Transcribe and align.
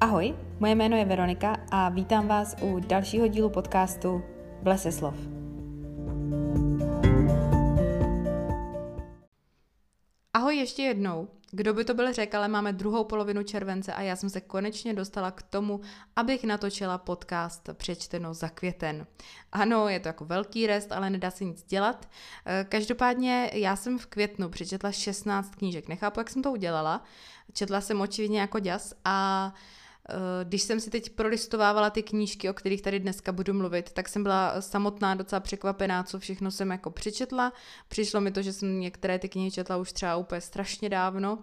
Ahoj, 0.00 0.34
moje 0.58 0.74
jméno 0.74 0.96
je 0.96 1.04
Veronika 1.04 1.56
a 1.70 1.88
vítám 1.88 2.28
vás 2.28 2.54
u 2.62 2.80
dalšího 2.80 3.26
dílu 3.26 3.50
podcastu 3.50 4.22
Blese 4.62 4.92
slov. 4.92 5.14
Ahoj 10.32 10.56
ještě 10.56 10.82
jednou. 10.82 11.28
Kdo 11.50 11.74
by 11.74 11.84
to 11.84 11.94
byl 11.94 12.12
řekl, 12.12 12.36
ale 12.36 12.48
máme 12.48 12.72
druhou 12.72 13.04
polovinu 13.04 13.42
července 13.42 13.92
a 13.92 14.02
já 14.02 14.16
jsem 14.16 14.30
se 14.30 14.40
konečně 14.40 14.94
dostala 14.94 15.30
k 15.30 15.42
tomu, 15.42 15.80
abych 16.16 16.44
natočila 16.44 16.98
podcast 16.98 17.70
Přečteno 17.72 18.34
za 18.34 18.48
květen. 18.48 19.06
Ano, 19.52 19.88
je 19.88 20.00
to 20.00 20.08
jako 20.08 20.24
velký 20.24 20.66
rest, 20.66 20.92
ale 20.92 21.10
nedá 21.10 21.30
se 21.30 21.44
nic 21.44 21.62
dělat. 21.62 22.08
Eh, 22.46 22.66
každopádně 22.68 23.50
já 23.54 23.76
jsem 23.76 23.98
v 23.98 24.06
květnu 24.06 24.48
přečetla 24.48 24.92
16 24.92 25.54
knížek. 25.54 25.88
Nechápu, 25.88 26.20
jak 26.20 26.30
jsem 26.30 26.42
to 26.42 26.52
udělala. 26.52 27.04
Četla 27.52 27.80
jsem 27.80 28.00
očividně 28.00 28.40
jako 28.40 28.58
děs 28.58 28.94
a 29.04 29.54
Eh, 29.54 29.78
když 30.44 30.62
jsem 30.62 30.80
si 30.80 30.90
teď 30.90 31.10
prolistovávala 31.10 31.90
ty 31.90 32.02
knížky, 32.02 32.50
o 32.50 32.54
kterých 32.54 32.82
tady 32.82 33.00
dneska 33.00 33.32
budu 33.32 33.54
mluvit, 33.54 33.92
tak 33.92 34.08
jsem 34.08 34.22
byla 34.22 34.60
samotná 34.60 35.14
docela 35.14 35.40
překvapená, 35.40 36.02
co 36.02 36.18
všechno 36.18 36.50
jsem 36.50 36.70
jako 36.70 36.90
přečetla. 36.90 37.52
Přišlo 37.88 38.20
mi 38.20 38.30
to, 38.30 38.42
že 38.42 38.52
jsem 38.52 38.80
některé 38.80 39.18
ty 39.18 39.28
knihy 39.28 39.50
četla 39.50 39.76
už 39.76 39.92
třeba 39.92 40.16
úplně 40.16 40.40
strašně 40.40 40.88
dávno 40.88 41.38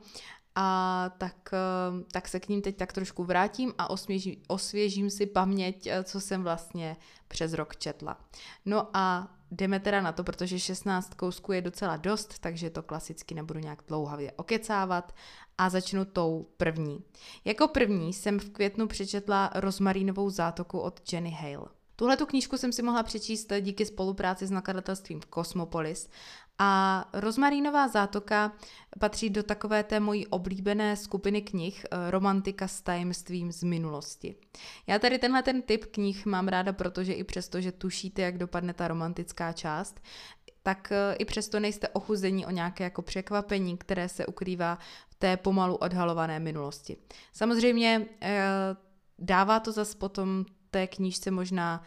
a 0.55 1.10
tak, 1.18 1.36
eh, 1.54 2.04
tak 2.12 2.28
se 2.28 2.40
k 2.40 2.50
ním 2.50 2.62
teď 2.62 2.78
tak 2.78 2.94
trošku 2.94 3.24
vrátím 3.24 3.74
a 3.78 3.90
osvěžím, 3.90 4.36
osvěžím 4.48 5.10
si 5.10 5.26
paměť, 5.26 5.88
eh, 5.88 6.04
co 6.04 6.22
jsem 6.22 6.44
vlastně 6.44 6.98
přes 7.27 7.54
rok 7.54 7.76
četla. 7.76 8.18
No 8.66 8.90
a 8.94 9.27
jdeme 9.52 9.80
teda 9.80 10.02
na 10.02 10.12
to, 10.12 10.24
protože 10.24 10.60
16 10.60 11.13
kousků 11.13 11.52
je 11.52 11.62
docela 11.62 11.98
dost, 11.98 12.40
takže 12.40 12.70
to 12.70 12.84
klasicky 12.84 13.36
nebudu 13.36 13.60
nějak 13.60 13.84
dlouhavě 13.88 14.32
okecávat 14.32 15.16
a 15.58 15.70
začnu 15.70 16.05
tou 16.05 16.48
první. 16.58 17.04
Jako 17.45 17.68
první 17.68 18.13
jsem 18.13 18.40
v 18.40 18.49
květnu 18.49 18.88
přečetla 18.88 19.52
Rozmarínovou 19.55 20.29
zátoku 20.29 20.79
od 20.79 21.13
Jenny 21.13 21.32
Hale. 21.32 21.68
Tuhle 21.96 22.18
tu 22.18 22.26
knížku 22.26 22.57
jsem 22.57 22.71
si 22.71 22.82
mohla 22.82 23.04
přečíst 23.04 23.54
díky 23.62 23.85
spolupráci 23.85 24.48
s 24.48 24.52
nakladatelstvím 24.52 25.21
Cosmopolis 25.34 26.10
a 26.60 27.05
Rozmarínová 27.13 27.88
zátoka 27.88 28.52
patří 28.99 29.29
do 29.29 29.44
takové 29.44 29.84
té 29.84 29.99
mojí 29.99 30.27
oblíbené 30.27 30.96
skupiny 30.96 31.41
knih 31.41 31.85
eh, 31.85 32.12
Romantika 32.12 32.68
s 32.68 32.82
tajemstvím 32.82 33.51
z 33.51 33.63
minulosti. 33.63 34.35
Já 34.88 34.99
tady 34.99 35.20
tenhle 35.20 35.44
ten 35.44 35.62
typ 35.62 35.85
knih 35.85 36.26
mám 36.26 36.48
ráda, 36.48 36.74
protože 36.74 37.13
i 37.13 37.24
přesto, 37.24 37.62
že 37.62 37.72
tušíte, 37.72 38.22
jak 38.22 38.38
dopadne 38.38 38.74
ta 38.74 38.88
romantická 38.88 39.54
část, 39.54 39.99
tak 40.66 40.91
eh, 40.91 41.16
i 41.16 41.26
přesto 41.26 41.60
nejste 41.60 41.88
ochuzení 41.90 42.46
o 42.46 42.52
nějaké 42.52 42.84
jako 42.84 43.02
překvapení, 43.02 43.77
které 43.77 44.10
se 44.10 44.26
ukrývá 44.26 44.77
v 45.10 45.16
té 45.16 45.38
pomalu 45.38 45.76
odhalované 45.76 46.40
minulosti. 46.40 46.98
Samozřejmě 47.34 48.05
eh, 48.22 48.48
dává 49.20 49.60
to 49.60 49.72
zas 49.72 49.96
potom 49.96 50.46
té 50.72 50.88
knížce 50.88 51.32
možná 51.32 51.84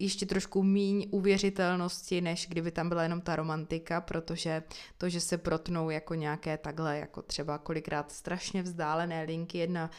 ještě 0.00 0.26
trošku 0.26 0.62
míň 0.62 1.08
uvěřitelnosti, 1.10 2.20
než 2.20 2.46
kdyby 2.48 2.70
tam 2.70 2.88
byla 2.88 3.02
jenom 3.02 3.20
ta 3.20 3.36
romantika, 3.36 4.00
protože 4.00 4.62
to, 4.98 5.08
že 5.08 5.20
se 5.20 5.38
protnou 5.38 5.90
jako 5.90 6.14
nějaké 6.14 6.58
takhle, 6.58 6.98
jako 6.98 7.22
třeba 7.22 7.58
kolikrát 7.58 8.12
strašně 8.12 8.62
vzdálené 8.62 9.22
linky, 9.22 9.58
jedna 9.58 9.90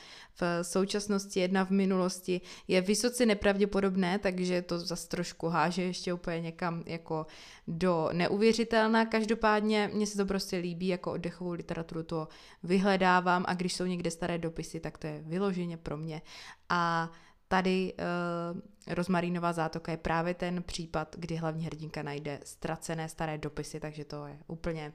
v 0.42 0.64
současnosti, 0.64 1.40
jedna 1.40 1.66
v 1.66 1.70
minulosti, 1.70 2.42
je 2.68 2.82
vysoce 2.82 3.26
nepravděpodobné, 3.26 4.20
takže 4.20 4.62
to 4.62 4.80
zase 4.80 5.08
trošku 5.08 5.48
háže 5.48 5.84
ještě 5.84 6.14
úplně 6.14 6.42
někam 6.42 6.84
jako 6.86 7.26
do 7.68 8.10
neuvěřitelná. 8.14 9.06
Každopádně 9.06 9.90
mně 9.94 10.08
se 10.08 10.18
to 10.18 10.26
prostě 10.26 10.58
líbí, 10.58 10.88
jako 10.88 11.12
oddechovou 11.12 11.52
literaturu 11.52 12.04
to 12.04 12.28
vyhledávám 12.64 13.46
a 13.48 13.54
když 13.54 13.74
jsou 13.74 13.86
někde 13.86 14.12
staré 14.12 14.38
dopisy, 14.38 14.80
tak 14.80 14.98
to 14.98 15.08
je 15.08 15.22
vyloženě 15.26 15.78
pro 15.78 15.98
mě. 15.98 16.22
A 16.70 17.12
tady 17.52 17.94
uh, 17.94 18.94
Rozmarínová 18.94 19.54
zátoka 19.54 19.92
je 19.92 19.98
právě 19.98 20.34
ten 20.34 20.64
případ, 20.64 21.16
kdy 21.20 21.36
hlavní 21.36 21.66
hrdinka 21.66 22.04
najde 22.04 22.40
ztracené 22.44 23.10
staré 23.10 23.38
dopisy, 23.38 23.80
takže 23.80 24.06
to 24.06 24.26
je 24.26 24.38
úplně... 24.48 24.94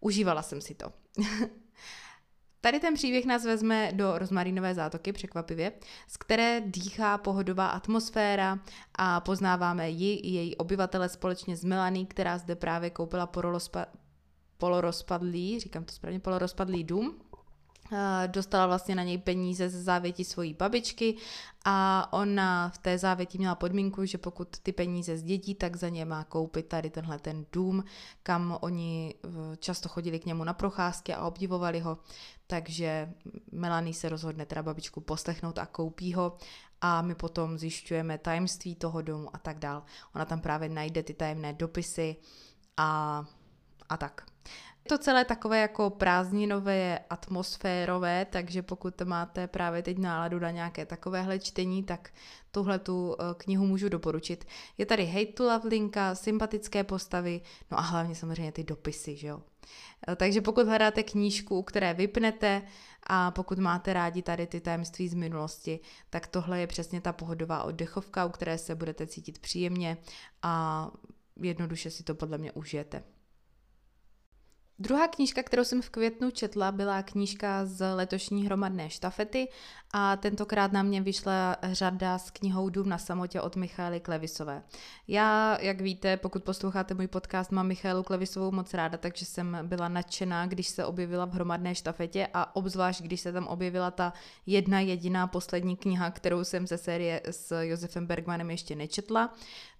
Užívala 0.00 0.42
jsem 0.42 0.60
si 0.60 0.74
to. 0.74 0.92
Tady 2.60 2.80
ten 2.80 2.94
příběh 2.94 3.24
nás 3.24 3.44
vezme 3.44 3.92
do 3.92 4.18
rozmarínové 4.18 4.74
zátoky, 4.74 5.12
překvapivě, 5.12 5.72
z 6.08 6.16
které 6.16 6.60
dýchá 6.66 7.18
pohodová 7.18 7.68
atmosféra 7.68 8.58
a 8.94 9.20
poznáváme 9.20 9.90
ji 9.90 10.14
i 10.14 10.28
její 10.28 10.56
obyvatele 10.56 11.08
společně 11.08 11.56
s 11.56 11.64
Melanie, 11.64 12.06
která 12.06 12.38
zde 12.38 12.56
právě 12.56 12.90
koupila 12.90 13.30
polorozpadlý, 14.58 15.60
říkám 15.60 15.84
to 15.84 15.92
správně, 15.92 16.20
polorozpadlý 16.20 16.84
dům 16.84 17.23
Eh, 17.23 17.23
dostala 18.26 18.66
vlastně 18.66 18.94
na 18.94 19.02
něj 19.02 19.18
peníze 19.18 19.68
ze 19.68 19.82
závěti 19.82 20.24
svojí 20.24 20.54
babičky 20.54 21.16
a 21.64 22.08
ona 22.12 22.68
v 22.68 22.78
té 22.78 22.98
závěti 22.98 23.38
měla 23.38 23.54
podmínku, 23.54 24.04
že 24.04 24.18
pokud 24.18 24.58
ty 24.58 24.72
peníze 24.72 25.16
zdědí, 25.16 25.54
tak 25.54 25.76
za 25.76 25.88
ně 25.88 26.04
má 26.04 26.24
koupit 26.24 26.66
tady 26.66 26.90
tenhle 26.90 27.18
ten 27.18 27.46
dům, 27.52 27.84
kam 28.22 28.58
oni 28.60 29.14
eh, 29.24 29.56
často 29.56 29.88
chodili 29.88 30.18
k 30.18 30.26
němu 30.26 30.44
na 30.44 30.52
procházky 30.52 31.14
a 31.14 31.26
obdivovali 31.26 31.80
ho, 31.80 31.98
takže 32.46 33.12
Melanie 33.52 33.94
se 33.94 34.08
rozhodne 34.08 34.46
teda 34.46 34.62
babičku 34.62 35.00
poslechnout 35.00 35.58
a 35.58 35.66
koupí 35.66 36.14
ho 36.14 36.36
a 36.80 37.02
my 37.02 37.14
potom 37.14 37.58
zjišťujeme 37.58 38.18
tajemství 38.18 38.74
toho 38.74 39.02
domu 39.02 39.28
a 39.32 39.38
tak 39.38 39.58
dál. 39.58 39.82
Ona 40.14 40.24
tam 40.24 40.40
právě 40.40 40.68
najde 40.68 41.02
ty 41.02 41.14
tajemné 41.14 41.52
dopisy 41.52 42.16
a, 42.76 43.24
a 43.88 43.96
tak. 43.96 44.26
To 44.88 44.98
celé 44.98 45.24
takové 45.24 45.60
jako 45.60 45.90
prázdninové, 45.90 46.98
atmosférové, 47.10 48.24
takže 48.24 48.62
pokud 48.62 49.00
máte 49.00 49.46
právě 49.46 49.82
teď 49.82 49.98
náladu 49.98 50.38
na 50.38 50.50
nějaké 50.50 50.86
takovéhle 50.86 51.38
čtení, 51.38 51.82
tak 51.82 52.10
tuhle 52.50 52.78
tu 52.78 53.16
eh, 53.18 53.24
knihu 53.36 53.66
můžu 53.66 53.88
doporučit. 53.88 54.44
Je 54.78 54.86
tady 54.86 55.06
hate 55.06 55.32
to 55.32 55.44
love 55.44 55.68
linka, 55.68 56.14
sympatické 56.14 56.84
postavy, 56.84 57.40
no 57.70 57.78
a 57.78 57.80
hlavně 57.80 58.14
samozřejmě 58.14 58.52
ty 58.52 58.64
dopisy, 58.64 59.16
že 59.16 59.26
jo. 59.26 59.42
Eh, 60.08 60.16
takže 60.16 60.40
pokud 60.40 60.66
hledáte 60.66 61.02
knížku, 61.02 61.62
které 61.62 61.94
vypnete 61.94 62.62
a 63.06 63.30
pokud 63.30 63.58
máte 63.58 63.92
rádi 63.92 64.22
tady 64.22 64.46
ty 64.46 64.60
tajemství 64.60 65.08
z 65.08 65.14
minulosti, 65.14 65.80
tak 66.10 66.26
tohle 66.26 66.60
je 66.60 66.66
přesně 66.66 67.00
ta 67.00 67.12
pohodová 67.12 67.62
oddechovka, 67.62 68.24
u 68.24 68.30
které 68.30 68.58
se 68.58 68.74
budete 68.74 69.06
cítit 69.06 69.38
příjemně 69.38 69.96
a 70.42 70.90
jednoduše 71.40 71.90
si 71.90 72.02
to 72.02 72.14
podle 72.14 72.38
mě 72.38 72.52
užijete. 72.52 73.13
Druhá 74.78 75.08
knížka, 75.08 75.42
kterou 75.42 75.64
jsem 75.64 75.82
v 75.82 75.90
květnu 75.90 76.30
četla, 76.30 76.72
byla 76.72 77.02
knížka 77.02 77.66
z 77.66 77.94
letošní 77.94 78.46
hromadné 78.46 78.90
štafety 78.90 79.48
a 79.92 80.16
tentokrát 80.16 80.72
na 80.72 80.82
mě 80.82 81.00
vyšla 81.00 81.56
řada 81.62 82.18
s 82.18 82.30
knihou 82.30 82.68
Dům 82.68 82.88
na 82.88 82.98
samotě 82.98 83.40
od 83.40 83.56
Michály 83.56 84.00
Klevisové. 84.00 84.62
Já, 85.08 85.58
jak 85.60 85.80
víte, 85.80 86.16
pokud 86.16 86.44
posloucháte 86.44 86.94
můj 86.94 87.06
podcast, 87.06 87.52
mám 87.52 87.66
Michálu 87.66 88.02
Klevisovou 88.02 88.50
moc 88.50 88.74
ráda, 88.74 88.98
takže 88.98 89.26
jsem 89.26 89.58
byla 89.62 89.88
nadšená, 89.88 90.46
když 90.46 90.68
se 90.68 90.84
objevila 90.84 91.24
v 91.24 91.32
hromadné 91.32 91.74
štafetě 91.74 92.28
a 92.34 92.56
obzvlášť, 92.56 93.02
když 93.02 93.20
se 93.20 93.32
tam 93.32 93.46
objevila 93.46 93.90
ta 93.90 94.12
jedna 94.46 94.80
jediná 94.80 95.26
poslední 95.26 95.76
kniha, 95.76 96.10
kterou 96.10 96.44
jsem 96.44 96.66
ze 96.66 96.78
série 96.78 97.22
s 97.30 97.60
Josefem 97.60 98.06
Bergmanem 98.06 98.50
ještě 98.50 98.76
nečetla. 98.76 99.34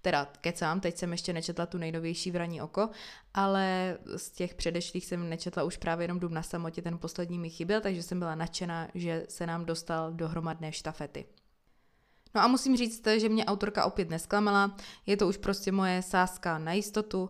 Teda 0.05 0.27
kecám, 0.41 0.79
teď 0.79 0.97
jsem 0.97 1.11
ještě 1.11 1.33
nečetla 1.33 1.65
tu 1.65 1.77
nejnovější 1.77 2.31
Vraní 2.31 2.61
oko, 2.61 2.89
ale 3.33 3.97
z 4.15 4.29
těch 4.29 4.55
předešlých 4.55 5.05
jsem 5.05 5.29
nečetla 5.29 5.63
už 5.63 5.77
právě 5.77 6.03
jenom 6.03 6.19
Dům 6.19 6.33
na 6.33 6.43
samotě, 6.43 6.81
ten 6.81 6.97
poslední 6.97 7.39
mi 7.39 7.49
chyběl, 7.49 7.81
takže 7.81 8.03
jsem 8.03 8.19
byla 8.19 8.35
nadšená, 8.35 8.87
že 8.95 9.25
se 9.29 9.47
nám 9.47 9.65
dostal 9.65 10.13
do 10.13 10.27
hromadné 10.27 10.71
štafety. 10.71 11.25
No 12.35 12.41
a 12.41 12.47
musím 12.47 12.77
říct, 12.77 13.07
že 13.17 13.29
mě 13.29 13.45
autorka 13.45 13.85
opět 13.85 14.09
nesklamala, 14.09 14.77
je 15.05 15.17
to 15.17 15.27
už 15.27 15.37
prostě 15.37 15.71
moje 15.71 16.01
sázka 16.01 16.57
na 16.57 16.73
jistotu, 16.73 17.29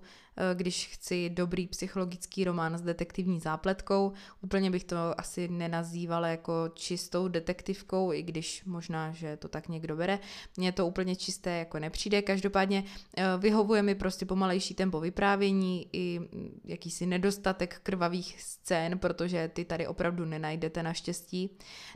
když 0.54 0.88
chci 0.88 1.30
dobrý 1.30 1.68
psychologický 1.68 2.44
román 2.44 2.78
s 2.78 2.82
detektivní 2.82 3.40
zápletkou. 3.40 4.12
Úplně 4.42 4.72
bych 4.72 4.84
to 4.84 4.96
asi 5.18 5.48
nenazývala 5.48 6.28
jako 6.28 6.54
čistou 6.74 7.28
detektivkou, 7.28 8.14
i 8.14 8.24
když 8.24 8.64
možná, 8.66 9.12
že 9.12 9.38
to 9.38 9.48
tak 9.48 9.70
někdo 9.70 9.96
bere. 9.96 10.20
Mně 10.58 10.72
to 10.72 10.88
úplně 10.88 11.16
čisté 11.16 11.58
jako 11.58 11.80
nepřijde. 11.80 12.22
Každopádně 12.22 12.84
eh, 13.18 13.24
vyhovuje 13.38 13.82
mi 13.82 13.96
prostě 13.96 14.26
pomalejší 14.26 14.74
tempo 14.74 15.00
vyprávění 15.00 15.88
i 15.94 16.20
mm, 16.20 16.60
jakýsi 16.66 17.06
nedostatek 17.06 17.80
krvavých 17.84 18.42
scén, 18.42 19.00
protože 19.00 19.50
ty 19.54 19.66
tady 19.66 19.88
opravdu 19.88 20.26
nenajdete 20.26 20.84
naštěstí. 20.84 21.50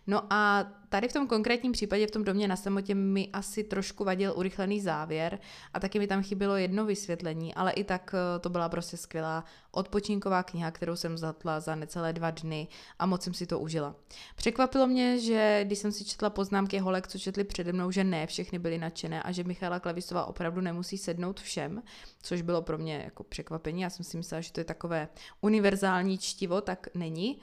No 0.08 0.34
a 0.34 0.72
tady 0.90 1.08
v 1.08 1.14
tom 1.14 1.28
konkrétním 1.28 1.72
případě 1.72 2.08
v 2.08 2.12
tom 2.12 2.24
domě 2.24 2.48
na 2.48 2.56
samotě 2.56 2.96
mi 2.96 3.30
asi 3.34 3.64
trošku 3.64 4.04
vadil 4.04 4.34
urychlený 4.36 4.82
závěr 4.82 5.40
a 5.74 5.80
taky 5.80 6.00
mi 6.00 6.08
tam 6.08 6.24
chybělo 6.24 6.56
jedno 6.56 6.86
vysvětlení, 6.86 7.56
ale 7.56 7.72
i 7.72 7.84
tak 7.84 8.16
eh, 8.18 8.29
to 8.40 8.50
byla 8.50 8.70
prostě 8.70 8.98
skvělá 8.98 9.44
odpočinková 9.72 10.44
kniha, 10.44 10.72
kterou 10.72 10.96
jsem 10.96 11.18
zatla 11.18 11.60
za 11.60 11.76
necelé 11.76 12.14
dva 12.14 12.32
dny 12.32 12.68
a 13.00 13.06
moc 13.06 13.24
jsem 13.24 13.34
si 13.34 13.46
to 13.46 13.60
užila. 13.60 13.96
Překvapilo 14.36 14.88
mě, 14.88 15.20
že 15.20 15.62
když 15.64 15.80
jsem 15.80 15.92
si 15.92 16.06
četla 16.06 16.30
poznámky 16.30 16.80
holek, 16.80 17.08
co 17.08 17.20
četli 17.20 17.44
přede 17.44 17.74
mnou, 17.74 17.92
že 17.92 18.04
ne 18.04 18.28
všechny 18.28 18.60
byly 18.60 18.78
nadšené 18.78 19.24
a 19.24 19.32
že 19.32 19.44
Michála 19.44 19.80
Klavisová 19.80 20.26
opravdu 20.26 20.62
nemusí 20.62 20.98
sednout 20.98 21.40
všem, 21.40 21.84
což 22.22 22.42
bylo 22.42 22.62
pro 22.62 22.78
mě 22.78 23.02
jako 23.04 23.24
překvapení. 23.24 23.82
Já 23.82 23.90
jsem 23.90 24.06
si 24.06 24.18
myslela, 24.18 24.42
že 24.42 24.52
to 24.52 24.60
je 24.60 24.66
takové 24.66 25.08
univerzální 25.42 26.18
čtivo, 26.18 26.62
tak 26.62 26.88
není. 26.94 27.40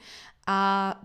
A 0.47 1.01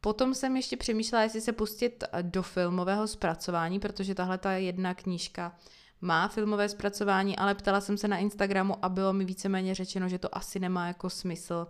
potom 0.00 0.34
jsem 0.34 0.56
ještě 0.56 0.76
přemýšlela, 0.76 1.22
jestli 1.22 1.40
se 1.40 1.52
pustit 1.52 2.04
do 2.22 2.42
filmového 2.42 3.06
zpracování, 3.06 3.80
protože 3.80 4.14
tahle 4.14 4.38
ta 4.38 4.52
jedna 4.52 4.94
knížka 4.94 5.56
má 6.00 6.28
filmové 6.28 6.68
zpracování, 6.68 7.36
ale 7.36 7.54
ptala 7.54 7.80
jsem 7.80 7.98
se 7.98 8.08
na 8.08 8.18
Instagramu 8.18 8.84
a 8.84 8.88
bylo 8.88 9.12
mi 9.12 9.24
víceméně 9.24 9.74
řečeno, 9.74 10.08
že 10.08 10.18
to 10.18 10.36
asi 10.36 10.60
nemá 10.60 10.86
jako 10.86 11.10
smysl, 11.10 11.66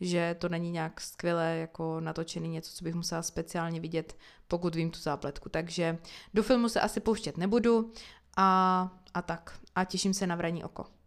že 0.00 0.36
to 0.38 0.48
není 0.48 0.70
nějak 0.70 1.00
skvěle 1.00 1.56
jako 1.56 2.00
natočený 2.00 2.48
něco, 2.48 2.72
co 2.74 2.84
bych 2.84 2.94
musela 2.94 3.22
speciálně 3.22 3.80
vidět, 3.80 4.16
pokud 4.48 4.74
vím 4.74 4.90
tu 4.90 5.00
zápletku. 5.00 5.48
Takže 5.48 5.98
do 6.34 6.42
filmu 6.42 6.68
se 6.68 6.80
asi 6.80 7.00
pouštět 7.00 7.36
nebudu 7.36 7.92
a, 8.36 8.90
a 9.14 9.22
tak. 9.22 9.58
A 9.74 9.84
těším 9.84 10.14
se 10.14 10.26
na 10.26 10.36
vraní 10.36 10.64
oko. 10.64 10.99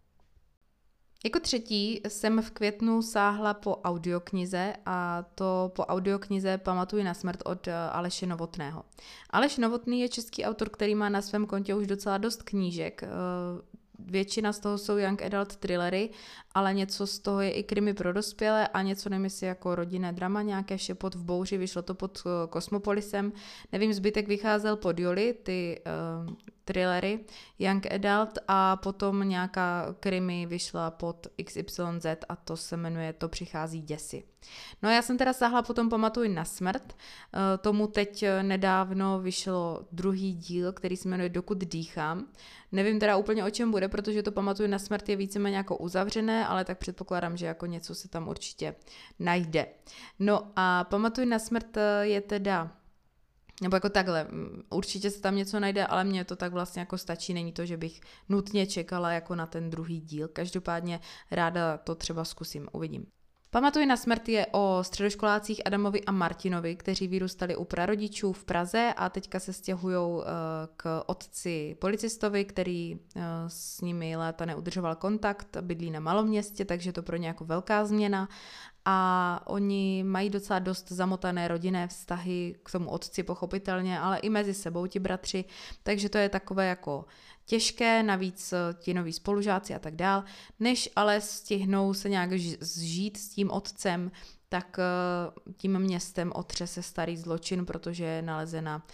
Jako 1.25 1.39
třetí 1.39 2.01
jsem 2.07 2.41
v 2.41 2.51
květnu 2.51 3.01
sáhla 3.01 3.53
po 3.53 3.75
audioknize 3.75 4.73
a 4.85 5.25
to 5.35 5.71
po 5.75 5.85
audioknize 5.85 6.57
Pamatuji 6.57 7.03
na 7.03 7.13
smrt 7.13 7.39
od 7.45 7.67
eh, 7.67 7.73
Aleše 7.73 8.27
Novotného. 8.27 8.83
Aleš 9.29 9.57
Novotný 9.57 10.01
je 10.01 10.09
český 10.09 10.45
autor, 10.45 10.69
který 10.69 10.95
má 10.95 11.09
na 11.09 11.21
svém 11.21 11.45
kontě 11.45 11.75
už 11.75 11.87
docela 11.87 12.17
dost 12.17 12.43
knížek. 12.43 13.03
Eh, 13.99 14.11
většina 14.11 14.53
z 14.53 14.59
toho 14.59 14.77
jsou 14.77 14.97
young 14.97 15.21
adult 15.21 15.55
thrillery, 15.55 16.09
ale 16.53 16.73
něco 16.73 17.07
z 17.07 17.19
toho 17.19 17.41
je 17.41 17.51
i 17.51 17.63
krimi 17.63 17.93
pro 17.93 18.13
dospělé 18.13 18.67
a 18.67 18.81
něco 18.81 19.09
nevím, 19.09 19.23
jestli 19.23 19.47
jako 19.47 19.75
rodinné 19.75 20.13
drama, 20.13 20.41
nějaké 20.41 20.77
šepot 20.77 21.15
v 21.15 21.23
bouři, 21.23 21.57
vyšlo 21.57 21.81
to 21.81 21.95
pod 21.95 22.23
Kosmopolisem. 22.49 23.33
Nevím, 23.71 23.93
zbytek 23.93 24.27
vycházel 24.27 24.75
pod 24.75 24.99
Joli, 24.99 25.33
ty 25.43 25.81
uh, 26.27 26.33
thrillery 26.65 27.19
young 27.59 27.91
adult 27.91 28.39
a 28.47 28.75
potom 28.75 29.29
nějaká 29.29 29.95
krimi 29.99 30.45
vyšla 30.45 30.91
pod 30.91 31.27
XYZ 31.43 32.05
a 32.29 32.35
to 32.35 32.57
se 32.57 32.77
jmenuje 32.77 33.13
To 33.13 33.29
přichází 33.29 33.81
děsi. 33.81 34.32
No 34.81 34.89
já 34.89 35.01
jsem 35.01 35.17
teda 35.17 35.33
sáhla 35.33 35.61
potom 35.61 35.89
Pamatuj 35.89 36.29
na 36.29 36.45
smrt, 36.45 36.93
uh, 36.93 37.39
tomu 37.61 37.87
teď 37.87 38.25
nedávno 38.41 39.19
vyšlo 39.19 39.85
druhý 39.91 40.33
díl, 40.33 40.71
který 40.71 40.97
se 40.97 41.09
jmenuje 41.09 41.29
Dokud 41.29 41.57
dýchám. 41.57 42.27
Nevím 42.71 42.99
teda 42.99 43.17
úplně 43.17 43.45
o 43.45 43.49
čem 43.49 43.71
bude, 43.71 43.87
protože 43.87 44.23
to 44.23 44.31
Pamatuj 44.31 44.67
na 44.67 44.79
smrt 44.79 45.09
je 45.09 45.15
víceméně 45.15 45.57
jako 45.57 45.77
uzavřené, 45.77 46.47
ale 46.47 46.65
tak 46.65 46.77
předpokládám, 46.77 47.37
že 47.37 47.45
jako 47.45 47.65
něco 47.65 47.95
se 47.95 48.07
tam 48.07 48.27
určitě 48.27 48.75
najde. 49.19 49.65
No 50.19 50.51
a 50.55 50.83
pamatuj 50.83 51.25
na 51.25 51.39
smrt 51.39 51.77
eh, 51.77 52.01
je 52.01 52.21
teda 52.21 52.71
nebo 53.61 53.75
jako 53.75 53.89
takhle, 53.89 54.23
mm, 54.23 54.63
určitě 54.69 55.09
se 55.09 55.21
tam 55.21 55.35
něco 55.35 55.59
najde, 55.59 55.85
ale 55.85 56.03
mně 56.03 56.25
to 56.25 56.35
tak 56.35 56.51
vlastně 56.51 56.79
jako 56.79 56.97
stačí, 56.97 57.33
není 57.33 57.51
to, 57.51 57.65
že 57.65 57.77
bych 57.77 58.01
nutně 58.29 58.67
čekala 58.67 59.11
jako 59.11 59.35
na 59.35 59.45
ten 59.45 59.69
druhý 59.69 60.01
díl. 60.01 60.27
Každopádně 60.27 60.99
ráda 61.31 61.77
to 61.77 61.95
třeba 61.95 62.25
zkusím, 62.25 62.67
uvidím. 62.71 63.05
Pamatuj 63.53 63.85
na 63.85 63.97
smrt 63.97 64.29
je 64.29 64.45
o 64.51 64.79
středoškolácích 64.81 65.61
Adamovi 65.65 66.03
a 66.03 66.11
Martinovi, 66.11 66.75
kteří 66.75 67.07
vyrůstali 67.07 67.55
u 67.55 67.63
prarodičů 67.63 68.33
v 68.33 68.45
Praze 68.45 68.93
a 68.97 69.09
teďka 69.09 69.39
se 69.39 69.53
stěhují 69.53 70.21
eh, 70.21 70.25
k 70.77 71.03
otci 71.05 71.75
policistovi, 71.79 72.45
který 72.45 72.99
eh, 73.15 73.21
s 73.47 73.81
nimi 73.81 74.15
léta 74.15 74.45
neudržoval 74.45 74.95
kontakt, 74.95 75.57
bydlí 75.61 75.91
na 75.91 75.99
malom 75.99 76.27
městě, 76.27 76.65
takže 76.65 76.91
to 76.91 77.03
pro 77.03 77.17
ně 77.17 77.27
jako 77.27 77.45
velká 77.45 77.85
změna 77.85 78.29
a 78.85 79.39
oni 79.45 80.03
mají 80.03 80.29
docela 80.29 80.59
dost 80.59 80.91
zamotané 80.91 81.47
rodinné 81.47 81.87
vztahy 81.87 82.55
k 82.63 82.71
tomu 82.71 82.89
otci 82.89 83.23
pochopitelně, 83.23 83.99
ale 83.99 84.17
i 84.17 84.29
mezi 84.29 84.53
sebou 84.53 84.87
ti 84.87 84.99
bratři, 84.99 85.45
takže 85.83 86.09
to 86.09 86.17
je 86.17 86.29
takové 86.29 86.67
jako 86.67 87.05
těžké, 87.45 88.03
navíc 88.03 88.53
eh, 88.53 88.57
ti 88.79 88.93
noví 88.93 89.13
spolužáci 89.13 89.75
a 89.75 89.79
tak 89.79 89.95
dál, 89.95 90.23
než 90.59 90.89
ale 90.95 91.21
stihnou 91.21 91.93
se 91.93 92.09
nějak 92.09 92.33
zžít 92.59 93.17
s 93.17 93.29
tím 93.29 93.51
otcem, 93.51 94.11
tak 94.49 94.79
eh, 94.79 95.53
tím 95.57 95.79
městem 95.79 96.31
otře 96.35 96.67
se 96.67 96.83
starý 96.83 97.17
zločin, 97.17 97.65
protože 97.65 98.03
je 98.03 98.21
nalezena, 98.21 98.85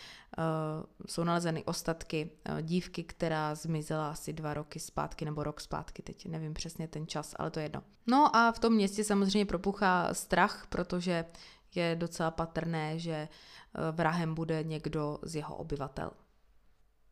jsou 1.07 1.23
nalezeny 1.23 1.63
ostatky 1.63 2.31
dívky, 2.61 3.03
která 3.03 3.55
zmizela 3.55 4.09
asi 4.09 4.33
dva 4.33 4.53
roky 4.53 4.79
zpátky 4.79 5.25
nebo 5.25 5.43
rok 5.43 5.61
zpátky, 5.61 6.01
teď 6.01 6.25
nevím 6.25 6.53
přesně 6.53 6.87
ten 6.87 7.07
čas, 7.07 7.35
ale 7.39 7.51
to 7.51 7.59
je 7.59 7.65
jedno. 7.65 7.83
No 8.07 8.35
a 8.35 8.51
v 8.51 8.59
tom 8.59 8.73
městě 8.73 9.03
samozřejmě 9.03 9.45
propuchá 9.45 10.13
strach, 10.13 10.67
protože 10.69 11.25
je 11.75 11.95
docela 11.95 12.31
patrné, 12.31 12.99
že 12.99 13.27
vrahem 13.91 14.35
bude 14.35 14.63
někdo 14.63 15.19
z 15.21 15.35
jeho 15.35 15.55
obyvatel. 15.55 16.11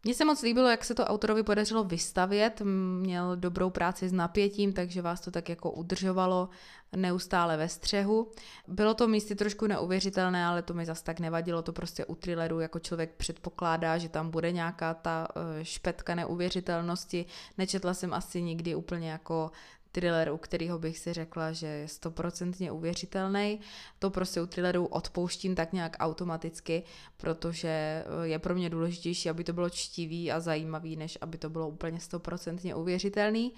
Mně 0.08 0.14
se 0.14 0.26
moc 0.26 0.42
líbilo, 0.42 0.70
jak 0.70 0.86
se 0.86 0.96
to 0.96 1.06
autorovi 1.06 1.44
podařilo 1.44 1.84
vystavět, 1.84 2.62
měl 3.02 3.36
dobrou 3.36 3.70
práci 3.70 4.10
s 4.10 4.14
napětím, 4.14 4.74
takže 4.74 5.02
vás 5.02 5.22
to 5.22 5.32
tak 5.32 5.50
jako 5.50 5.72
udržovalo 5.72 6.50
neustále 6.96 7.58
ve 7.58 7.70
střehu. 7.70 8.32
Bylo 8.68 8.94
to 8.94 9.08
místy 9.08 9.36
trošku 9.36 9.68
neuvěřitelné, 9.68 10.46
ale 10.46 10.62
to 10.62 10.74
mi 10.74 10.86
zas 10.86 11.02
tak 11.02 11.20
nevadilo, 11.20 11.62
to 11.62 11.74
prostě 11.74 12.06
u 12.06 12.16
thrilleru 12.16 12.60
jako 12.60 12.80
člověk 12.80 13.12
předpokládá, 13.18 13.98
že 13.98 14.10
tam 14.10 14.30
bude 14.30 14.52
nějaká 14.52 14.94
ta 14.94 15.28
eh, 15.60 15.66
špetka 15.66 16.16
neuvěřitelnosti. 16.16 17.26
Nečetla 17.58 17.94
jsem 17.94 18.14
asi 18.14 18.42
nikdy 18.42 18.76
úplně 18.76 19.12
jako 19.12 19.52
thriller, 19.98 20.32
u 20.32 20.38
kterého 20.38 20.80
bych 20.80 21.00
si 21.00 21.14
řekla, 21.14 21.52
že 21.52 21.68
je 21.68 21.88
stoprocentně 21.88 22.72
uvěřitelný. 22.72 23.60
To 24.00 24.10
prostě 24.10 24.42
u 24.42 24.46
thrillerů 24.46 24.86
odpouštím 24.86 25.56
tak 25.56 25.74
nějak 25.74 25.96
automaticky, 26.00 26.84
protože 27.18 27.68
eh, 27.68 28.04
je 28.28 28.40
pro 28.40 28.56
mě 28.56 28.70
důležitější, 28.70 29.30
aby 29.30 29.44
to 29.44 29.54
bylo 29.54 29.70
čtivý 29.70 30.32
a 30.32 30.40
zajímavý, 30.40 30.96
než 30.96 31.18
aby 31.22 31.38
to 31.38 31.50
bylo 31.50 31.70
úplně 31.70 32.00
stoprocentně 32.00 32.76
uvěřitelný. 32.76 33.54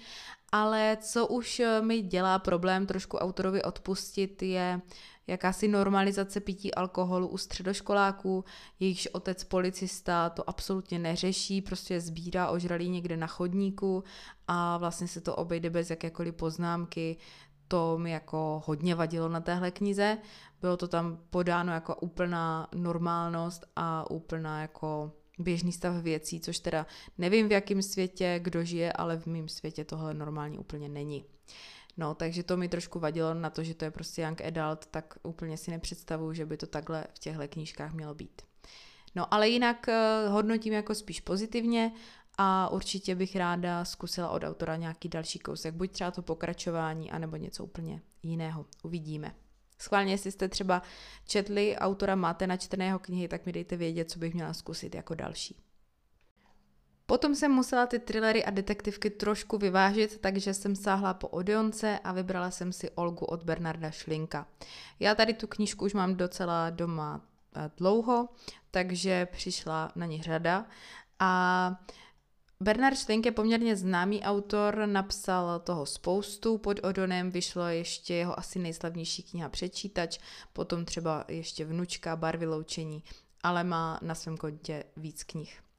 Ale 0.52 0.96
co 1.00 1.26
už 1.26 1.60
eh, 1.60 1.82
mi 1.82 2.02
dělá 2.02 2.38
problém 2.38 2.86
trošku 2.86 3.16
autorovi 3.16 3.62
odpustit, 3.62 4.42
je 4.42 4.80
jakási 5.30 5.68
normalizace 5.68 6.40
pití 6.40 6.74
alkoholu 6.74 7.28
u 7.28 7.38
středoškoláků, 7.38 8.44
jejichž 8.80 9.06
otec 9.12 9.44
policista 9.44 10.30
to 10.30 10.48
absolutně 10.48 10.98
neřeší, 10.98 11.62
prostě 11.62 12.00
sbírá 12.00 12.50
ožralý 12.50 12.88
někde 12.88 13.16
na 13.16 13.26
chodníku 13.26 14.04
a 14.48 14.78
vlastně 14.78 15.08
se 15.08 15.20
to 15.20 15.36
obejde 15.36 15.70
bez 15.70 15.90
jakékoliv 15.90 16.34
poznámky. 16.34 17.16
To 17.68 17.98
mi 17.98 18.10
jako 18.10 18.62
hodně 18.66 18.94
vadilo 18.94 19.28
na 19.28 19.40
téhle 19.40 19.70
knize. 19.70 20.18
Bylo 20.60 20.76
to 20.76 20.88
tam 20.88 21.18
podáno 21.30 21.72
jako 21.72 21.94
úplná 21.94 22.68
normálnost 22.74 23.66
a 23.76 24.10
úplná 24.10 24.60
jako 24.60 25.12
běžný 25.38 25.72
stav 25.72 25.94
věcí, 25.94 26.40
což 26.40 26.58
teda 26.58 26.86
nevím 27.18 27.48
v 27.48 27.52
jakém 27.52 27.82
světě 27.82 28.40
kdo 28.42 28.64
žije, 28.64 28.92
ale 28.92 29.18
v 29.18 29.26
mém 29.26 29.48
světě 29.48 29.84
tohle 29.84 30.14
normální 30.14 30.58
úplně 30.58 30.88
není. 30.88 31.24
No, 32.00 32.14
takže 32.14 32.42
to 32.42 32.56
mi 32.56 32.68
trošku 32.68 32.98
vadilo 32.98 33.34
na 33.34 33.50
to, 33.50 33.64
že 33.64 33.74
to 33.74 33.84
je 33.84 33.90
prostě 33.90 34.22
young 34.22 34.40
adult, 34.40 34.86
tak 34.86 35.14
úplně 35.22 35.56
si 35.56 35.70
nepředstavuju, 35.70 36.32
že 36.32 36.46
by 36.46 36.56
to 36.56 36.66
takhle 36.66 37.06
v 37.14 37.18
těchto 37.18 37.48
knížkách 37.48 37.92
mělo 37.92 38.14
být. 38.14 38.42
No, 39.14 39.34
ale 39.34 39.48
jinak 39.48 39.86
uh, 39.88 40.32
hodnotím 40.32 40.72
jako 40.72 40.94
spíš 40.94 41.20
pozitivně 41.20 41.92
a 42.38 42.68
určitě 42.68 43.14
bych 43.14 43.36
ráda 43.36 43.84
zkusila 43.84 44.28
od 44.28 44.44
autora 44.44 44.76
nějaký 44.76 45.08
další 45.08 45.38
kousek, 45.38 45.74
buď 45.74 45.90
třeba 45.90 46.10
to 46.10 46.22
pokračování, 46.22 47.10
anebo 47.10 47.36
něco 47.36 47.64
úplně 47.64 48.02
jiného. 48.22 48.66
Uvidíme. 48.82 49.34
Schválně, 49.78 50.12
jestli 50.12 50.32
jste 50.32 50.48
třeba 50.48 50.82
četli 51.26 51.76
autora, 51.76 52.14
máte 52.14 52.46
načtené 52.46 52.84
jeho 52.84 52.98
knihy, 52.98 53.28
tak 53.28 53.46
mi 53.46 53.52
dejte 53.52 53.76
vědět, 53.76 54.10
co 54.10 54.18
bych 54.18 54.34
měla 54.34 54.52
zkusit 54.52 54.94
jako 54.94 55.14
další. 55.14 55.69
Potom 57.10 57.34
jsem 57.34 57.52
musela 57.52 57.86
ty 57.86 57.98
thrillery 57.98 58.44
a 58.44 58.50
detektivky 58.50 59.10
trošku 59.10 59.58
vyvážit, 59.58 60.18
takže 60.20 60.54
jsem 60.54 60.76
sáhla 60.76 61.14
po 61.14 61.28
Odeonce 61.28 61.98
a 62.04 62.12
vybrala 62.12 62.50
jsem 62.50 62.72
si 62.72 62.90
Olgu 62.90 63.26
od 63.26 63.42
Bernarda 63.42 63.90
Šlinka. 63.90 64.46
Já 65.00 65.14
tady 65.14 65.34
tu 65.34 65.46
knížku 65.46 65.84
už 65.84 65.94
mám 65.94 66.14
docela 66.14 66.70
doma 66.70 67.20
eh, 67.56 67.70
dlouho, 67.76 68.28
takže 68.70 69.26
přišla 69.26 69.92
na 69.96 70.06
ní 70.06 70.22
řada 70.22 70.66
a 71.18 71.74
Bernard 72.60 72.98
Šlink 72.98 73.26
je 73.26 73.32
poměrně 73.32 73.76
známý 73.76 74.22
autor, 74.22 74.82
napsal 74.86 75.60
toho 75.60 75.86
spoustu, 75.86 76.58
pod 76.58 76.80
Odonem 76.82 77.30
vyšlo 77.30 77.66
ještě 77.66 78.14
jeho 78.14 78.38
asi 78.38 78.58
nejslavnější 78.58 79.22
kniha 79.22 79.48
Přečítač, 79.48 80.18
potom 80.52 80.84
třeba 80.84 81.24
ještě 81.28 81.64
Vnučka, 81.64 82.16
Barvy 82.16 82.46
loučení, 82.46 83.04
ale 83.42 83.64
má 83.64 83.98
na 84.02 84.14
svém 84.14 84.36
kontě 84.36 84.84
víc 84.96 85.24
knih. 85.24 85.69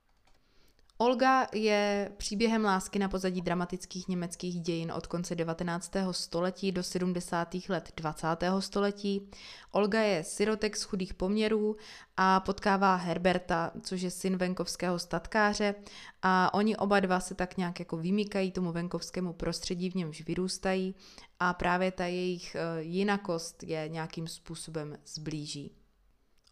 Olga 1.02 1.48
je 1.54 2.12
příběhem 2.18 2.64
lásky 2.64 3.00
na 3.00 3.10
pozadí 3.10 3.42
dramatických 3.42 4.08
německých 4.08 4.62
dějin 4.62 4.92
od 4.92 5.08
konce 5.08 5.36
19. 5.36 5.92
století 6.12 6.72
do 6.72 6.84
70. 6.84 7.56
let 7.70 7.92
20. 7.96 8.28
století. 8.60 9.30
Olga 9.72 10.02
je 10.02 10.24
sirotek 10.24 10.78
z 10.78 10.84
chudých 10.84 11.14
poměrů 11.14 11.76
a 12.18 12.40
potkává 12.40 12.96
Herberta, 12.96 13.72
což 13.82 14.02
je 14.02 14.12
syn 14.12 14.38
venkovského 14.38 15.00
statkáře 15.00 15.76
a 16.22 16.54
oni 16.54 16.78
oba 16.78 17.00
dva 17.00 17.20
se 17.20 17.36
tak 17.36 17.58
nějak 17.58 17.80
jako 17.80 17.98
vymýkají 17.98 18.52
tomu 18.52 18.72
venkovskému 18.72 19.34
prostředí, 19.34 19.90
v 19.90 19.96
němž 19.96 20.22
vyrůstají 20.22 20.96
a 21.40 21.54
právě 21.54 21.92
ta 21.92 22.06
jejich 22.06 22.56
eh, 22.56 22.82
jinakost 22.82 23.64
je 23.64 23.90
nějakým 23.90 24.28
způsobem 24.28 24.98
zblíží. 25.06 25.81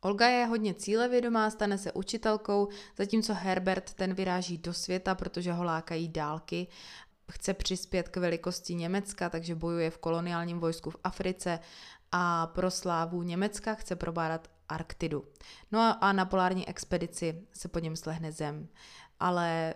Olga 0.01 0.27
je 0.27 0.45
hodně 0.45 0.73
cílevědomá, 0.73 1.49
stane 1.49 1.77
se 1.77 1.91
učitelkou, 1.91 2.67
zatímco 2.97 3.33
Herbert 3.33 3.93
ten 3.93 4.13
vyráží 4.13 4.57
do 4.57 4.73
světa, 4.73 5.15
protože 5.15 5.51
ho 5.51 5.63
lákají 5.63 6.07
dálky. 6.07 6.67
Chce 7.31 7.53
přispět 7.53 8.09
k 8.09 8.17
velikosti 8.17 8.75
Německa, 8.75 9.29
takže 9.29 9.55
bojuje 9.55 9.89
v 9.89 9.97
koloniálním 9.97 10.59
vojsku 10.59 10.89
v 10.89 10.97
Africe 11.03 11.59
a 12.11 12.47
pro 12.47 12.71
slávu 12.71 13.23
Německa 13.23 13.75
chce 13.75 13.95
probádat 13.95 14.47
Arktidu. 14.69 15.25
No 15.71 15.79
a, 15.79 15.91
a 15.91 16.11
na 16.11 16.25
polární 16.25 16.69
expedici 16.69 17.41
se 17.53 17.67
po 17.67 17.79
něm 17.79 17.95
slehne 17.95 18.31
zem. 18.31 18.67
Ale 19.19 19.73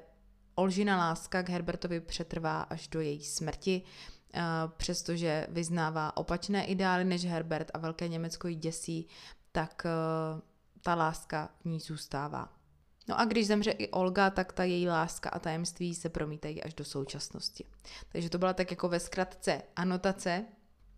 Olžina 0.55 0.97
láska 0.97 1.43
k 1.43 1.49
Herbertovi 1.49 1.99
přetrvá 1.99 2.61
až 2.61 2.87
do 2.87 3.01
její 3.01 3.23
smrti, 3.23 3.81
eh, 4.33 4.41
přestože 4.77 5.47
vyznává 5.49 6.17
opačné 6.17 6.65
ideály 6.65 7.05
než 7.05 7.25
Herbert 7.25 7.71
a 7.73 7.77
Velké 7.77 8.07
Německo 8.07 8.47
jí 8.47 8.55
děsí, 8.55 9.07
tak 9.53 9.85
eh, 9.85 10.41
ta 10.81 10.95
láska 10.95 11.49
v 11.61 11.65
ní 11.65 11.79
zůstává. 11.79 12.49
No 13.07 13.19
a 13.19 13.25
když 13.25 13.47
zemře 13.47 13.71
i 13.71 13.89
Olga, 13.89 14.29
tak 14.29 14.53
ta 14.53 14.63
její 14.63 14.87
láska 14.87 15.29
a 15.29 15.39
tajemství 15.39 15.95
se 15.95 16.09
promítají 16.09 16.63
až 16.63 16.73
do 16.73 16.85
současnosti. 16.85 17.65
Takže 18.11 18.29
to 18.29 18.37
byla 18.37 18.53
tak 18.53 18.71
jako 18.71 18.89
ve 18.89 18.99
zkratce 18.99 19.61
anotace. 19.75 20.45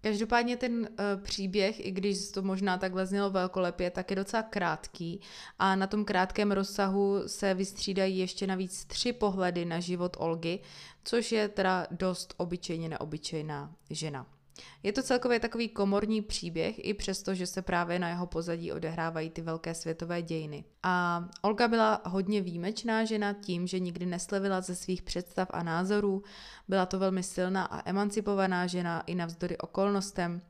Každopádně 0.01 0.57
ten 0.57 0.73
uh, 0.73 0.87
příběh, 1.23 1.85
i 1.85 1.91
když 1.91 2.31
to 2.31 2.41
možná 2.41 2.77
takhle 2.77 3.05
znělo 3.05 3.29
velkolepě, 3.29 3.91
tak 3.91 4.09
je 4.09 4.15
docela 4.15 4.43
krátký 4.43 5.21
a 5.59 5.75
na 5.75 5.87
tom 5.87 6.05
krátkém 6.05 6.51
rozsahu 6.51 7.23
se 7.27 7.53
vystřídají 7.53 8.17
ještě 8.17 8.47
navíc 8.47 8.85
tři 8.85 9.13
pohledy 9.13 9.65
na 9.65 9.79
život 9.79 10.17
Olgy, 10.19 10.59
což 11.03 11.31
je 11.31 11.49
teda 11.49 11.87
dost 11.91 12.33
obyčejně 12.37 12.89
neobyčejná 12.89 13.75
žena. 13.89 14.34
Je 14.83 14.93
to 14.93 15.03
celkově 15.03 15.39
takový 15.39 15.69
komorní 15.69 16.21
příběh, 16.21 16.85
i 16.85 16.93
přesto, 16.93 17.35
že 17.35 17.47
se 17.47 17.61
právě 17.61 17.99
na 17.99 18.09
jeho 18.09 18.27
pozadí 18.27 18.71
odehrávají 18.71 19.29
ty 19.29 19.41
velké 19.41 19.75
světové 19.75 20.21
dějiny. 20.21 20.63
A 20.83 21.25
Olga 21.41 21.67
byla 21.67 22.01
hodně 22.05 22.41
výjimečná 22.41 23.05
žena 23.05 23.33
tím, 23.33 23.67
že 23.67 23.79
nikdy 23.79 24.05
neslevila 24.05 24.61
ze 24.61 24.75
svých 24.75 25.01
představ 25.01 25.47
a 25.51 25.63
názorů, 25.63 26.23
byla 26.67 26.85
to 26.85 26.99
velmi 26.99 27.23
silná 27.23 27.65
a 27.65 27.89
emancipovaná 27.89 28.67
žena 28.67 29.01
i 29.01 29.15
navzdory 29.15 29.57
okolnostem, 29.57 30.41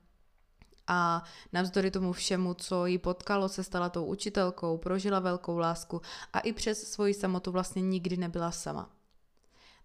a 0.87 1.23
navzdory 1.53 1.91
tomu 1.91 2.13
všemu, 2.13 2.53
co 2.53 2.85
jí 2.85 2.97
potkalo, 2.97 3.49
se 3.49 3.63
stala 3.63 3.89
tou 3.89 4.05
učitelkou, 4.05 4.77
prožila 4.77 5.19
velkou 5.19 5.57
lásku 5.57 6.01
a 6.33 6.39
i 6.39 6.53
přes 6.53 6.91
svoji 6.91 7.13
samotu 7.13 7.51
vlastně 7.51 7.81
nikdy 7.81 8.17
nebyla 8.17 8.51
sama. 8.51 8.94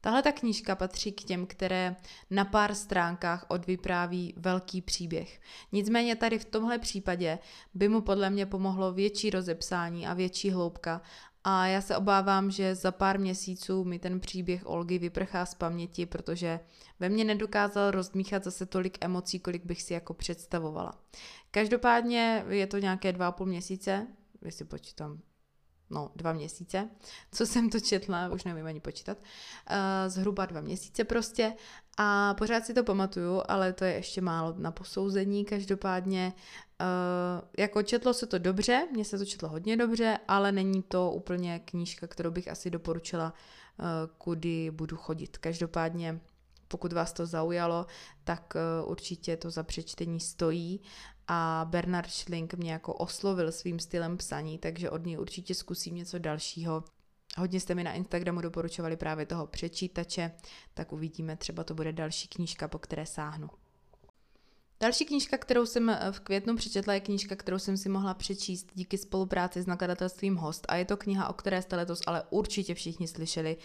Tahle 0.01 0.23
ta 0.23 0.33
knížka 0.33 0.75
patří 0.75 1.13
k 1.13 1.25
těm, 1.25 1.47
které 1.47 1.97
na 2.31 2.45
pár 2.45 2.75
stránkách 2.75 3.47
odvypráví 3.49 4.35
velký 4.37 4.83
příběh. 4.83 5.41
Nicméně 5.73 6.17
tady 6.17 6.39
v 6.39 6.45
tomhle 6.45 6.79
případě 6.79 7.39
by 7.75 7.89
mu 7.89 8.01
podle 8.01 8.31
mě 8.31 8.47
pomohlo 8.47 8.93
větší 8.93 9.31
rozepsání 9.31 10.07
a 10.07 10.15
větší 10.15 10.51
hloubka 10.51 11.03
a 11.45 11.67
já 11.67 11.81
se 11.81 11.97
obávám, 11.97 12.51
že 12.51 12.75
za 12.75 12.93
pár 12.93 13.21
měsíců 13.21 13.85
mi 13.85 13.99
ten 13.99 14.21
příběh 14.21 14.67
Olgy 14.67 14.99
vyprchá 14.99 15.47
z 15.47 15.55
paměti, 15.55 16.07
protože 16.07 16.61
ve 17.01 17.09
mně 17.09 17.25
nedokázal 17.25 17.91
rozdmíchat 17.91 18.45
zase 18.45 18.67
tolik 18.67 19.05
emocí, 19.05 19.41
kolik 19.41 19.65
bych 19.65 19.83
si 19.83 19.95
jako 19.95 20.15
představovala. 20.15 20.93
Každopádně 21.51 22.45
je 22.49 22.67
to 22.67 22.79
nějaké 22.79 23.13
dva 23.13 23.27
a 23.27 23.33
půl 23.33 23.47
měsíce, 23.47 24.07
jestli 24.43 24.65
počítám 24.65 25.21
no, 25.91 26.11
dva 26.17 26.33
měsíce, 26.33 26.89
co 27.33 27.47
jsem 27.47 27.71
to 27.71 27.81
četla, 27.81 28.29
už 28.29 28.45
nevím 28.45 28.67
ani 28.67 28.81
počítat, 28.81 29.19
uh, 29.19 29.77
zhruba 30.07 30.47
dva 30.47 30.61
měsíce 30.61 31.05
prostě. 31.05 31.55
A 31.99 32.35
pořád 32.35 32.67
si 32.67 32.75
to 32.75 32.85
pamatuju, 32.85 33.43
ale 33.49 33.73
to 33.73 33.85
je 33.85 33.93
ještě 33.93 34.21
málo 34.21 34.55
na 34.59 34.71
posouzení, 34.71 35.45
každopádně 35.45 36.33
uh, 36.81 37.49
jako 37.59 37.83
četlo 37.83 38.15
se 38.15 38.27
to 38.27 38.39
dobře, 38.39 38.89
mně 38.93 39.05
se 39.05 39.19
to 39.19 39.25
četlo 39.25 39.49
hodně 39.49 39.77
dobře, 39.77 40.19
ale 40.29 40.53
není 40.53 40.83
to 40.83 41.11
úplně 41.11 41.59
knížka, 41.59 42.07
kterou 42.07 42.31
bych 42.31 42.49
asi 42.49 42.71
doporučila, 42.71 43.35
uh, 43.79 43.87
kudy 44.19 44.71
budu 44.71 44.97
chodit. 44.97 45.39
Každopádně 45.39 46.21
pokud 46.69 46.93
vás 46.93 47.13
to 47.13 47.27
zaujalo, 47.27 47.87
tak 48.25 48.55
určitě 48.85 49.37
to 49.37 49.51
za 49.51 49.63
přečtení 49.63 50.21
stojí 50.21 50.81
a 51.33 51.67
Bernard 51.71 52.11
Schling 52.11 52.55
mě 52.55 52.73
jako 52.73 52.95
oslovil 52.95 53.53
svým 53.53 53.79
stylem 53.79 54.17
psaní, 54.17 54.59
takže 54.59 54.91
od 54.91 55.07
něj 55.07 55.19
určitě 55.19 55.55
zkusím 55.55 55.95
něco 55.95 56.19
dalšího. 56.19 56.85
Hodně 57.39 57.61
jste 57.61 57.75
mi 57.75 57.85
na 57.85 57.93
Instagramu 57.93 58.41
doporučovali 58.41 58.97
právě 58.97 59.27
toho 59.27 59.47
přečítače, 59.47 60.33
tak 60.75 60.93
uvidíme, 60.93 61.37
třeba 61.37 61.65
to 61.65 61.75
bude 61.75 61.93
další 61.93 62.29
knížka, 62.29 62.69
po 62.69 62.79
které 62.79 63.07
sáhnu. 63.07 63.51
Další 64.81 65.05
knížka, 65.05 65.39
kterou 65.39 65.67
jsem 65.67 65.97
v 66.11 66.21
květnu 66.21 66.57
přečetla, 66.57 66.95
je 66.95 67.01
knížka, 67.01 67.37
kterou 67.37 67.59
jsem 67.59 67.77
si 67.77 67.89
mohla 67.89 68.15
přečíst 68.15 68.67
díky 68.75 68.99
spolupráci 68.99 69.63
s 69.63 69.67
nakladatelstvím 69.67 70.37
Host 70.37 70.67
a 70.69 70.77
je 70.77 70.85
to 70.85 70.97
kniha, 70.97 71.29
o 71.29 71.33
které 71.33 71.63
jste 71.63 71.77
letos 71.77 72.01
ale 72.07 72.23
určitě 72.31 72.75
všichni 72.75 73.09
slyšeli. 73.09 73.57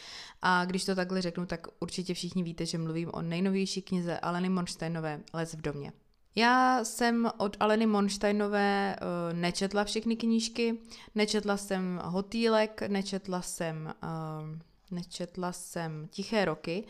A 0.41 0.65
když 0.65 0.85
to 0.85 0.95
takhle 0.95 1.21
řeknu, 1.21 1.45
tak 1.45 1.67
určitě 1.79 2.13
všichni 2.13 2.43
víte, 2.43 2.65
že 2.65 2.77
mluvím 2.77 3.09
o 3.13 3.21
nejnovější 3.21 3.81
knize 3.81 4.19
Aleny 4.19 4.49
Monsteinové 4.49 5.23
Les 5.33 5.53
v 5.53 5.61
domě. 5.61 5.93
Já 6.35 6.83
jsem 6.83 7.31
od 7.37 7.57
Aleny 7.59 7.85
Monsteinové 7.85 8.95
uh, 8.95 9.37
nečetla 9.37 9.83
všechny 9.83 10.15
knížky, 10.15 10.77
nečetla 11.15 11.57
jsem 11.57 12.01
Hotýlek, 12.03 12.81
nečetla 12.81 13.41
jsem, 13.41 13.93
uh, 14.03 14.59
nečetla 14.91 15.51
jsem 15.51 16.07
Tiché 16.07 16.45
roky 16.45 16.83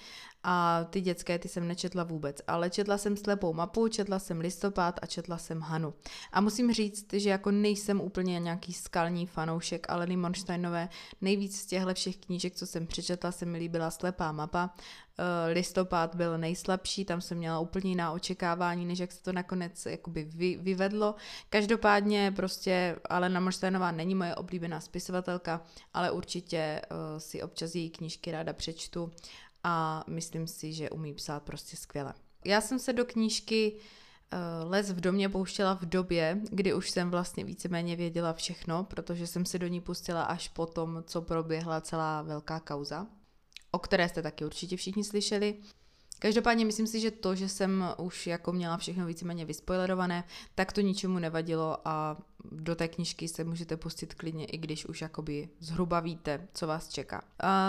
a 0.48 0.84
ty 0.90 1.02
dětské 1.02 1.40
ty 1.40 1.48
jsem 1.48 1.68
nečetla 1.68 2.04
vůbec, 2.04 2.42
ale 2.48 2.70
četla 2.70 2.98
jsem 2.98 3.18
Slepou 3.18 3.54
mapu, 3.54 3.88
četla 3.88 4.20
jsem 4.20 4.40
Listopad 4.40 5.00
a 5.02 5.06
četla 5.06 5.38
jsem 5.38 5.62
Hanu. 5.62 5.94
A 6.32 6.42
musím 6.42 6.74
říct, 6.74 7.14
že 7.14 7.30
jako 7.30 7.52
nejsem 7.52 8.02
úplně 8.02 8.40
nějaký 8.40 8.74
skalní 8.74 9.26
fanoušek 9.26 9.90
Aleny 9.90 10.18
Monsteinové, 10.18 10.90
nejvíc 11.22 11.62
z 11.62 11.66
těchto 11.66 11.94
všech 11.94 12.18
knížek, 12.18 12.56
co 12.56 12.66
jsem 12.66 12.88
přečetla, 12.88 13.32
se 13.32 13.46
mi 13.46 13.58
líbila 13.58 13.92
Slepá 13.92 14.32
mapa, 14.32 14.70
uh, 15.20 15.54
Listopad 15.54 16.16
byl 16.16 16.38
nejslabší, 16.38 17.06
tam 17.06 17.22
jsem 17.22 17.38
měla 17.38 17.60
úplně 17.60 17.90
jiná 17.90 18.12
očekávání, 18.12 18.86
než 18.86 19.00
jak 19.00 19.12
se 19.12 19.24
to 19.24 19.34
nakonec 19.34 19.86
jakoby 19.86 20.24
vy, 20.24 20.58
vyvedlo. 20.62 21.16
Každopádně 21.50 22.34
prostě 22.36 22.96
Alena 23.10 23.40
Monsteinová 23.40 23.92
není 23.92 24.16
moje 24.16 24.36
oblíbená 24.36 24.80
spisovatelka, 24.80 25.62
ale 25.94 26.12
určitě 26.12 26.82
uh, 26.92 26.98
si 27.18 27.44
občas 27.44 27.76
její 27.76 27.90
knížky 27.90 28.32
ráda 28.32 28.54
přečtu 28.54 29.12
a 29.68 30.04
myslím 30.08 30.48
si, 30.48 30.74
že 30.74 30.90
umí 30.90 31.14
psát 31.14 31.44
prostě 31.44 31.78
skvěle. 31.78 32.14
Já 32.46 32.62
jsem 32.62 32.80
se 32.80 32.94
do 32.94 33.06
knížky 33.06 33.74
uh, 33.74 34.72
Les 34.72 34.92
v 34.92 35.02
domě 35.02 35.30
pouštěla 35.30 35.74
v 35.74 35.86
době, 35.86 36.42
kdy 36.52 36.74
už 36.74 36.90
jsem 36.90 37.12
vlastně 37.12 37.44
víceméně 37.44 37.96
věděla 37.96 38.34
všechno, 38.34 38.84
protože 38.84 39.28
jsem 39.28 39.46
se 39.46 39.60
do 39.60 39.68
ní 39.68 39.82
pustila 39.82 40.24
až 40.24 40.48
po 40.50 40.66
tom, 40.66 41.04
co 41.08 41.22
proběhla 41.22 41.82
celá 41.82 42.22
velká 42.22 42.60
kauza, 42.60 43.08
o 43.72 43.80
které 43.80 44.10
jste 44.10 44.22
taky 44.22 44.46
určitě 44.46 44.78
všichni 44.78 45.04
slyšeli. 45.04 45.56
Každopádně 46.20 46.66
myslím 46.66 46.88
si, 46.88 47.00
že 47.00 47.12
to, 47.12 47.36
že 47.36 47.50
jsem 47.50 47.86
už 47.98 48.28
jako 48.28 48.54
měla 48.54 48.78
všechno 48.78 49.06
víceméně 49.06 49.46
vyspoilerované, 49.46 50.24
tak 50.56 50.74
to 50.74 50.82
ničemu 50.82 51.20
nevadilo 51.20 51.78
a 51.86 52.18
do 52.52 52.76
té 52.76 52.88
knižky 52.88 53.28
se 53.28 53.44
můžete 53.44 53.78
pustit 53.78 54.14
klidně, 54.14 54.46
i 54.46 54.58
když 54.58 54.86
už 54.86 55.02
jakoby 55.02 55.50
zhruba 55.60 56.00
víte, 56.00 56.48
co 56.54 56.68
vás 56.68 56.90
čeká. 56.90 57.22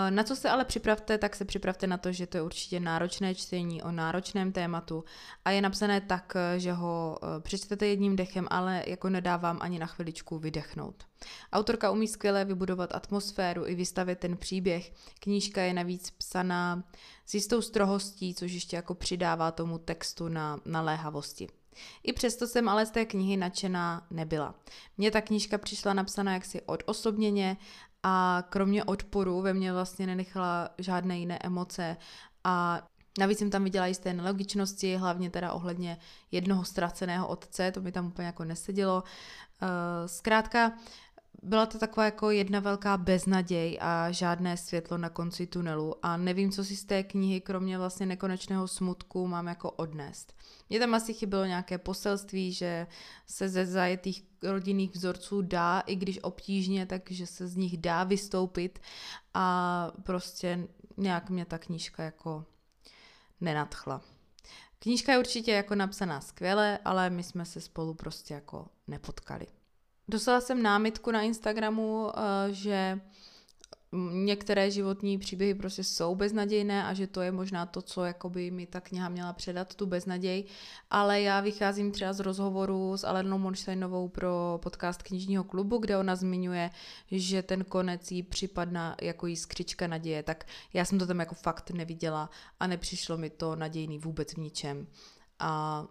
Na 0.09 0.23
co 0.23 0.35
se 0.35 0.49
ale 0.49 0.65
připravte, 0.65 1.17
tak 1.17 1.35
se 1.35 1.45
připravte 1.45 1.87
na 1.87 1.97
to, 1.97 2.11
že 2.11 2.27
to 2.27 2.37
je 2.37 2.41
určitě 2.41 2.79
náročné 2.79 3.35
čtení 3.35 3.83
o 3.83 3.91
náročném 3.91 4.51
tématu 4.51 5.03
a 5.45 5.51
je 5.51 5.61
napsané 5.61 6.01
tak, 6.01 6.33
že 6.57 6.73
ho 6.73 7.17
e, 7.37 7.41
přečtete 7.41 7.87
jedním 7.87 8.15
dechem, 8.15 8.47
ale 8.49 8.83
jako 8.87 9.09
nedávám 9.09 9.57
ani 9.61 9.79
na 9.79 9.85
chviličku 9.85 10.39
vydechnout. 10.39 11.03
Autorka 11.53 11.91
umí 11.91 12.07
skvěle 12.07 12.45
vybudovat 12.45 12.95
atmosféru 12.95 13.67
i 13.67 13.75
vystavit 13.75 14.19
ten 14.19 14.37
příběh. 14.37 14.93
Knížka 15.19 15.61
je 15.61 15.73
navíc 15.73 16.11
psaná 16.11 16.83
s 17.25 17.33
jistou 17.33 17.61
strohostí, 17.61 18.33
což 18.33 18.51
ještě 18.51 18.75
jako 18.75 18.95
přidává 18.95 19.51
tomu 19.51 19.77
textu 19.77 20.27
na 20.27 20.59
naléhavosti. 20.65 21.47
I 22.03 22.13
přesto 22.13 22.47
jsem 22.47 22.69
ale 22.69 22.85
z 22.85 22.91
té 22.91 23.05
knihy 23.05 23.37
nadšená 23.37 24.07
nebyla. 24.11 24.55
Mně 24.97 25.11
ta 25.11 25.21
knížka 25.21 25.57
přišla 25.57 25.93
napsaná 25.93 26.33
jaksi 26.33 26.61
odosobněně 26.61 27.57
a 28.03 28.43
kromě 28.49 28.83
odporu 28.83 29.41
ve 29.41 29.53
mně 29.53 29.73
vlastně 29.73 30.07
nenechala 30.07 30.69
žádné 30.77 31.19
jiné 31.19 31.39
emoce 31.43 31.97
a 32.43 32.81
Navíc 33.19 33.39
jsem 33.39 33.49
tam 33.49 33.63
viděla 33.63 33.85
jisté 33.85 34.13
nelogičnosti, 34.13 34.95
hlavně 34.95 35.29
teda 35.29 35.53
ohledně 35.53 35.97
jednoho 36.31 36.65
ztraceného 36.65 37.27
otce, 37.27 37.71
to 37.71 37.81
mi 37.81 37.91
tam 37.91 38.07
úplně 38.07 38.25
jako 38.25 38.43
nesedělo. 38.43 39.03
Eh, 39.61 40.07
zkrátka, 40.07 40.71
byla 41.43 41.65
to 41.65 41.79
taková 41.79 42.05
jako 42.05 42.31
jedna 42.31 42.59
velká 42.59 42.97
beznaděj 42.97 43.77
a 43.81 44.11
žádné 44.11 44.57
světlo 44.57 44.97
na 44.97 45.09
konci 45.09 45.47
tunelu 45.47 46.05
a 46.05 46.17
nevím, 46.17 46.51
co 46.51 46.63
si 46.63 46.75
z 46.75 46.85
té 46.85 47.03
knihy, 47.03 47.41
kromě 47.41 47.77
vlastně 47.77 48.05
nekonečného 48.05 48.67
smutku, 48.67 49.27
mám 49.27 49.47
jako 49.47 49.71
odnést. 49.71 50.33
Mně 50.69 50.79
tam 50.79 50.93
asi 50.93 51.13
chybělo 51.13 51.45
nějaké 51.45 51.77
poselství, 51.77 52.53
že 52.53 52.87
se 53.27 53.49
ze 53.49 53.65
zajetých 53.65 54.27
rodinných 54.43 54.91
vzorců 54.91 55.41
dá, 55.41 55.79
i 55.79 55.95
když 55.95 56.19
obtížně, 56.23 56.85
takže 56.85 57.27
se 57.27 57.47
z 57.47 57.55
nich 57.55 57.77
dá 57.77 58.03
vystoupit 58.03 58.79
a 59.33 59.91
prostě 60.03 60.67
nějak 60.97 61.29
mě 61.29 61.45
ta 61.45 61.57
knížka 61.57 62.03
jako 62.03 62.45
nenadchla. 63.41 64.01
Knížka 64.79 65.11
je 65.11 65.19
určitě 65.19 65.51
jako 65.51 65.75
napsaná 65.75 66.21
skvěle, 66.21 66.79
ale 66.85 67.09
my 67.09 67.23
jsme 67.23 67.45
se 67.45 67.61
spolu 67.61 67.93
prostě 67.93 68.33
jako 68.33 68.67
nepotkali. 68.87 69.47
Dostala 70.09 70.41
jsem 70.41 70.63
námitku 70.63 71.11
na 71.11 71.21
Instagramu, 71.21 72.09
eh, 72.09 72.53
že 72.53 72.99
některé 74.13 74.71
životní 74.71 75.17
příběhy 75.17 75.53
prostě 75.53 75.83
jsou 75.83 76.15
beznadějné 76.15 76.83
a 76.83 76.93
že 76.93 77.07
to 77.07 77.21
je 77.21 77.31
možná 77.31 77.65
to, 77.65 77.81
co 77.81 78.05
jakoby 78.05 78.51
mi 78.51 78.65
ta 78.65 78.81
kniha 78.81 79.09
měla 79.09 79.33
předat, 79.33 79.75
tu 79.75 79.85
beznaděj, 79.85 80.43
ale 80.89 81.21
já 81.21 81.39
vycházím 81.39 81.91
třeba 81.91 82.13
z 82.13 82.19
rozhovoru 82.19 82.97
s 82.97 83.03
Alenou 83.03 83.37
Monsteinovou 83.37 84.07
pro 84.07 84.59
podcast 84.63 85.03
knižního 85.03 85.43
klubu, 85.43 85.77
kde 85.77 85.97
ona 85.97 86.15
zmiňuje, 86.15 86.69
že 87.11 87.41
ten 87.41 87.63
konec 87.63 88.11
jí 88.11 88.23
připadná 88.23 88.95
jako 89.01 89.27
jí 89.27 89.35
skřička 89.35 89.87
naděje, 89.87 90.23
tak 90.23 90.45
já 90.73 90.85
jsem 90.85 90.99
to 90.99 91.07
tam 91.07 91.19
jako 91.19 91.35
fakt 91.35 91.71
neviděla 91.71 92.29
a 92.59 92.67
nepřišlo 92.67 93.17
mi 93.17 93.29
to 93.29 93.55
nadějný 93.55 93.99
vůbec 93.99 94.33
v 94.33 94.37
ničem. 94.37 94.87
A 95.39 95.83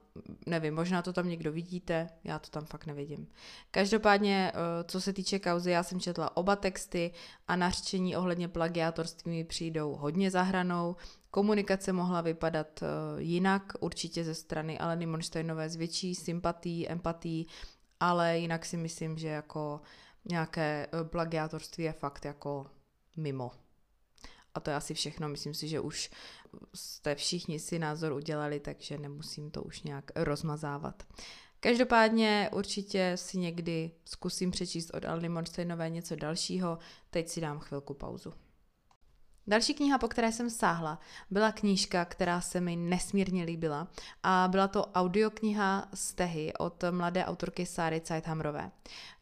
nevím, 0.47 0.75
možná 0.75 1.03
to 1.03 1.13
tam 1.13 1.29
někdo 1.29 1.53
vidíte, 1.53 2.09
já 2.25 2.39
to 2.39 2.51
tam 2.51 2.65
fakt 2.65 2.87
nevidím. 2.87 3.29
Každopádně, 3.71 4.53
eh, 4.55 4.85
co 4.85 5.01
se 5.01 5.13
týče 5.13 5.39
kauzy, 5.39 5.71
já 5.71 5.83
jsem 5.83 6.01
četla 6.01 6.37
oba 6.37 6.57
texty 6.57 7.13
a 7.49 7.57
nařčení 7.57 8.17
ohledně 8.17 8.49
plagiátorství 8.49 9.33
mi 9.33 9.45
přijdou 9.45 9.95
hodně 9.95 10.31
zahranou. 10.31 10.97
Komunikace 11.31 11.93
mohla 11.93 12.21
vypadat 12.21 12.83
eh, 12.83 12.87
jinak, 13.23 13.73
určitě 13.81 14.25
ze 14.25 14.35
strany 14.35 14.79
Aleny 14.79 15.07
Monsteinové 15.07 15.69
s 15.69 15.77
větší 15.77 16.15
sympatí, 16.15 16.89
empatí, 16.89 17.47
ale 18.01 18.39
jinak 18.39 18.65
si 18.67 18.77
myslím, 18.77 19.19
že 19.19 19.29
jako 19.29 19.81
nějaké 20.25 20.87
eh, 20.87 21.05
plagiátorství 21.05 21.85
je 21.85 21.93
fakt 21.93 22.25
jako 22.25 22.67
mimo. 23.17 23.66
A 24.57 24.61
to 24.61 24.71
je 24.71 24.77
asi 24.77 24.95
všechno. 24.95 25.29
Myslím 25.29 25.55
si, 25.55 25.69
že 25.69 25.81
už 25.81 26.11
jste 26.75 27.15
všichni 27.15 27.59
si 27.59 27.79
názor 27.79 28.13
udělali, 28.13 28.61
takže 28.61 28.99
nemusím 28.99 29.51
to 29.51 29.63
už 29.63 29.83
nějak 29.83 30.11
rozmazávat. 30.15 31.03
Každopádně 31.61 32.51
určitě 32.53 33.13
si 33.15 33.39
někdy 33.39 33.91
zkusím 34.05 34.51
přečíst 34.51 34.91
od 34.95 35.05
Alny 35.05 35.29
Monsteinové 35.29 35.91
něco 35.91 36.17
dalšího, 36.17 36.79
teď 37.11 37.29
si 37.29 37.41
dám 37.41 37.59
chvilku 37.59 37.95
pauzu. 37.95 38.33
Další 39.49 39.75
kniha, 39.75 39.99
po 39.99 40.09
které 40.09 40.33
jsem 40.33 40.51
sáhla, 40.51 40.99
byla 41.31 41.53
knížka, 41.53 42.05
která 42.05 42.41
se 42.41 42.61
mi 42.61 42.77
nesmírně 42.77 43.45
líbila 43.45 43.89
a 44.23 44.49
byla 44.51 44.69
to 44.69 44.87
audiokniha 44.87 45.89
Stehy 45.95 46.53
od 46.59 46.85
mladé 46.91 47.25
autorky 47.25 47.67
Sáry 47.67 48.03
Zeithamrové. 48.07 48.71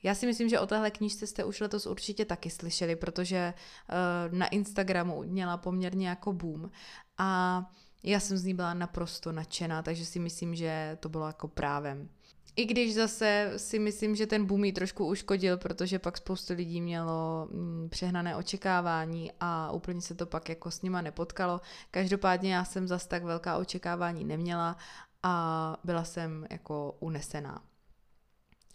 Já 0.03 0.15
si 0.15 0.27
myslím, 0.27 0.49
že 0.49 0.61
o 0.61 0.67
téhle 0.67 0.91
knížce 0.91 1.27
jste 1.27 1.45
už 1.45 1.61
letos 1.61 1.87
určitě 1.87 2.25
taky 2.25 2.51
slyšeli, 2.51 2.97
protože 2.97 3.55
uh, 3.55 4.39
na 4.39 4.47
Instagramu 4.47 5.23
měla 5.23 5.57
poměrně 5.57 6.09
jako 6.09 6.33
boom 6.33 6.71
a 7.19 7.61
já 8.03 8.21
jsem 8.21 8.39
z 8.39 8.45
ní 8.45 8.55
byla 8.55 8.75
naprosto 8.75 9.33
nadšená, 9.33 9.83
takže 9.83 10.05
si 10.05 10.19
myslím, 10.19 10.55
že 10.55 10.97
to 11.01 11.09
bylo 11.09 11.27
jako 11.27 11.49
právem. 11.49 12.09
I 12.57 12.65
když 12.65 12.95
zase 12.95 13.53
si 13.57 13.79
myslím, 13.79 14.17
že 14.17 14.27
ten 14.27 14.47
boom 14.47 14.65
jí 14.65 14.73
trošku 14.73 15.07
uškodil, 15.07 15.57
protože 15.57 15.99
pak 15.99 16.17
spoustu 16.17 16.55
lidí 16.55 16.81
mělo 16.81 17.49
mm, 17.51 17.89
přehnané 17.91 18.37
očekávání 18.37 19.33
a 19.41 19.73
úplně 19.73 20.01
se 20.01 20.15
to 20.15 20.27
pak 20.27 20.49
jako 20.49 20.71
s 20.71 20.83
nima 20.83 21.01
nepotkalo. 21.03 21.61
Každopádně 21.91 22.55
já 22.55 22.65
jsem 22.65 22.89
zase 22.89 23.09
tak 23.09 23.25
velká 23.25 23.57
očekávání 23.57 24.25
neměla 24.25 24.77
a 25.23 25.77
byla 25.85 26.05
jsem 26.05 26.47
jako 26.51 26.97
unesená. 27.01 27.63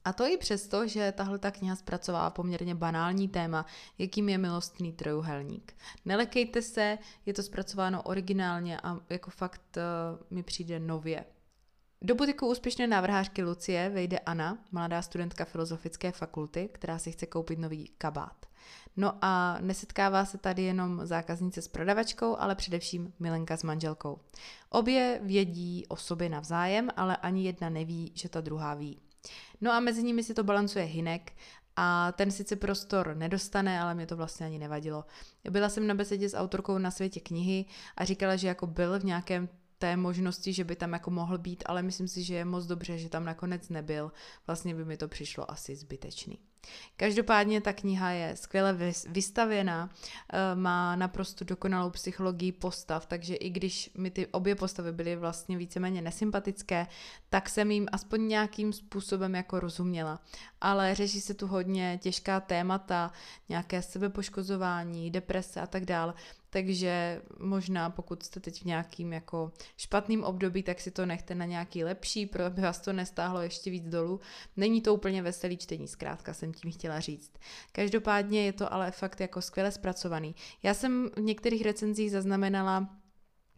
A 0.06 0.14
to 0.14 0.26
i 0.26 0.38
přesto, 0.38 0.88
že 0.88 1.12
tahle 1.12 1.40
ta 1.40 1.52
kniha 1.52 1.76
zpracovává 1.76 2.30
poměrně 2.30 2.76
banální 2.76 3.28
téma, 3.28 3.66
jakým 3.98 4.30
je 4.30 4.38
milostný 4.38 4.94
trojuhelník. 4.94 5.74
Nelekejte 6.06 6.62
se, 6.62 6.98
je 7.26 7.34
to 7.34 7.44
zpracováno 7.44 8.02
originálně 8.02 8.80
a 8.84 9.00
jako 9.10 9.32
fakt 9.32 9.78
uh, 9.78 10.38
mi 10.38 10.44
přijde 10.44 10.80
nově. 10.80 11.26
Do 12.02 12.16
butiku 12.16 12.48
úspěšné 12.48 12.88
návrhářky 12.88 13.44
Lucie 13.44 13.90
vejde 13.90 14.20
Anna, 14.20 14.58
mladá 14.72 15.02
studentka 15.02 15.46
filozofické 15.46 16.12
fakulty, 16.12 16.70
která 16.74 17.00
si 17.00 17.12
chce 17.12 17.26
koupit 17.26 17.60
nový 17.60 17.92
kabát. 17.98 18.46
No 18.98 19.14
a 19.22 19.58
nesetkává 19.62 20.26
se 20.26 20.38
tady 20.38 20.64
jenom 20.64 21.06
zákaznice 21.06 21.62
s 21.62 21.68
prodavačkou, 21.68 22.36
ale 22.38 22.56
především 22.56 23.14
Milenka 23.20 23.58
s 23.58 23.64
manželkou. 23.64 24.20
Obě 24.70 25.20
vědí 25.24 25.86
o 25.88 25.96
sobě 25.96 26.30
navzájem, 26.30 26.90
ale 26.96 27.18
ani 27.18 27.46
jedna 27.46 27.70
neví, 27.70 28.12
že 28.16 28.30
ta 28.30 28.42
druhá 28.42 28.74
ví. 28.74 29.00
No 29.62 29.72
a 29.72 29.80
mezi 29.80 30.04
nimi 30.04 30.24
si 30.24 30.34
to 30.34 30.44
balancuje 30.44 30.86
Hinek 30.86 31.34
a 31.76 32.12
ten 32.12 32.32
sice 32.32 32.56
prostor 32.56 33.16
nedostane, 33.16 33.82
ale 33.82 33.96
mě 33.96 34.08
to 34.08 34.18
vlastně 34.18 34.46
ani 34.46 34.60
nevadilo. 34.60 35.06
Byla 35.50 35.70
jsem 35.70 35.88
na 35.88 35.96
besedě 35.96 36.30
s 36.30 36.38
autorkou 36.38 36.78
na 36.78 36.92
světě 36.92 37.20
knihy 37.20 37.66
a 37.98 38.06
říkala, 38.06 38.36
že 38.36 38.48
jako 38.48 38.68
byl 38.68 39.00
v 39.00 39.06
nějakém 39.06 39.50
té 39.80 39.98
možnosti, 39.98 40.54
že 40.54 40.64
by 40.64 40.76
tam 40.76 40.94
jako 40.94 41.12
mohl 41.12 41.38
být, 41.38 41.64
ale 41.66 41.82
myslím 41.82 42.08
si, 42.08 42.24
že 42.24 42.36
je 42.36 42.46
moc 42.46 42.66
dobře, 42.66 42.98
že 42.98 43.10
tam 43.10 43.26
nakonec 43.26 43.70
nebyl. 43.70 44.12
Vlastně 44.48 44.76
by 44.76 44.86
mi 44.86 44.98
to 44.98 45.08
přišlo 45.08 45.52
asi 45.52 45.76
zbytečný. 45.76 46.40
Každopádně 46.98 47.62
ta 47.62 47.74
kniha 47.74 48.10
je 48.12 48.36
skvěle 48.36 48.78
vystavěná, 49.10 49.90
eh, 50.34 50.56
má 50.56 50.96
naprosto 50.96 51.46
dokonalou 51.46 51.90
psychologii 51.90 52.52
postav, 52.52 53.06
takže 53.06 53.36
i 53.36 53.50
když 53.50 53.92
mi 53.98 54.12
ty 54.12 54.28
obě 54.28 54.56
postavy 54.56 54.92
byly 54.92 55.16
vlastně 55.16 55.58
víceméně 55.58 56.02
nesympatické, 56.02 56.88
tak 57.30 57.50
jsem 57.50 57.72
jim 57.72 57.88
aspoň 57.92 58.28
nějakým 58.28 58.74
způsobem 58.74 59.36
jako 59.36 59.60
rozuměla. 59.60 60.20
Ale 60.62 60.96
řeší 60.96 61.22
se 61.22 61.34
tu 61.34 61.48
hodně 61.48 62.00
těžká 62.02 62.40
témata, 62.40 63.12
nějaké 63.50 63.82
sebepoškozování, 63.82 65.12
deprese 65.12 65.62
a 65.62 65.68
tak 65.68 65.86
dále. 65.86 66.14
Takže 66.50 67.22
možná 67.40 67.90
pokud 67.90 68.24
jste 68.24 68.40
teď 68.40 68.62
v 68.62 68.66
nějakým 68.66 69.14
jako 69.14 69.52
špatným 69.78 70.24
období, 70.24 70.64
tak 70.64 70.82
si 70.82 70.92
to 70.92 71.06
nechte 71.06 71.36
na 71.36 71.46
nějaký 71.46 71.84
lepší, 71.84 72.26
pro 72.26 72.46
aby 72.46 72.62
vás 72.62 72.80
to 72.80 72.94
nestáhlo 72.94 73.42
ještě 73.42 73.70
víc 73.72 73.88
dolů. 73.88 74.20
Není 74.58 74.82
to 74.82 74.94
úplně 74.94 75.22
veselý 75.22 75.58
čtení, 75.58 75.88
zkrátka 75.88 76.34
jsem 76.34 76.54
tím 76.54 76.72
chtěla 76.72 77.00
říct. 77.00 77.32
Každopádně 77.72 78.46
je 78.46 78.54
to 78.54 78.74
ale 78.74 78.92
fakt 78.92 79.22
jako 79.22 79.42
skvěle 79.42 79.72
zpracovaný. 79.72 80.36
Já 80.64 80.74
jsem 80.74 81.10
v 81.16 81.20
některých 81.20 81.62
recenzích 81.62 82.12
zaznamenala 82.12 82.99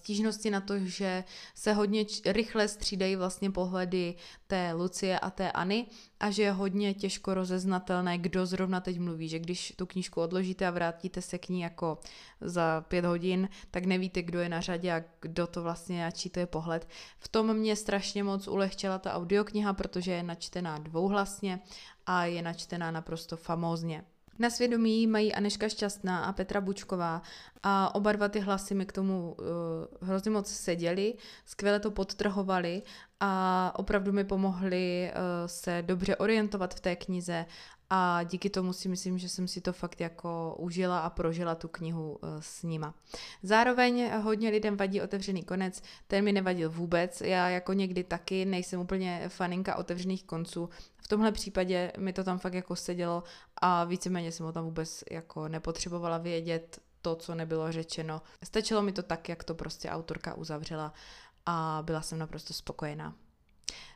stížnosti 0.01 0.49
na 0.49 0.61
to, 0.61 0.79
že 0.79 1.23
se 1.55 1.73
hodně 1.73 2.05
rychle 2.25 2.67
střídají 2.67 3.15
vlastně 3.15 3.51
pohledy 3.51 4.15
té 4.47 4.73
Lucie 4.73 5.19
a 5.19 5.29
téAny 5.29 5.85
a 6.19 6.31
že 6.31 6.43
je 6.43 6.51
hodně 6.51 6.93
těžko 6.93 7.33
rozeznatelné, 7.33 8.17
kdo 8.17 8.45
zrovna 8.45 8.81
teď 8.81 8.99
mluví, 8.99 9.29
že 9.29 9.39
když 9.39 9.73
tu 9.75 9.85
knížku 9.85 10.21
odložíte 10.21 10.67
a 10.67 10.71
vrátíte 10.71 11.21
se 11.21 11.37
k 11.37 11.49
ní 11.49 11.61
jako 11.61 11.97
za 12.41 12.81
pět 12.87 13.05
hodin, 13.05 13.49
tak 13.71 13.85
nevíte, 13.85 14.21
kdo 14.21 14.39
je 14.39 14.49
na 14.49 14.61
řadě 14.61 14.93
a 14.93 15.03
kdo 15.21 15.47
to 15.47 15.63
vlastně 15.63 16.05
a 16.05 16.11
čí 16.11 16.29
to 16.29 16.39
je 16.39 16.45
pohled. 16.45 16.87
V 17.17 17.27
tom 17.27 17.53
mě 17.53 17.75
strašně 17.75 18.23
moc 18.23 18.47
ulehčila 18.47 18.99
ta 18.99 19.13
audiokniha, 19.13 19.73
protože 19.73 20.11
je 20.11 20.23
načtená 20.23 20.77
dvouhlasně 20.77 21.59
a 22.05 22.25
je 22.25 22.41
načtená 22.41 22.91
naprosto 22.91 23.37
famózně. 23.37 24.03
Na 24.39 24.49
svědomí 24.49 25.07
mají 25.07 25.33
Aneška 25.33 25.69
Šťastná 25.69 26.25
a 26.25 26.33
Petra 26.33 26.61
Bučková 26.61 27.21
a 27.63 27.95
oba 27.95 28.11
dva 28.11 28.27
ty 28.27 28.39
hlasy 28.39 28.75
mi 28.75 28.85
k 28.85 28.91
tomu 28.91 29.35
uh, 29.39 30.07
hrozně 30.07 30.31
moc 30.31 30.47
seděly, 30.47 31.13
skvěle 31.45 31.79
to 31.79 31.91
podtrhovali 31.91 32.81
a 33.19 33.73
opravdu 33.75 34.11
mi 34.11 34.23
pomohli 34.23 35.11
uh, 35.11 35.21
se 35.45 35.81
dobře 35.81 36.15
orientovat 36.15 36.73
v 36.73 36.79
té 36.79 36.95
knize 36.95 37.45
a 37.93 38.23
díky 38.23 38.49
tomu 38.49 38.73
si 38.73 38.89
myslím, 38.89 39.17
že 39.17 39.29
jsem 39.29 39.47
si 39.47 39.61
to 39.61 39.73
fakt 39.73 40.01
jako 40.01 40.55
užila 40.59 40.99
a 40.99 41.09
prožila 41.09 41.55
tu 41.55 41.67
knihu 41.67 42.11
uh, 42.11 42.29
s 42.39 42.63
nima. 42.63 42.93
Zároveň 43.43 44.11
hodně 44.21 44.49
lidem 44.49 44.77
vadí 44.77 45.01
otevřený 45.01 45.43
konec, 45.43 45.81
ten 46.07 46.25
mi 46.25 46.31
nevadil 46.31 46.69
vůbec, 46.69 47.21
já 47.21 47.49
jako 47.49 47.73
někdy 47.73 48.03
taky 48.03 48.45
nejsem 48.45 48.79
úplně 48.79 49.23
faninka 49.27 49.75
otevřených 49.75 50.23
konců, 50.23 50.69
v 50.97 51.07
tomhle 51.07 51.31
případě 51.31 51.91
mi 51.97 52.13
to 52.13 52.23
tam 52.23 52.39
fakt 52.39 52.53
jako 52.53 52.75
sedělo 52.75 53.23
a 53.61 53.83
víceméně 53.83 54.31
jsem 54.31 54.45
ho 54.45 54.51
tam 54.51 54.65
vůbec 54.65 55.03
jako 55.11 55.47
nepotřebovala 55.47 56.17
vědět 56.17 56.79
to, 57.01 57.15
co 57.15 57.35
nebylo 57.35 57.71
řečeno. 57.71 58.21
Stačilo 58.43 58.81
mi 58.81 58.91
to 58.91 59.03
tak, 59.03 59.29
jak 59.29 59.43
to 59.43 59.55
prostě 59.55 59.89
autorka 59.89 60.33
uzavřela 60.33 60.93
a 61.45 61.83
byla 61.85 62.01
jsem 62.01 62.19
naprosto 62.19 62.53
spokojená. 62.53 63.15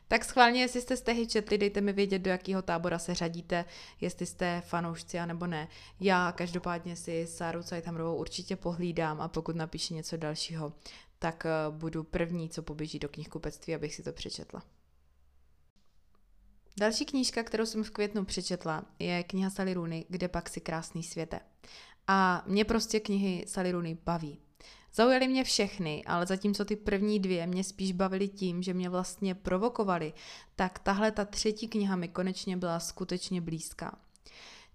Tak 0.08 0.24
schválně, 0.24 0.60
jestli 0.60 0.80
jste 0.80 0.96
stehy 0.96 1.26
četli, 1.26 1.58
dejte 1.58 1.80
mi 1.80 1.92
vědět, 1.92 2.18
do 2.18 2.30
jakého 2.30 2.62
tábora 2.62 2.98
se 2.98 3.14
řadíte, 3.14 3.64
jestli 4.00 4.26
jste 4.26 4.62
fanoušci 4.66 5.18
a 5.18 5.26
nebo 5.26 5.46
ne. 5.46 5.68
Já 6.00 6.32
každopádně 6.32 6.96
si 6.96 7.26
Sáru 7.26 7.62
Cajtamrovou 7.62 8.16
určitě 8.16 8.56
pohlídám 8.56 9.20
a 9.20 9.28
pokud 9.28 9.56
napíše 9.56 9.94
něco 9.94 10.16
dalšího, 10.16 10.72
tak 11.18 11.46
eh, 11.46 11.50
budu 11.70 12.04
první, 12.04 12.48
co 12.48 12.62
poběží 12.62 12.98
do 12.98 13.08
knihkupectví, 13.08 13.74
abych 13.74 13.94
si 13.94 14.02
to 14.02 14.12
přečetla. 14.12 14.62
Další 16.78 17.04
knížka, 17.04 17.42
kterou 17.42 17.66
jsem 17.66 17.84
v 17.84 17.90
květnu 17.90 18.24
přečetla, 18.24 18.84
je 18.98 19.22
kniha 19.22 19.50
Sally 19.50 19.74
Rooney, 19.74 20.04
Kde 20.08 20.28
pak 20.28 20.48
si 20.48 20.60
krásný 20.60 21.02
světe. 21.02 21.40
A 22.06 22.44
mě 22.46 22.64
prostě 22.64 23.00
knihy 23.00 23.44
Sally 23.48 23.72
Rooney 23.72 23.98
baví. 24.04 24.45
Zaujaly 24.96 25.28
mě 25.28 25.44
všechny, 25.44 26.04
ale 26.06 26.26
zatímco 26.26 26.64
ty 26.64 26.76
první 26.76 27.20
dvě 27.20 27.46
mě 27.46 27.64
spíš 27.64 27.92
bavily 27.92 28.28
tím, 28.28 28.62
že 28.62 28.74
mě 28.74 28.88
vlastně 28.88 29.34
provokovaly, 29.34 30.12
tak 30.56 30.78
tahle 30.78 31.10
ta 31.10 31.24
třetí 31.24 31.68
kniha 31.68 31.96
mi 31.96 32.08
konečně 32.08 32.56
byla 32.56 32.80
skutečně 32.80 33.40
blízká. 33.40 33.98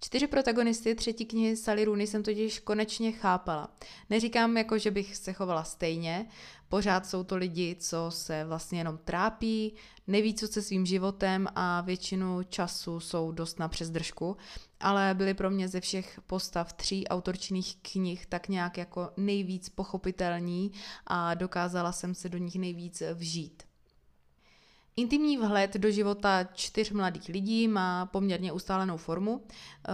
Čtyři 0.01 0.27
protagonisty 0.27 0.95
třetí 0.95 1.25
knihy 1.25 1.57
Sally 1.57 1.86
Rooney 1.86 2.07
jsem 2.07 2.23
totiž 2.23 2.60
konečně 2.60 3.12
chápala. 3.12 3.69
Neříkám 4.10 4.57
jako, 4.57 4.77
že 4.77 4.91
bych 4.91 5.17
se 5.17 5.34
chovala 5.34 5.63
stejně, 5.63 6.25
pořád 6.69 7.05
jsou 7.05 7.23
to 7.23 7.36
lidi, 7.36 7.75
co 7.79 8.05
se 8.10 8.45
vlastně 8.45 8.79
jenom 8.79 8.97
trápí, 8.97 9.73
neví 10.07 10.34
co 10.34 10.47
se 10.47 10.62
svým 10.62 10.86
životem 10.86 11.47
a 11.55 11.81
většinu 11.81 12.43
času 12.43 12.99
jsou 12.99 13.31
dost 13.31 13.60
na 13.60 13.67
přezdržku, 13.67 14.38
ale 14.81 15.13
byly 15.13 15.33
pro 15.33 15.49
mě 15.49 15.67
ze 15.67 15.81
všech 15.81 16.19
postav 16.27 16.73
tří 16.73 17.07
autorčných 17.07 17.75
knih 17.81 18.25
tak 18.25 18.47
nějak 18.47 18.77
jako 18.77 19.09
nejvíc 19.17 19.69
pochopitelní 19.69 20.71
a 21.07 21.33
dokázala 21.33 21.91
jsem 21.91 22.15
se 22.15 22.29
do 22.29 22.37
nich 22.37 22.55
nejvíc 22.55 23.03
vžít. 23.13 23.63
Intimní 24.95 25.37
vhled 25.37 25.73
do 25.73 25.91
života 25.91 26.43
čtyř 26.43 26.91
mladých 26.91 27.27
lidí 27.27 27.67
má 27.67 28.05
poměrně 28.05 28.51
ustálenou 28.51 28.97
formu. 28.97 29.45
Eh, 29.47 29.91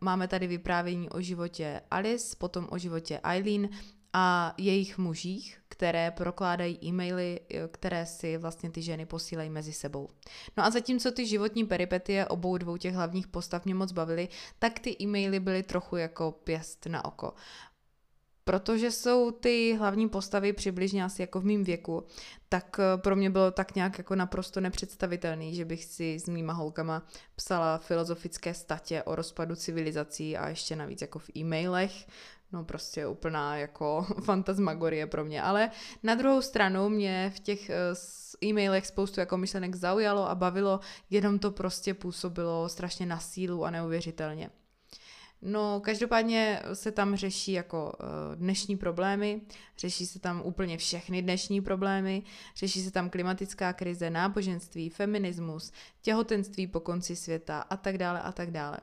máme 0.00 0.28
tady 0.28 0.46
vyprávění 0.46 1.10
o 1.10 1.20
životě 1.20 1.80
Alice, 1.90 2.36
potom 2.38 2.66
o 2.70 2.78
životě 2.78 3.20
Eileen 3.22 3.68
a 4.12 4.54
jejich 4.58 4.98
mužích, 4.98 5.60
které 5.76 6.10
prokládají 6.10 6.78
e-maily, 6.84 7.40
eh, 7.50 7.68
které 7.68 8.06
si 8.06 8.36
vlastně 8.36 8.70
ty 8.70 8.82
ženy 8.82 9.06
posílají 9.06 9.50
mezi 9.50 9.72
sebou. 9.72 10.08
No 10.56 10.64
a 10.64 10.70
zatímco 10.70 11.12
ty 11.12 11.26
životní 11.26 11.64
peripetie 11.64 12.26
obou 12.26 12.58
dvou 12.58 12.76
těch 12.76 12.94
hlavních 12.94 13.28
postav 13.28 13.64
mě 13.64 13.74
moc 13.74 13.92
bavily, 13.92 14.28
tak 14.58 14.78
ty 14.78 14.96
e-maily 15.00 15.40
byly 15.40 15.62
trochu 15.62 15.96
jako 15.96 16.32
pěst 16.32 16.86
na 16.86 17.04
oko 17.04 17.32
protože 18.48 18.90
jsou 18.90 19.30
ty 19.30 19.76
hlavní 19.78 20.08
postavy 20.08 20.52
přibližně 20.52 21.04
asi 21.04 21.22
jako 21.22 21.40
v 21.40 21.44
mým 21.44 21.64
věku, 21.64 22.04
tak 22.48 22.76
eh, 22.80 22.98
pro 22.98 23.16
mě 23.16 23.30
bylo 23.30 23.50
tak 23.50 23.74
nějak 23.74 23.98
jako 23.98 24.14
naprosto 24.14 24.60
nepředstavitelný, 24.60 25.54
že 25.54 25.64
bych 25.64 25.84
si 25.84 26.14
s 26.14 26.28
mýma 26.28 26.52
holkama 26.52 27.02
psala 27.36 27.78
filozofické 27.78 28.54
statě 28.54 29.02
o 29.02 29.14
rozpadu 29.14 29.56
civilizací 29.56 30.36
a 30.36 30.48
ještě 30.48 30.76
navíc 30.76 31.00
jako 31.00 31.18
v 31.18 31.30
e-mailech, 31.36 32.06
no 32.52 32.64
prostě 32.64 33.06
úplná 33.06 33.56
jako 33.56 34.06
fantasmagorie 34.24 35.06
pro 35.06 35.24
mě, 35.24 35.42
ale 35.42 35.70
na 36.02 36.14
druhou 36.14 36.42
stranu 36.42 36.88
mě 36.88 37.32
v 37.36 37.40
těch 37.40 37.70
eh, 37.70 37.76
e-mailech 38.44 38.86
spoustu 38.86 39.20
jako 39.20 39.36
myšlenek 39.36 39.74
zaujalo 39.74 40.28
a 40.30 40.34
bavilo, 40.34 40.80
jenom 41.10 41.38
to 41.38 41.50
prostě 41.50 41.94
působilo 41.94 42.68
strašně 42.68 43.06
na 43.06 43.18
sílu 43.18 43.64
a 43.64 43.70
neuvěřitelně. 43.70 44.50
No, 45.42 45.80
každopádně 45.80 46.62
se 46.72 46.92
tam 46.92 47.16
řeší 47.16 47.52
jako 47.52 47.92
uh, 48.00 48.36
dnešní 48.36 48.76
problémy, 48.76 49.40
řeší 49.78 50.06
se 50.06 50.18
tam 50.18 50.42
úplně 50.44 50.78
všechny 50.78 51.22
dnešní 51.22 51.60
problémy, 51.60 52.22
řeší 52.56 52.82
se 52.82 52.90
tam 52.90 53.10
klimatická 53.10 53.72
krize, 53.72 54.10
náboženství, 54.10 54.90
feminismus, 54.90 55.72
těhotenství 56.02 56.66
po 56.66 56.80
konci 56.80 57.16
světa 57.16 57.60
a 57.60 57.76
tak 57.76 57.98
dále 57.98 58.20
a 58.20 58.32
tak 58.32 58.50
dále. 58.50 58.78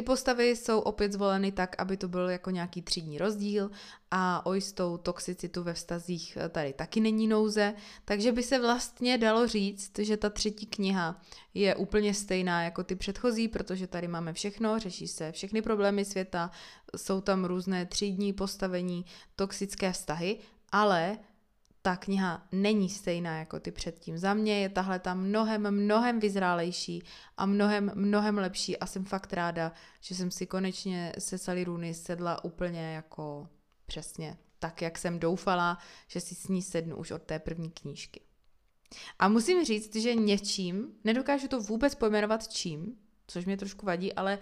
Ty 0.00 0.04
postavy 0.04 0.56
jsou 0.56 0.80
opět 0.80 1.12
zvoleny 1.12 1.52
tak, 1.52 1.76
aby 1.78 1.96
to 1.96 2.08
byl 2.08 2.30
jako 2.30 2.50
nějaký 2.50 2.82
třídní 2.82 3.18
rozdíl 3.18 3.70
a 4.10 4.46
o 4.46 4.54
jistou 4.54 4.96
toxicitu 4.96 5.62
ve 5.62 5.74
vztazích 5.74 6.38
eh, 6.40 6.48
tady 6.48 6.72
taky 6.72 7.00
není 7.00 7.28
nouze, 7.28 7.74
takže 8.04 8.32
by 8.32 8.42
se 8.42 8.58
vlastně 8.58 9.18
dalo 9.18 9.46
říct, 9.48 9.98
že 9.98 10.16
ta 10.16 10.30
třetí 10.30 10.66
kniha 10.66 11.20
je 11.54 11.74
úplně 11.76 12.14
stejná 12.14 12.62
jako 12.62 12.84
ty 12.84 12.96
předchozí, 12.96 13.48
protože 13.48 13.86
tady 13.86 14.08
máme 14.08 14.32
všechno, 14.32 14.78
řeší 14.78 15.08
se 15.08 15.32
všechny 15.32 15.62
problémy 15.62 16.04
světa, 16.04 16.50
jsou 16.96 17.20
tam 17.20 17.44
různé 17.44 17.86
třídní 17.86 18.32
postavení, 18.32 19.04
toxické 19.36 19.92
vztahy, 19.92 20.38
ale 20.72 21.18
ta 21.82 21.96
kniha 21.96 22.46
není 22.52 22.88
stejná 22.88 23.38
jako 23.38 23.60
ty 23.60 23.70
předtím. 23.70 24.18
Za 24.18 24.34
mě 24.34 24.60
je 24.60 24.68
tahle 24.68 24.98
tam 24.98 25.20
mnohem, 25.20 25.70
mnohem 25.70 26.20
vyzrálejší 26.20 27.02
a 27.36 27.46
mnohem, 27.46 27.92
mnohem 27.94 28.38
lepší 28.38 28.78
a 28.78 28.86
jsem 28.86 29.04
fakt 29.04 29.32
ráda, 29.32 29.72
že 30.00 30.14
jsem 30.14 30.30
si 30.30 30.46
konečně 30.46 31.12
se 31.18 31.38
Sally 31.38 31.64
Rooney 31.64 31.94
sedla 31.94 32.44
úplně 32.44 32.92
jako 32.94 33.48
přesně 33.86 34.38
tak, 34.58 34.82
jak 34.82 34.98
jsem 34.98 35.18
doufala, 35.18 35.78
že 36.08 36.20
si 36.20 36.34
s 36.34 36.48
ní 36.48 36.62
sednu 36.62 36.96
už 36.96 37.10
od 37.10 37.22
té 37.22 37.38
první 37.38 37.70
knížky. 37.70 38.20
A 39.18 39.28
musím 39.28 39.64
říct, 39.64 39.96
že 39.96 40.14
něčím, 40.14 40.92
nedokážu 41.04 41.48
to 41.48 41.60
vůbec 41.60 41.94
pojmenovat 41.94 42.48
čím, 42.48 42.96
což 43.26 43.44
mě 43.44 43.56
trošku 43.56 43.86
vadí, 43.86 44.12
ale 44.12 44.38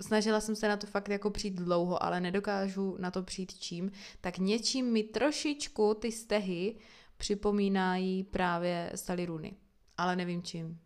snažila 0.00 0.40
jsem 0.40 0.56
se 0.56 0.68
na 0.68 0.76
to 0.76 0.86
fakt 0.86 1.08
jako 1.08 1.30
přijít 1.30 1.54
dlouho, 1.54 2.02
ale 2.02 2.20
nedokážu 2.20 2.96
na 2.98 3.10
to 3.10 3.22
přijít 3.22 3.58
čím, 3.58 3.92
tak 4.20 4.38
něčím 4.38 4.92
mi 4.92 5.02
trošičku 5.02 5.94
ty 5.94 6.12
stehy 6.12 6.76
připomínají 7.16 8.24
právě 8.24 8.92
Rooney. 9.24 9.52
Ale 9.96 10.16
nevím 10.16 10.42
čím. 10.42 10.80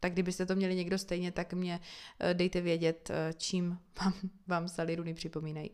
Tak 0.00 0.12
kdybyste 0.12 0.46
to 0.46 0.56
měli 0.56 0.74
někdo 0.74 0.98
stejně, 0.98 1.32
tak 1.32 1.52
mě 1.52 1.80
eh, 2.20 2.34
dejte 2.34 2.60
vědět, 2.60 3.10
eh, 3.10 3.32
čím 3.36 3.78
vám, 4.00 4.14
vám 4.46 4.68
Rooney 4.96 5.14
připomínají. 5.14 5.70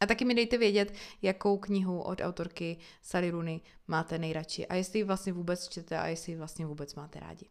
A 0.00 0.06
taky 0.06 0.24
mi 0.24 0.34
dejte 0.34 0.58
vědět, 0.58 0.94
jakou 1.22 1.58
knihu 1.58 2.02
od 2.02 2.20
autorky 2.20 2.78
Sally 3.02 3.30
Rooney 3.30 3.60
máte 3.88 4.18
nejradši 4.18 4.66
a 4.66 4.74
jestli 4.74 4.98
ji 4.98 5.04
vlastně 5.04 5.32
vůbec 5.32 5.68
čtete 5.68 5.98
a 5.98 6.06
jestli 6.06 6.32
ji 6.32 6.38
vlastně 6.38 6.66
vůbec 6.66 6.94
máte 6.94 7.20
rádi. 7.20 7.46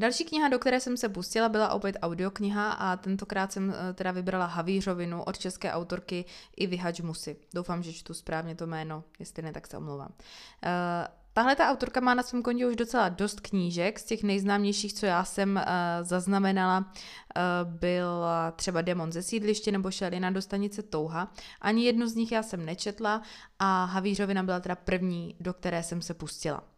Další 0.00 0.24
kniha, 0.24 0.48
do 0.48 0.58
které 0.58 0.80
jsem 0.80 0.96
se 0.96 1.08
pustila, 1.08 1.48
byla 1.48 1.72
opět 1.72 1.96
audiokniha 2.02 2.72
a 2.72 2.96
tentokrát 2.96 3.52
jsem 3.52 3.70
eh, 3.70 3.92
teda 3.94 4.10
vybrala 4.10 4.46
Havířovinu 4.46 5.22
od 5.22 5.38
české 5.38 5.72
autorky 5.72 6.24
Ivy 6.56 6.76
Hadžmusy. 6.76 7.36
Doufám, 7.54 7.82
že 7.82 7.92
čtu 7.92 8.14
správně 8.14 8.54
to 8.54 8.66
jméno, 8.66 9.04
jestli 9.18 9.42
ne, 9.42 9.52
tak 9.52 9.66
se 9.66 9.76
omlouvám. 9.76 10.08
Uh, 10.08 11.06
Tahle 11.32 11.56
ta 11.56 11.70
autorka 11.70 12.00
má 12.00 12.14
na 12.14 12.22
svém 12.22 12.42
kontě 12.42 12.66
už 12.66 12.76
docela 12.76 13.08
dost 13.08 13.40
knížek, 13.40 13.98
z 13.98 14.04
těch 14.04 14.22
nejznámějších, 14.22 14.92
co 14.92 15.06
já 15.06 15.24
jsem 15.24 15.56
uh, 15.56 15.62
zaznamenala, 16.06 16.78
uh, 16.78 17.72
byl 17.72 18.24
třeba 18.56 18.82
Demon 18.82 19.12
ze 19.12 19.22
sídliště 19.22 19.72
nebo 19.72 19.90
Šelina 19.90 20.30
do 20.30 20.42
stanice 20.42 20.82
Touha. 20.82 21.32
Ani 21.60 21.84
jednu 21.84 22.06
z 22.06 22.14
nich 22.14 22.32
já 22.32 22.42
jsem 22.42 22.66
nečetla 22.66 23.22
a 23.58 23.84
Havířovina 23.84 24.42
byla 24.42 24.60
teda 24.60 24.74
první, 24.74 25.34
do 25.40 25.54
které 25.54 25.82
jsem 25.82 26.02
se 26.02 26.14
pustila. 26.14 26.69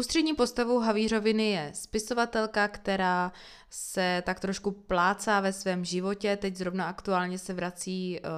Ústřední 0.00 0.34
postavou 0.34 0.78
Havířoviny 0.78 1.50
je 1.50 1.70
spisovatelka, 1.74 2.68
která 2.68 3.32
se 3.70 4.22
tak 4.26 4.40
trošku 4.40 4.70
plácá 4.70 5.40
ve 5.40 5.52
svém 5.52 5.84
životě, 5.84 6.36
teď 6.36 6.56
zrovna 6.56 6.88
aktuálně 6.88 7.38
se 7.38 7.54
vrací 7.54 8.20
uh, 8.20 8.28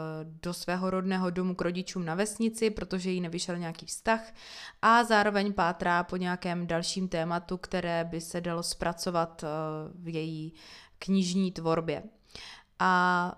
do 0.43 0.55
svého 0.55 0.91
rodného 0.91 1.31
domu 1.31 1.55
k 1.55 1.63
rodičům 1.63 2.05
na 2.05 2.15
vesnici, 2.15 2.71
protože 2.71 3.11
jí 3.11 3.21
nevyšel 3.21 3.59
nějaký 3.59 3.87
vztah 3.87 4.35
a 4.83 5.05
zároveň 5.05 5.53
pátrá 5.53 6.03
po 6.03 6.17
nějakém 6.17 6.67
dalším 6.67 7.09
tématu, 7.09 7.57
které 7.57 8.05
by 8.05 8.21
se 8.21 8.41
dalo 8.41 8.63
zpracovat 8.63 9.43
uh, 9.43 9.49
v 10.05 10.09
její 10.09 10.53
knižní 10.99 11.53
tvorbě. 11.53 12.03
A 12.79 13.35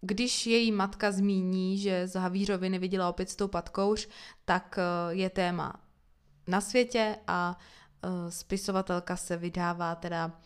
když 0.00 0.46
její 0.46 0.72
matka 0.72 1.12
zmíní, 1.12 1.78
že 1.78 2.06
z 2.06 2.14
Havířoviny 2.14 2.78
viděla 2.78 3.08
opět 3.08 3.30
s 3.30 3.36
tou 3.36 3.48
patkouř, 3.48 4.08
tak 4.44 4.78
uh, 4.78 5.16
je 5.16 5.30
téma 5.30 5.83
na 6.46 6.60
světě 6.60 7.16
a 7.26 7.58
uh, 8.04 8.30
spisovatelka 8.30 9.16
se 9.16 9.36
vydává 9.36 9.94
teda 9.94 10.40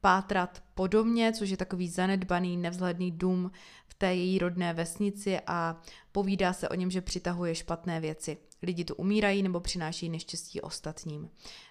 pátrat 0.00 0.62
podobně, 0.74 1.32
což 1.32 1.50
je 1.50 1.56
takový 1.56 1.88
zanedbaný, 1.88 2.56
nevzhledný 2.56 3.10
dům 3.10 3.50
v 3.86 3.94
té 3.94 4.14
její 4.14 4.38
rodné 4.38 4.72
vesnici 4.72 5.40
a 5.46 5.80
povídá 6.12 6.52
se 6.52 6.68
o 6.68 6.74
něm, 6.74 6.90
že 6.90 7.00
přitahuje 7.00 7.54
špatné 7.54 8.00
věci. 8.00 8.38
Lidi 8.62 8.84
tu 8.84 8.94
umírají 8.94 9.42
nebo 9.42 9.60
přináší 9.60 10.08
neštěstí 10.08 10.60
ostatním. 10.60 11.30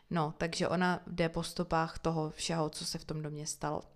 No, 0.09 0.33
takže 0.37 0.67
ona 0.67 0.99
jde 1.07 1.29
po 1.29 1.43
stopách 1.43 1.99
toho 1.99 2.29
všeho, 2.29 2.69
co 2.69 2.85
se 2.85 2.97
v 2.97 3.05
tom 3.05 3.21
domě 3.21 3.47
stalo. 3.47 3.92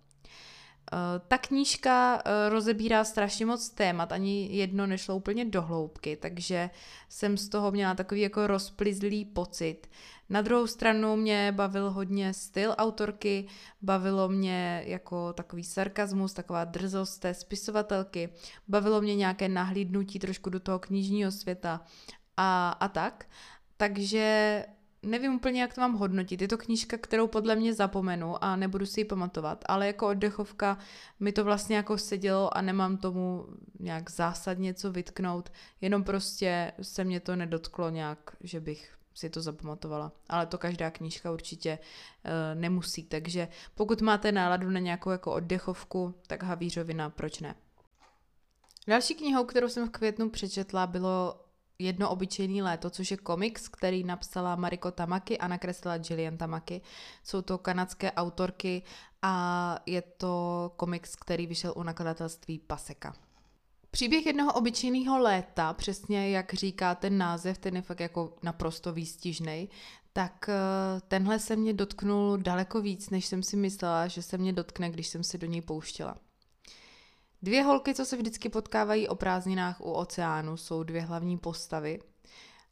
Eh, 0.92 1.20
ta 1.28 1.38
knížka 1.38 2.22
eh, 2.24 2.48
rozebírá 2.48 3.04
strašně 3.04 3.46
moc 3.46 3.70
témat, 3.70 4.12
ani 4.12 4.56
jedno 4.56 4.86
nešlo 4.86 5.16
úplně 5.16 5.44
do 5.44 5.62
hloubky, 5.62 6.16
takže 6.16 6.70
jsem 7.08 7.36
z 7.36 7.48
toho 7.48 7.70
měla 7.70 7.94
takový 7.94 8.20
jako 8.20 8.46
rozplizlý 8.46 9.24
pocit. 9.24 9.86
Na 10.28 10.42
druhou 10.42 10.66
stranu 10.66 11.16
mě 11.16 11.52
bavil 11.56 11.90
hodně 11.90 12.34
styl 12.34 12.74
autorky, 12.78 13.46
bavilo 13.82 14.28
mě 14.28 14.82
jako 14.86 15.32
takový 15.32 15.64
sarkazmus, 15.64 16.32
taková 16.32 16.64
drzost 16.64 17.20
té 17.20 17.34
spisovatelky, 17.34 18.28
bavilo 18.68 19.00
mě 19.00 19.14
nějaké 19.14 19.48
nahlídnutí 19.48 20.18
trošku 20.18 20.50
do 20.50 20.60
toho 20.60 20.78
knižního 20.78 21.32
světa 21.32 21.80
a, 22.36 22.70
a 22.70 22.88
tak. 22.88 23.28
Takže 23.76 24.64
nevím 25.02 25.34
úplně, 25.34 25.60
jak 25.60 25.74
to 25.74 25.80
mám 25.80 25.94
hodnotit. 25.94 26.42
Je 26.42 26.48
to 26.48 26.58
knížka, 26.58 26.96
kterou 26.98 27.26
podle 27.26 27.56
mě 27.56 27.74
zapomenu 27.74 28.44
a 28.44 28.56
nebudu 28.56 28.86
si 28.86 29.00
ji 29.00 29.04
pamatovat, 29.04 29.64
ale 29.66 29.86
jako 29.86 30.08
oddechovka 30.08 30.78
mi 31.20 31.32
to 31.32 31.44
vlastně 31.44 31.76
jako 31.76 31.98
sedělo 31.98 32.56
a 32.56 32.62
nemám 32.62 32.96
tomu 32.96 33.46
nějak 33.80 34.10
zásadně 34.10 34.74
co 34.74 34.92
vytknout, 34.92 35.52
jenom 35.80 36.04
prostě 36.04 36.72
se 36.82 37.04
mě 37.04 37.20
to 37.20 37.36
nedotklo 37.36 37.90
nějak, 37.90 38.36
že 38.40 38.60
bych 38.60 38.98
si 39.14 39.30
to 39.30 39.42
zapamatovala. 39.42 40.12
Ale 40.28 40.46
to 40.46 40.58
každá 40.58 40.90
knížka 40.90 41.30
určitě 41.30 41.78
uh, 41.78 42.60
nemusí, 42.60 43.04
takže 43.04 43.48
pokud 43.74 44.00
máte 44.00 44.32
náladu 44.32 44.70
na 44.70 44.80
nějakou 44.80 45.10
jako 45.10 45.32
oddechovku, 45.32 46.14
tak 46.26 46.42
Havířovina, 46.42 47.10
proč 47.10 47.40
ne? 47.40 47.54
Další 48.88 49.14
knihou, 49.14 49.44
kterou 49.44 49.68
jsem 49.68 49.88
v 49.88 49.90
květnu 49.90 50.30
přečetla, 50.30 50.86
bylo 50.86 51.40
Jedno 51.80 52.10
obyčejný 52.10 52.62
léto, 52.62 52.90
což 52.90 53.10
je 53.10 53.16
komiks, 53.16 53.68
který 53.68 54.04
napsala 54.04 54.56
Mariko 54.56 54.90
Tamaki 54.90 55.38
a 55.38 55.48
nakreslila 55.48 55.98
Gillian 55.98 56.36
Tamaki. 56.36 56.80
Jsou 57.24 57.42
to 57.42 57.58
kanadské 57.58 58.12
autorky 58.12 58.82
a 59.22 59.78
je 59.86 60.02
to 60.02 60.72
komiks, 60.76 61.16
který 61.16 61.46
vyšel 61.46 61.72
u 61.76 61.82
nakladatelství 61.82 62.58
Paseka. 62.58 63.14
Příběh 63.90 64.26
jednoho 64.26 64.52
obyčejného 64.52 65.18
léta, 65.18 65.72
přesně 65.72 66.30
jak 66.30 66.54
říká 66.54 66.94
ten 66.94 67.18
název, 67.18 67.58
ten 67.58 67.76
je 67.76 67.82
fakt 67.82 68.00
jako 68.00 68.36
naprosto 68.42 68.92
výstižný, 68.92 69.68
tak 70.12 70.48
eh, 70.48 71.00
tenhle 71.08 71.38
se 71.38 71.56
mě 71.56 71.72
dotknul 71.72 72.36
daleko 72.36 72.80
víc, 72.80 73.10
než 73.10 73.26
jsem 73.26 73.42
si 73.42 73.56
myslela, 73.56 74.08
že 74.08 74.22
se 74.22 74.38
mě 74.38 74.52
dotkne, 74.52 74.90
když 74.90 75.08
jsem 75.08 75.24
se 75.24 75.38
do 75.38 75.46
něj 75.46 75.62
pouštěla. 75.62 76.16
Dvě 77.42 77.62
holky, 77.62 77.94
co 77.94 78.04
se 78.04 78.16
vždycky 78.16 78.48
potkávají 78.48 79.08
o 79.08 79.14
prázdninách 79.14 79.80
u 79.80 79.92
oceánu, 79.92 80.56
jsou 80.56 80.82
dvě 80.82 81.00
hlavní 81.00 81.38
postavy. 81.38 81.98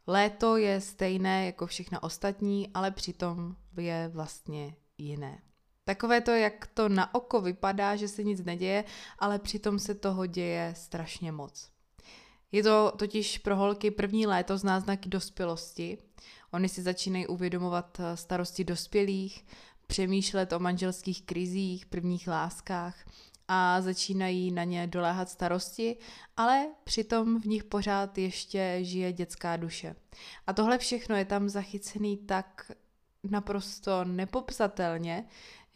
Léto 0.07 0.57
je 0.57 0.81
stejné 0.81 1.46
jako 1.46 1.66
všechna 1.66 2.02
ostatní, 2.02 2.70
ale 2.74 2.90
přitom 2.90 3.57
je 3.76 4.11
vlastně 4.12 4.76
jiné. 4.98 5.42
Takové 5.85 6.20
to, 6.20 6.31
jak 6.31 6.66
to 6.66 6.88
na 6.88 7.14
oko 7.14 7.40
vypadá, 7.40 7.96
že 7.96 8.09
se 8.09 8.22
nic 8.22 8.44
neděje, 8.44 8.85
ale 9.18 9.38
přitom 9.38 9.79
se 9.79 9.94
toho 9.94 10.26
děje 10.26 10.74
strašně 10.76 11.33
moc. 11.33 11.70
Je 12.52 12.62
to 12.62 12.92
totiž 12.96 13.38
pro 13.38 13.57
holky 13.57 13.90
první 13.90 14.26
léto 14.26 14.59
z 14.59 14.64
náznaky 14.64 15.09
dospělosti. 15.09 15.98
Oni 16.50 16.68
si 16.68 16.83
začínají 16.83 17.26
uvědomovat 17.26 18.00
eh, 18.00 18.16
starosti 18.16 18.64
dospělých, 18.64 19.46
přemýšlet 19.87 20.52
o 20.52 20.59
manželských 20.59 21.22
krizích, 21.22 21.87
prvních 21.87 22.29
láskách 22.29 22.96
a 23.48 23.80
začínají 23.80 24.50
na 24.50 24.64
ně 24.64 24.87
doléhat 24.87 25.28
starosti, 25.28 25.96
ale 26.37 26.66
přitom 26.85 27.40
v 27.40 27.44
nich 27.44 27.64
pořád 27.64 28.18
ještě 28.18 28.78
žije 28.82 29.12
dětská 29.12 29.56
duše. 29.56 29.96
A 30.46 30.52
tohle 30.52 30.78
všechno 30.78 31.16
je 31.16 31.24
tam 31.24 31.48
zachycený 31.48 32.16
tak 32.16 32.72
naprosto 33.30 34.04
nepopsatelně, 34.04 35.24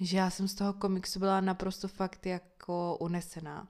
že 0.00 0.16
já 0.16 0.30
jsem 0.30 0.48
z 0.48 0.54
toho 0.54 0.72
komiksu 0.72 1.18
byla 1.18 1.40
naprosto 1.40 1.88
fakt 1.88 2.26
jako 2.26 2.96
unesená. 3.00 3.68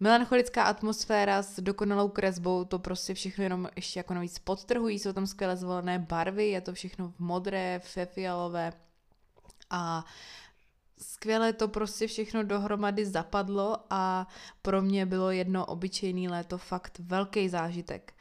Melancholická 0.00 0.62
atmosféra 0.62 1.42
s 1.42 1.60
dokonalou 1.60 2.08
kresbou, 2.08 2.64
to 2.64 2.78
prostě 2.78 3.14
všechno 3.14 3.44
jenom 3.44 3.68
ještě 3.76 4.00
jako 4.00 4.14
navíc 4.14 4.38
podtrhují, 4.38 4.98
jsou 4.98 5.12
tam 5.12 5.26
skvěle 5.26 5.56
zvolené 5.56 5.98
barvy, 5.98 6.48
je 6.48 6.60
to 6.60 6.74
všechno 6.74 7.08
v 7.08 7.18
modré, 7.18 7.80
ve 7.96 8.06
fialové 8.06 8.72
a 9.70 10.04
skvěle 10.98 11.52
to 11.52 11.68
prostě 11.68 12.06
všechno 12.06 12.42
dohromady 12.42 13.06
zapadlo 13.06 13.76
a 13.90 14.26
pro 14.62 14.82
mě 14.82 15.06
bylo 15.06 15.30
jedno 15.30 15.66
obyčejný 15.66 16.28
léto 16.28 16.58
fakt 16.58 16.98
velký 16.98 17.48
zážitek. 17.48 18.14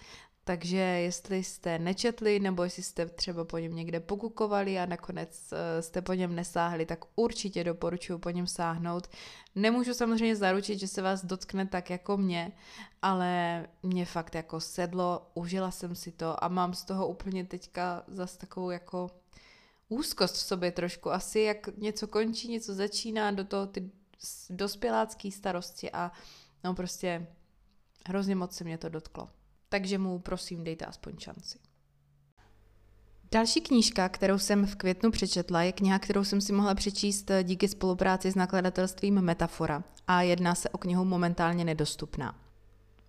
Takže 0.48 0.78
jestli 0.78 1.44
jste 1.44 1.80
nečetli, 1.80 2.40
nebo 2.40 2.64
jestli 2.64 2.84
jste 2.84 3.06
třeba 3.06 3.46
po 3.46 3.58
něm 3.58 3.76
někde 3.76 4.00
pokukovali 4.00 4.80
a 4.80 4.86
nakonec 4.86 5.54
eh, 5.54 5.82
jste 5.82 6.02
po 6.02 6.14
něm 6.14 6.36
nesáhli, 6.36 6.86
tak 6.86 7.00
určitě 7.16 7.64
doporučuji 7.64 8.20
po 8.20 8.30
něm 8.30 8.48
sáhnout. 8.48 9.08
Nemůžu 9.56 9.94
samozřejmě 9.94 10.36
zaručit, 10.36 10.80
že 10.80 10.88
se 10.88 11.02
vás 11.02 11.26
dotkne 11.26 11.68
tak 11.68 11.90
jako 11.90 12.18
mě, 12.18 12.52
ale 13.02 13.66
mě 13.84 14.06
fakt 14.06 14.36
jako 14.36 14.60
sedlo, 14.60 15.32
užila 15.34 15.72
jsem 15.72 15.96
si 15.96 16.12
to 16.12 16.44
a 16.44 16.48
mám 16.48 16.74
z 16.74 16.84
toho 16.84 17.08
úplně 17.08 17.46
teďka 17.46 18.04
zase 18.08 18.38
takovou 18.38 18.70
jako 18.70 19.10
úzkost 19.90 20.36
v 20.36 20.40
sobě 20.40 20.72
trošku. 20.72 21.12
Asi 21.12 21.40
jak 21.40 21.78
něco 21.78 22.08
končí, 22.08 22.48
něco 22.48 22.74
začíná, 22.74 23.32
do 23.32 23.44
toho 23.44 23.68
ty 23.68 23.92
dospělácký 24.50 25.32
starosti 25.32 25.92
a 25.92 26.12
no 26.64 26.74
prostě 26.74 27.28
hrozně 28.08 28.36
moc 28.36 28.56
se 28.56 28.64
mě 28.64 28.78
to 28.78 28.90
dotklo 28.90 29.30
takže 29.70 29.98
mu 29.98 30.20
prosím 30.20 30.64
dejte 30.64 30.86
aspoň 30.86 31.14
šanci. 31.18 31.60
Další 33.32 33.62
knížka, 33.62 34.10
kterou 34.10 34.40
jsem 34.40 34.66
v 34.66 34.76
květnu 34.76 35.12
přečetla, 35.12 35.64
je 35.64 35.72
kniha, 35.72 36.00
kterou 36.00 36.24
jsem 36.24 36.42
si 36.42 36.54
mohla 36.54 36.76
přečíst 36.76 37.32
díky 37.44 37.68
spolupráci 37.68 38.32
s 38.32 38.36
nakladatelstvím 38.36 39.22
Metafora 39.22 39.84
a 40.08 40.22
jedná 40.22 40.56
se 40.56 40.70
o 40.70 40.78
knihu 40.78 41.06
momentálně 41.06 41.66
nedostupná. 41.66 42.45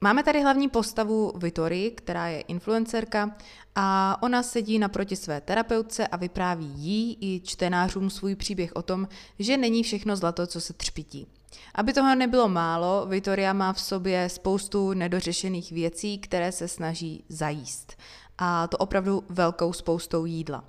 Máme 0.01 0.23
tady 0.23 0.43
hlavní 0.43 0.69
postavu 0.69 1.33
Vitorii, 1.37 1.91
která 1.91 2.29
je 2.29 2.41
influencerka 2.41 3.37
a 3.75 4.19
ona 4.23 4.43
sedí 4.43 4.79
naproti 4.79 5.17
své 5.17 5.41
terapeutce 5.41 6.07
a 6.07 6.17
vypráví 6.17 6.67
jí 6.67 7.19
i 7.21 7.41
čtenářům 7.41 8.11
svůj 8.11 8.35
příběh 8.35 8.73
o 8.75 8.83
tom, 8.83 9.09
že 9.39 9.57
není 9.57 9.83
všechno 9.83 10.17
zlato, 10.17 10.47
co 10.47 10.61
se 10.61 10.73
třpití. 10.73 11.27
Aby 11.75 11.93
toho 11.93 12.15
nebylo 12.15 12.49
málo, 12.49 13.07
Victoria 13.07 13.53
má 13.53 13.73
v 13.73 13.81
sobě 13.81 14.29
spoustu 14.29 14.93
nedořešených 14.93 15.73
věcí, 15.73 16.19
které 16.19 16.53
se 16.53 16.69
snaží 16.69 17.25
zajíst. 17.29 17.97
A 18.39 18.67
to 18.67 18.77
opravdu 18.77 19.25
velkou 19.29 19.73
spoustou 19.73 20.25
jídla. 20.25 20.65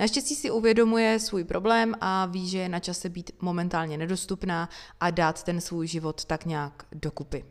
Naštěstí 0.00 0.34
si 0.34 0.50
uvědomuje 0.50 1.18
svůj 1.18 1.44
problém 1.44 1.94
a 2.00 2.26
ví, 2.26 2.48
že 2.48 2.58
je 2.58 2.68
na 2.68 2.80
čase 2.80 3.08
být 3.08 3.30
momentálně 3.40 3.98
nedostupná 3.98 4.68
a 5.00 5.10
dát 5.10 5.42
ten 5.42 5.60
svůj 5.60 5.86
život 5.86 6.24
tak 6.24 6.46
nějak 6.46 6.86
dokupy. 6.92 7.44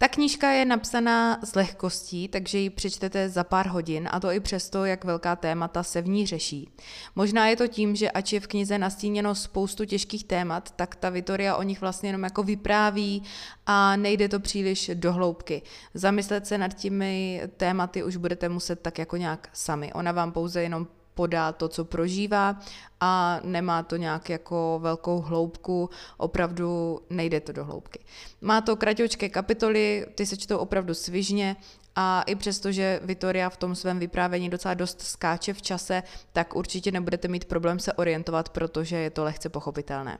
Ta 0.00 0.08
knížka 0.08 0.50
je 0.50 0.64
napsaná 0.64 1.40
s 1.44 1.54
lehkostí, 1.54 2.28
takže 2.28 2.58
ji 2.58 2.70
přečtete 2.70 3.28
za 3.28 3.44
pár 3.44 3.68
hodin 3.68 4.08
a 4.12 4.20
to 4.20 4.30
i 4.30 4.40
přesto, 4.40 4.84
jak 4.84 5.04
velká 5.04 5.36
témata 5.36 5.82
se 5.82 6.02
v 6.02 6.08
ní 6.08 6.26
řeší. 6.26 6.70
Možná 7.16 7.48
je 7.48 7.56
to 7.56 7.66
tím, 7.66 7.96
že 7.96 8.10
ač 8.10 8.32
je 8.32 8.40
v 8.40 8.46
knize 8.46 8.78
nastíněno 8.78 9.34
spoustu 9.34 9.84
těžkých 9.84 10.24
témat, 10.24 10.70
tak 10.70 10.96
ta 10.96 11.10
Vitoria 11.10 11.56
o 11.56 11.62
nich 11.62 11.80
vlastně 11.80 12.08
jenom 12.08 12.24
jako 12.24 12.42
vypráví 12.42 13.22
a 13.66 13.96
nejde 13.96 14.28
to 14.28 14.40
příliš 14.40 14.90
do 14.94 15.12
hloubky. 15.12 15.62
Zamyslet 15.94 16.46
se 16.46 16.58
nad 16.58 16.74
těmi 16.74 17.42
tématy 17.56 18.02
už 18.02 18.16
budete 18.16 18.48
muset 18.48 18.80
tak 18.80 18.98
jako 18.98 19.16
nějak 19.16 19.48
sami. 19.52 19.92
Ona 19.92 20.12
vám 20.12 20.32
pouze 20.32 20.62
jenom 20.62 20.86
podá 21.18 21.52
to, 21.52 21.68
co 21.68 21.84
prožívá 21.84 22.60
a 23.00 23.40
nemá 23.44 23.82
to 23.82 23.96
nějak 23.96 24.30
jako 24.30 24.78
velkou 24.82 25.20
hloubku, 25.20 25.90
opravdu 26.16 27.00
nejde 27.10 27.40
to 27.40 27.52
do 27.52 27.64
hloubky. 27.64 27.98
Má 28.40 28.60
to 28.60 28.76
kratoučké 28.76 29.28
kapitoly, 29.28 30.06
ty 30.14 30.26
se 30.26 30.36
čtou 30.36 30.58
opravdu 30.58 30.94
svižně 30.94 31.56
a 31.96 32.22
i 32.22 32.34
přesto, 32.34 32.72
že 32.72 33.00
Vitoria 33.02 33.50
v 33.50 33.56
tom 33.56 33.74
svém 33.74 33.98
vyprávění 33.98 34.50
docela 34.50 34.74
dost 34.74 35.02
skáče 35.02 35.52
v 35.52 35.62
čase, 35.62 36.02
tak 36.32 36.56
určitě 36.56 36.92
nebudete 36.92 37.28
mít 37.28 37.44
problém 37.44 37.78
se 37.78 37.92
orientovat, 37.92 38.48
protože 38.48 38.96
je 38.96 39.10
to 39.10 39.24
lehce 39.24 39.48
pochopitelné. 39.48 40.18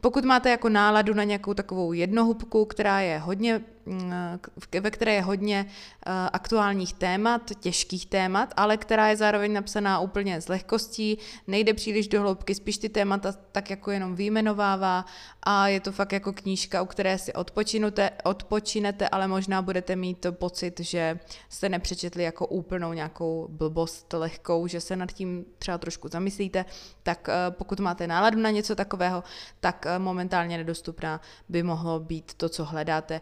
Pokud 0.00 0.24
máte 0.24 0.50
jako 0.50 0.68
náladu 0.68 1.14
na 1.14 1.24
nějakou 1.24 1.54
takovou 1.54 1.92
jednohubku, 1.92 2.64
která 2.64 3.00
je 3.00 3.18
hodně, 3.18 3.60
ve 4.80 4.90
které 4.90 5.14
je 5.14 5.22
hodně 5.22 5.66
eh, 5.68 6.10
aktuálních 6.32 6.92
témat, 6.92 7.50
těžkých 7.60 8.06
témat, 8.06 8.54
ale 8.56 8.76
která 8.76 9.08
je 9.08 9.16
zároveň 9.16 9.52
napsaná 9.52 10.00
úplně 10.00 10.40
s 10.40 10.48
lehkostí, 10.48 11.18
nejde 11.46 11.74
příliš 11.74 12.08
do 12.08 12.20
hloubky, 12.20 12.54
spíš 12.54 12.78
ty 12.78 12.88
témata 12.88 13.32
tak 13.52 13.70
jako 13.70 13.90
jenom 13.90 14.14
vyjmenovává 14.14 15.04
a 15.42 15.68
je 15.68 15.80
to 15.80 15.92
fakt 15.92 16.12
jako 16.12 16.32
knížka, 16.32 16.82
u 16.82 16.86
které 16.86 17.18
si 17.18 17.32
odpočinete, 18.24 19.08
ale 19.08 19.28
možná 19.28 19.62
budete 19.62 19.96
mít 19.96 20.26
pocit, 20.30 20.80
že 20.80 21.18
jste 21.48 21.68
nepřečetli 21.68 22.22
jako 22.22 22.46
úplnou 22.46 22.92
nějakou 22.92 23.48
blbost 23.50 24.12
lehkou, 24.12 24.66
že 24.66 24.80
se 24.80 24.96
nad 24.96 25.12
tím 25.12 25.44
třeba 25.58 25.78
trošku 25.78 26.08
zamyslíte, 26.08 26.64
tak 27.02 27.28
eh, 27.28 27.50
pokud 27.50 27.80
máte 27.80 28.06
náladu 28.06 28.40
na 28.40 28.50
něco 28.50 28.74
takového, 28.74 29.24
tak 29.60 29.86
eh, 29.86 29.98
momentálně 29.98 30.58
nedostupná 30.58 31.20
by 31.48 31.62
mohlo 31.62 32.00
být 32.00 32.34
to, 32.34 32.48
co 32.48 32.64
hledáte. 32.64 33.20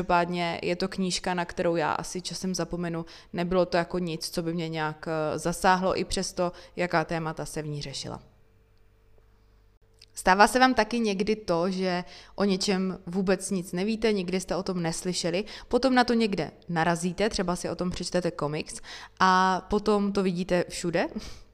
Každopádně 0.00 0.60
je 0.62 0.76
to 0.76 0.88
knížka, 0.88 1.34
na 1.34 1.44
kterou 1.44 1.76
já 1.76 1.92
asi 1.92 2.22
časem 2.22 2.54
zapomenu. 2.54 3.04
Nebylo 3.32 3.66
to 3.66 3.76
jako 3.76 3.98
nic, 3.98 4.30
co 4.30 4.42
by 4.42 4.54
mě 4.54 4.68
nějak 4.68 5.08
eh, 5.08 5.38
zasáhlo, 5.38 5.98
i 5.98 6.04
přesto, 6.04 6.52
jaká 6.76 7.04
témata 7.04 7.46
se 7.46 7.62
v 7.62 7.66
ní 7.66 7.82
řešila. 7.82 8.22
Stává 10.14 10.46
se 10.46 10.58
vám 10.58 10.74
taky 10.74 11.00
někdy 11.00 11.36
to, 11.36 11.70
že 11.70 12.04
o 12.34 12.44
něčem 12.44 12.98
vůbec 13.06 13.50
nic 13.50 13.72
nevíte, 13.72 14.12
nikdy 14.12 14.40
jste 14.40 14.56
o 14.56 14.62
tom 14.62 14.82
neslyšeli, 14.82 15.44
potom 15.68 15.94
na 15.94 16.04
to 16.04 16.14
někde 16.14 16.50
narazíte, 16.68 17.28
třeba 17.28 17.56
si 17.56 17.68
o 17.68 17.76
tom 17.76 17.90
přečtete 17.90 18.30
komiks 18.30 18.80
a 19.20 19.60
potom 19.70 20.12
to 20.12 20.22
vidíte 20.22 20.64
všude, 20.68 21.06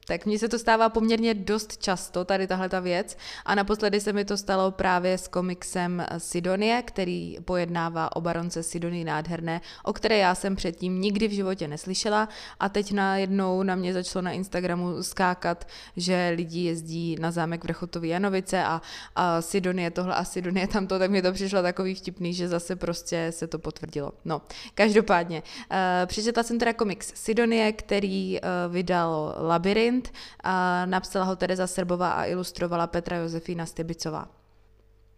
tak 0.07 0.25
mně 0.25 0.39
se 0.39 0.47
to 0.47 0.59
stává 0.59 0.89
poměrně 0.89 1.33
dost 1.33 1.77
často, 1.77 2.25
tady 2.25 2.47
tahle 2.47 2.69
ta 2.69 2.79
věc. 2.79 3.17
A 3.45 3.55
naposledy 3.55 4.01
se 4.01 4.13
mi 4.13 4.25
to 4.25 4.37
stalo 4.37 4.71
právě 4.71 5.17
s 5.17 5.27
komiksem 5.27 6.05
Sidonie, 6.17 6.81
který 6.81 7.37
pojednává 7.45 8.15
o 8.15 8.21
baronce 8.21 8.63
Sidonii 8.63 9.03
nádherné, 9.03 9.61
o 9.83 9.93
které 9.93 10.17
já 10.17 10.35
jsem 10.35 10.55
předtím 10.55 11.01
nikdy 11.01 11.27
v 11.27 11.31
životě 11.31 11.67
neslyšela. 11.67 12.29
A 12.59 12.69
teď 12.69 12.91
najednou 12.91 13.63
na 13.63 13.75
mě 13.75 13.93
začalo 13.93 14.21
na 14.21 14.31
Instagramu 14.31 15.03
skákat, 15.03 15.67
že 15.97 16.33
lidi 16.35 16.59
jezdí 16.59 17.15
na 17.19 17.31
zámek 17.31 17.63
Vrchotový 17.63 18.09
Janovice 18.09 18.63
a, 18.63 18.81
a 19.15 19.41
Sidonie 19.41 19.91
tohle 19.91 20.15
a 20.15 20.23
Sidonie 20.23 20.67
tamto, 20.67 20.99
tak 20.99 21.11
mi 21.11 21.21
to 21.21 21.33
přišlo 21.33 21.61
takový 21.61 21.95
vtipný, 21.95 22.33
že 22.33 22.47
zase 22.47 22.75
prostě 22.75 23.27
se 23.29 23.47
to 23.47 23.59
potvrdilo. 23.59 24.11
No, 24.25 24.41
každopádně. 24.75 25.43
Uh, 25.71 25.77
přečetla 26.05 26.43
jsem 26.43 26.59
teda 26.59 26.73
komiks 26.73 27.11
Sidonie, 27.15 27.71
který 27.71 28.39
uh, 28.39 28.73
vydal 28.73 29.35
Labyrint, 29.39 29.96
a 30.43 30.85
napsala 30.85 31.25
ho 31.25 31.35
Tereza 31.35 31.67
Srbová 31.67 32.11
a 32.11 32.25
ilustrovala 32.25 32.87
Petra 32.87 33.17
Josefína 33.17 33.65
Stybicová. 33.65 34.27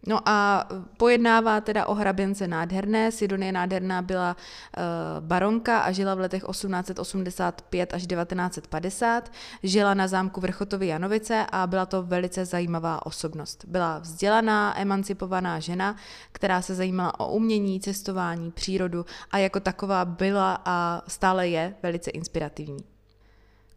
No 0.06 0.28
a 0.28 0.68
pojednává 0.96 1.60
teda 1.60 1.86
o 1.86 1.94
hraběnce 1.94 2.48
nádherné. 2.48 3.12
Sidonie 3.12 3.52
nádherná 3.52 4.02
byla 4.02 4.36
uh, 4.36 5.26
baronka 5.26 5.78
a 5.78 5.92
žila 5.92 6.14
v 6.14 6.20
letech 6.20 6.42
1885 6.50 7.94
až 7.94 8.06
1950. 8.06 9.32
Žila 9.62 9.94
na 9.94 10.08
zámku 10.08 10.40
Vrchotovy 10.40 10.86
Janovice 10.86 11.46
a 11.52 11.66
byla 11.66 11.86
to 11.86 12.02
velice 12.02 12.44
zajímavá 12.44 13.06
osobnost. 13.06 13.64
Byla 13.68 13.98
vzdělaná, 13.98 14.80
emancipovaná 14.80 15.60
žena, 15.60 15.96
která 16.32 16.62
se 16.62 16.74
zajímala 16.74 17.20
o 17.20 17.32
umění, 17.32 17.80
cestování, 17.80 18.50
přírodu 18.50 19.06
a 19.30 19.38
jako 19.38 19.60
taková 19.60 20.04
byla 20.04 20.62
a 20.64 21.02
stále 21.08 21.48
je 21.48 21.74
velice 21.82 22.10
inspirativní. 22.10 22.99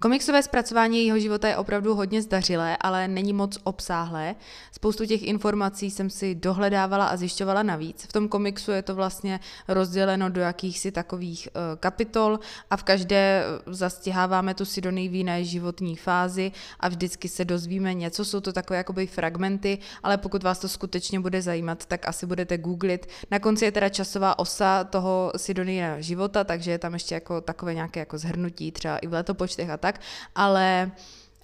Komiksové 0.03 0.43
zpracování 0.43 0.97
jejího 0.97 1.19
života 1.19 1.47
je 1.47 1.57
opravdu 1.57 1.95
hodně 1.95 2.21
zdařilé, 2.21 2.77
ale 2.77 3.07
není 3.07 3.33
moc 3.33 3.57
obsáhlé. 3.63 4.35
Spoustu 4.71 5.05
těch 5.05 5.23
informací 5.23 5.91
jsem 5.91 6.09
si 6.09 6.35
dohledávala 6.35 7.05
a 7.05 7.17
zjišťovala 7.17 7.63
navíc. 7.63 8.03
V 8.03 8.13
tom 8.13 8.27
komiksu 8.27 8.71
je 8.71 8.81
to 8.81 8.95
vlastně 8.95 9.39
rozděleno 9.67 10.29
do 10.29 10.41
jakýchsi 10.41 10.91
takových 10.91 11.47
uh, 11.55 11.61
kapitol 11.79 12.39
a 12.69 12.77
v 12.77 12.83
každé 12.83 13.43
eh, 13.45 13.73
zastiháváme 13.73 14.53
tu 14.53 14.65
Sidonii 14.65 15.09
v 15.09 15.15
jiné 15.15 15.43
životní 15.43 15.95
fázi 15.95 16.51
a 16.79 16.89
vždycky 16.89 17.29
se 17.29 17.45
dozvíme 17.45 17.93
něco. 17.93 18.25
Jsou 18.25 18.39
to 18.39 18.53
takové 18.53 18.77
jakoby 18.77 19.07
fragmenty, 19.07 19.77
ale 20.03 20.17
pokud 20.17 20.43
vás 20.43 20.59
to 20.59 20.69
skutečně 20.69 21.19
bude 21.19 21.41
zajímat, 21.41 21.85
tak 21.85 22.07
asi 22.07 22.25
budete 22.25 22.57
googlit. 22.57 23.07
Na 23.31 23.39
konci 23.39 23.65
je 23.65 23.71
teda 23.71 23.89
časová 23.89 24.39
osa 24.39 24.83
toho 24.83 25.31
Sidonie 25.37 25.95
života, 25.99 26.43
takže 26.43 26.71
je 26.71 26.79
tam 26.79 26.93
ještě 26.93 27.15
jako 27.15 27.41
takové 27.41 27.73
nějaké 27.73 27.99
jako 27.99 28.17
zhrnutí, 28.17 28.71
třeba 28.71 28.97
i 28.97 29.07
v 29.07 29.13
letopočtech 29.13 29.69
a 29.69 29.77
tak 29.77 29.92
tak, 29.93 30.01
ale 30.35 30.91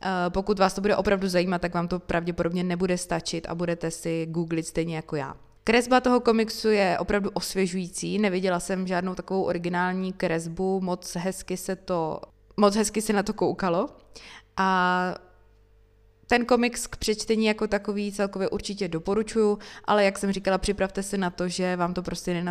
eh, 0.02 0.10
pokud 0.30 0.60
vás 0.60 0.74
to 0.74 0.82
bude 0.82 0.96
opravdu 0.96 1.28
zajímat, 1.28 1.62
tak 1.62 1.74
vám 1.74 1.88
to 1.88 2.00
pravděpodobně 2.00 2.64
nebude 2.64 2.98
stačit 2.98 3.48
a 3.50 3.56
budete 3.56 3.92
si 3.92 4.26
googlit 4.26 4.68
stejně 4.68 4.96
jako 4.96 5.16
já. 5.16 5.36
Kresba 5.64 6.00
toho 6.00 6.20
komiksu 6.20 6.70
je 6.70 7.00
opravdu 7.00 7.30
osvěžující, 7.34 8.20
neviděla 8.20 8.60
jsem 8.60 8.88
žádnou 8.88 9.16
takovou 9.16 9.44
originální 9.44 10.14
kresbu, 10.14 10.82
moc 10.82 11.16
hezky 11.16 11.58
se 11.58 11.76
to, 11.76 12.22
moc 12.58 12.76
hezky 12.76 13.02
se 13.02 13.14
na 13.14 13.24
to 13.24 13.34
koukalo. 13.34 13.90
A 14.58 15.16
ten 16.30 16.46
komiks 16.46 16.88
k 16.88 16.98
přečtení 16.98 17.46
jako 17.46 17.68
takový 17.68 18.12
celkově 18.12 18.50
určitě 18.50 18.88
doporučuju, 18.88 19.60
ale 19.86 20.04
jak 20.04 20.18
jsem 20.18 20.32
říkala, 20.32 20.58
připravte 20.58 21.04
se 21.04 21.18
na 21.18 21.30
to, 21.30 21.48
že 21.48 21.76
vám 21.76 21.94
to 21.94 22.02
prostě 22.02 22.46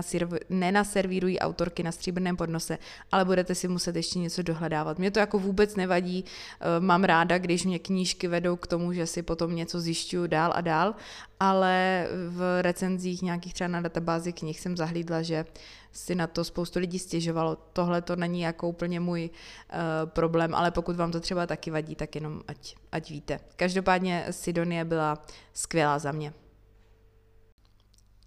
nenaservírují 0.48 1.38
autorky 1.38 1.82
na 1.82 1.92
stříbrném 1.92 2.36
podnose, 2.36 2.78
ale 3.12 3.24
budete 3.24 3.54
si 3.54 3.68
muset 3.68 3.96
ještě 3.96 4.18
něco 4.18 4.42
dohledávat. 4.42 4.98
Mě 4.98 5.10
to 5.10 5.18
jako 5.18 5.38
vůbec 5.38 5.76
nevadí, 5.76 6.24
eh, 6.24 6.80
mám 6.80 7.04
ráda, 7.04 7.38
když 7.38 7.64
mě 7.64 7.78
knížky 7.78 8.28
vedou 8.28 8.56
k 8.56 8.66
tomu, 8.66 8.92
že 8.92 9.06
si 9.06 9.22
potom 9.22 9.56
něco 9.56 9.80
zjišťuju 9.80 10.26
dál 10.26 10.52
a 10.54 10.60
dál, 10.60 10.94
ale 11.40 12.06
v 12.28 12.62
recenzích 12.62 13.22
nějakých 13.22 13.54
třeba 13.54 13.68
na 13.68 13.80
databázi 13.80 14.32
knih 14.32 14.60
jsem 14.60 14.76
zahlídla, 14.76 15.22
že 15.22 15.44
si 15.92 16.14
na 16.14 16.26
to 16.26 16.44
spoustu 16.44 16.78
lidí 16.78 16.98
stěžovalo. 16.98 17.56
Tohle 17.72 18.02
to 18.02 18.16
není 18.16 18.40
jako 18.40 18.68
úplně 18.68 19.00
můj 19.00 19.30
uh, 19.30 20.10
problém, 20.10 20.54
ale 20.54 20.70
pokud 20.70 20.96
vám 20.96 21.12
to 21.12 21.20
třeba 21.20 21.46
taky 21.46 21.70
vadí, 21.70 21.94
tak 21.94 22.14
jenom 22.14 22.40
ať, 22.48 22.74
ať 22.92 23.10
víte. 23.10 23.40
Každopádně 23.56 24.26
Sidonie 24.30 24.84
byla 24.84 25.22
skvělá 25.52 25.98
za 25.98 26.12
mě. 26.12 26.32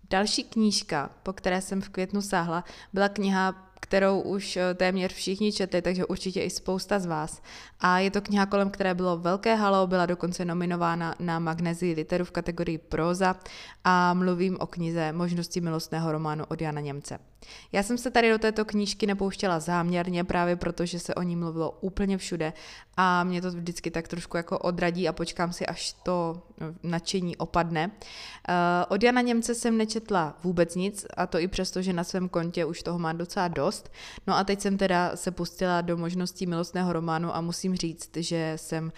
Další 0.10 0.44
knížka, 0.44 1.10
po 1.24 1.34
které 1.34 1.62
jsem 1.62 1.82
v 1.82 1.90
květnu 1.90 2.22
sáhla, 2.22 2.64
byla 2.94 3.10
kniha 3.10 3.72
kterou 3.82 4.22
už 4.22 4.58
eh, 4.58 4.74
téměř 4.74 5.14
všichni 5.14 5.52
četli, 5.52 5.82
takže 5.82 6.06
určitě 6.06 6.44
i 6.44 6.50
spousta 6.50 7.00
z 7.00 7.06
vás. 7.06 7.42
A 7.80 8.00
je 8.00 8.12
to 8.12 8.22
kniha, 8.22 8.46
kolem 8.46 8.70
které 8.70 8.94
bylo 8.94 9.18
velké 9.18 9.56
halo, 9.56 9.88
byla 9.88 10.06
dokonce 10.06 10.46
nominována 10.46 11.16
na 11.20 11.40
Magnezii 11.40 11.94
literu 11.94 12.26
v 12.26 12.32
kategorii 12.32 12.78
próza 12.78 13.36
a 13.84 14.14
mluvím 14.14 14.58
o 14.60 14.68
knize 14.68 15.12
Možnosti 15.12 15.62
milostného 15.62 16.12
románu 16.12 16.46
od 16.48 16.62
Jana 16.62 16.82
Němce. 16.82 17.31
Já 17.72 17.84
jsem 17.84 17.98
se 17.98 18.12
tady 18.12 18.30
do 18.30 18.38
této 18.40 18.66
knížky 18.66 19.08
nepouštěla 19.08 19.60
záměrně 19.60 20.24
právě 20.24 20.56
proto, 20.56 20.86
že 20.86 21.00
se 21.00 21.16
o 21.16 21.22
ní 21.22 21.36
mluvilo 21.36 21.78
úplně 21.82 22.18
všude 22.18 22.54
a 22.98 23.24
mě 23.24 23.42
to 23.42 23.52
vždycky 23.52 23.92
tak 23.92 24.08
trošku 24.08 24.38
jako 24.38 24.60
odradí 24.60 25.08
a 25.08 25.14
počkám 25.14 25.54
si, 25.54 25.66
až 25.66 25.94
to 25.94 26.42
no, 26.60 26.68
nadšení 26.84 27.38
opadne. 27.38 27.88
Uh, 27.88 28.54
od 28.90 29.04
Jana 29.04 29.22
Němce 29.22 29.56
jsem 29.56 29.78
nečetla 29.78 30.38
vůbec 30.44 30.76
nic 30.76 31.06
a 31.18 31.28
to 31.28 31.40
i 31.40 31.48
přesto, 31.48 31.82
že 31.82 31.94
na 31.94 32.04
svém 32.04 32.30
kontě 32.30 32.66
už 32.66 32.84
toho 32.84 33.00
mám 33.00 33.18
docela 33.18 33.48
dost. 33.48 33.92
No 34.28 34.38
a 34.38 34.44
teď 34.44 34.62
jsem 34.62 34.78
teda 34.78 35.16
se 35.16 35.32
pustila 35.32 35.82
do 35.82 35.98
možností 35.98 36.46
milostného 36.46 36.94
románu 36.94 37.36
a 37.36 37.42
musím 37.42 37.76
říct, 37.76 38.18
že 38.18 38.54
jsem 38.56 38.92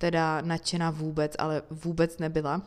teda 0.00 0.40
nadšená 0.40 0.90
vůbec, 0.90 1.32
ale 1.38 1.62
vůbec 1.70 2.18
nebyla. 2.18 2.62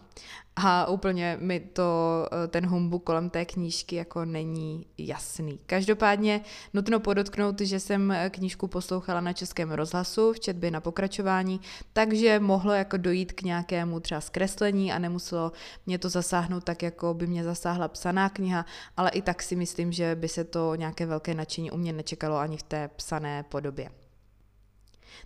A 0.55 0.87
úplně 0.87 1.37
mi 1.41 1.59
to, 1.59 1.83
eh, 2.31 2.47
ten 2.47 2.65
humbu 2.65 2.99
kolem 2.99 3.29
té 3.29 3.45
knížky 3.45 3.95
jako 3.95 4.25
není 4.25 4.85
jasný. 4.97 5.59
Každopádně 5.65 6.41
nutno 6.73 6.99
podotknout, 6.99 7.61
že 7.61 7.79
jsem 7.79 8.13
knížku 8.29 8.67
poslouchala 8.67 9.21
na 9.21 9.33
českém 9.33 9.71
rozhlasu 9.71 10.33
v 10.33 10.39
četbě 10.39 10.71
na 10.71 10.81
pokračování, 10.81 11.61
takže 11.93 12.39
mohlo 12.39 12.73
jako 12.73 12.97
dojít 12.97 13.33
k 13.33 13.41
nějakému 13.41 13.99
třeba 13.99 14.21
zkreslení 14.21 14.91
a 14.91 14.99
nemuselo 14.99 15.51
mě 15.85 15.97
to 15.97 16.09
zasáhnout 16.09 16.63
tak, 16.63 16.83
jako 16.83 17.13
by 17.13 17.27
mě 17.27 17.43
zasáhla 17.43 17.87
psaná 17.87 18.29
kniha, 18.29 18.65
ale 18.97 19.09
i 19.09 19.21
tak 19.21 19.43
si 19.43 19.55
myslím, 19.55 19.91
že 19.91 20.15
by 20.15 20.27
se 20.27 20.43
to 20.43 20.75
nějaké 20.75 21.05
velké 21.05 21.33
nadšení 21.33 21.71
u 21.71 21.77
mě 21.77 21.93
nečekalo 21.93 22.37
ani 22.37 22.57
v 22.57 22.63
té 22.63 22.89
psané 22.95 23.43
podobě. 23.43 23.89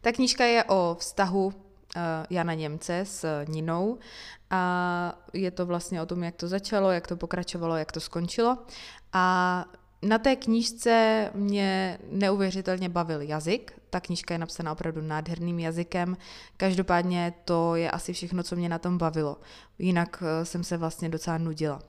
Ta 0.02 0.12
knížka 0.12 0.46
je 0.46 0.64
o 0.64 0.96
vztahu 1.00 1.54
Eh, 1.54 1.67
Jana 2.30 2.54
Němce 2.54 3.00
s 3.00 3.46
Ninou 3.48 3.98
a 4.50 5.14
je 5.34 5.52
to 5.52 5.66
vlastně 5.66 6.02
o 6.02 6.06
tom, 6.06 6.24
jak 6.24 6.36
to 6.36 6.48
začalo, 6.48 6.92
jak 6.92 7.08
to 7.08 7.18
pokračovalo, 7.18 7.76
jak 7.76 7.92
to 7.92 8.00
skončilo. 8.00 8.58
A 9.14 9.66
na 10.02 10.18
té 10.18 10.36
knížce 10.36 11.30
mě 11.34 12.00
neuvěřitelně 12.12 12.90
bavil 12.90 13.22
jazyk. 13.22 13.74
Ta 13.90 14.00
knížka 14.00 14.34
je 14.34 14.38
napsaná 14.38 14.72
opravdu 14.72 15.02
nádherným 15.02 15.60
jazykem. 15.60 16.18
Každopádně 16.58 17.34
to 17.46 17.76
je 17.76 17.92
asi 17.92 18.14
všechno, 18.14 18.44
co 18.44 18.56
mě 18.56 18.70
na 18.70 18.80
tom 18.80 18.98
bavilo. 18.98 19.38
Jinak 19.80 20.24
eh, 20.26 20.46
jsem 20.46 20.64
se 20.64 20.78
vlastně 20.78 21.10
docela 21.10 21.38
nudila. 21.38 21.80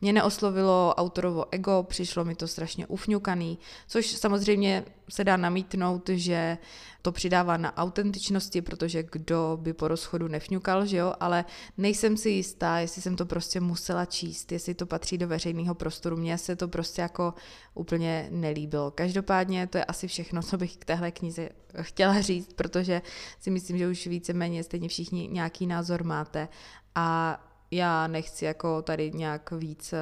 Mě 0.00 0.12
neoslovilo 0.12 0.94
autorovo 0.96 1.44
ego, 1.50 1.86
přišlo 1.88 2.24
mi 2.24 2.34
to 2.34 2.48
strašně 2.48 2.86
ufňukaný, 2.86 3.58
což 3.88 4.06
samozřejmě 4.06 4.84
se 5.08 5.24
dá 5.24 5.36
namítnout, 5.36 6.08
že 6.08 6.58
to 7.02 7.12
přidává 7.12 7.56
na 7.56 7.76
autentičnosti, 7.76 8.62
protože 8.62 9.02
kdo 9.12 9.58
by 9.62 9.72
po 9.72 9.88
rozchodu 9.88 10.28
nefňukal, 10.28 10.86
že 10.86 10.96
jo, 10.96 11.14
ale 11.20 11.44
nejsem 11.78 12.16
si 12.16 12.30
jistá, 12.30 12.78
jestli 12.78 13.02
jsem 13.02 13.16
to 13.16 13.26
prostě 13.26 13.60
musela 13.60 14.04
číst, 14.04 14.52
jestli 14.52 14.74
to 14.74 14.86
patří 14.86 15.18
do 15.18 15.28
veřejného 15.28 15.74
prostoru, 15.74 16.16
mně 16.16 16.38
se 16.38 16.56
to 16.56 16.68
prostě 16.68 17.02
jako 17.02 17.34
úplně 17.74 18.28
nelíbilo. 18.30 18.90
Každopádně 18.90 19.66
to 19.66 19.78
je 19.78 19.84
asi 19.84 20.08
všechno, 20.08 20.42
co 20.42 20.56
bych 20.56 20.76
k 20.76 20.84
téhle 20.84 21.10
knize 21.10 21.48
chtěla 21.80 22.20
říct, 22.20 22.52
protože 22.52 23.02
si 23.40 23.50
myslím, 23.50 23.78
že 23.78 23.88
už 23.88 24.06
víceméně 24.06 24.64
stejně 24.64 24.88
všichni 24.88 25.28
nějaký 25.32 25.66
názor 25.66 26.04
máte. 26.04 26.48
A 26.94 27.38
já 27.72 28.06
nechci 28.06 28.44
jako 28.44 28.82
tady 28.82 29.10
nějak 29.10 29.50
víc 29.50 29.92
eh, 29.92 29.98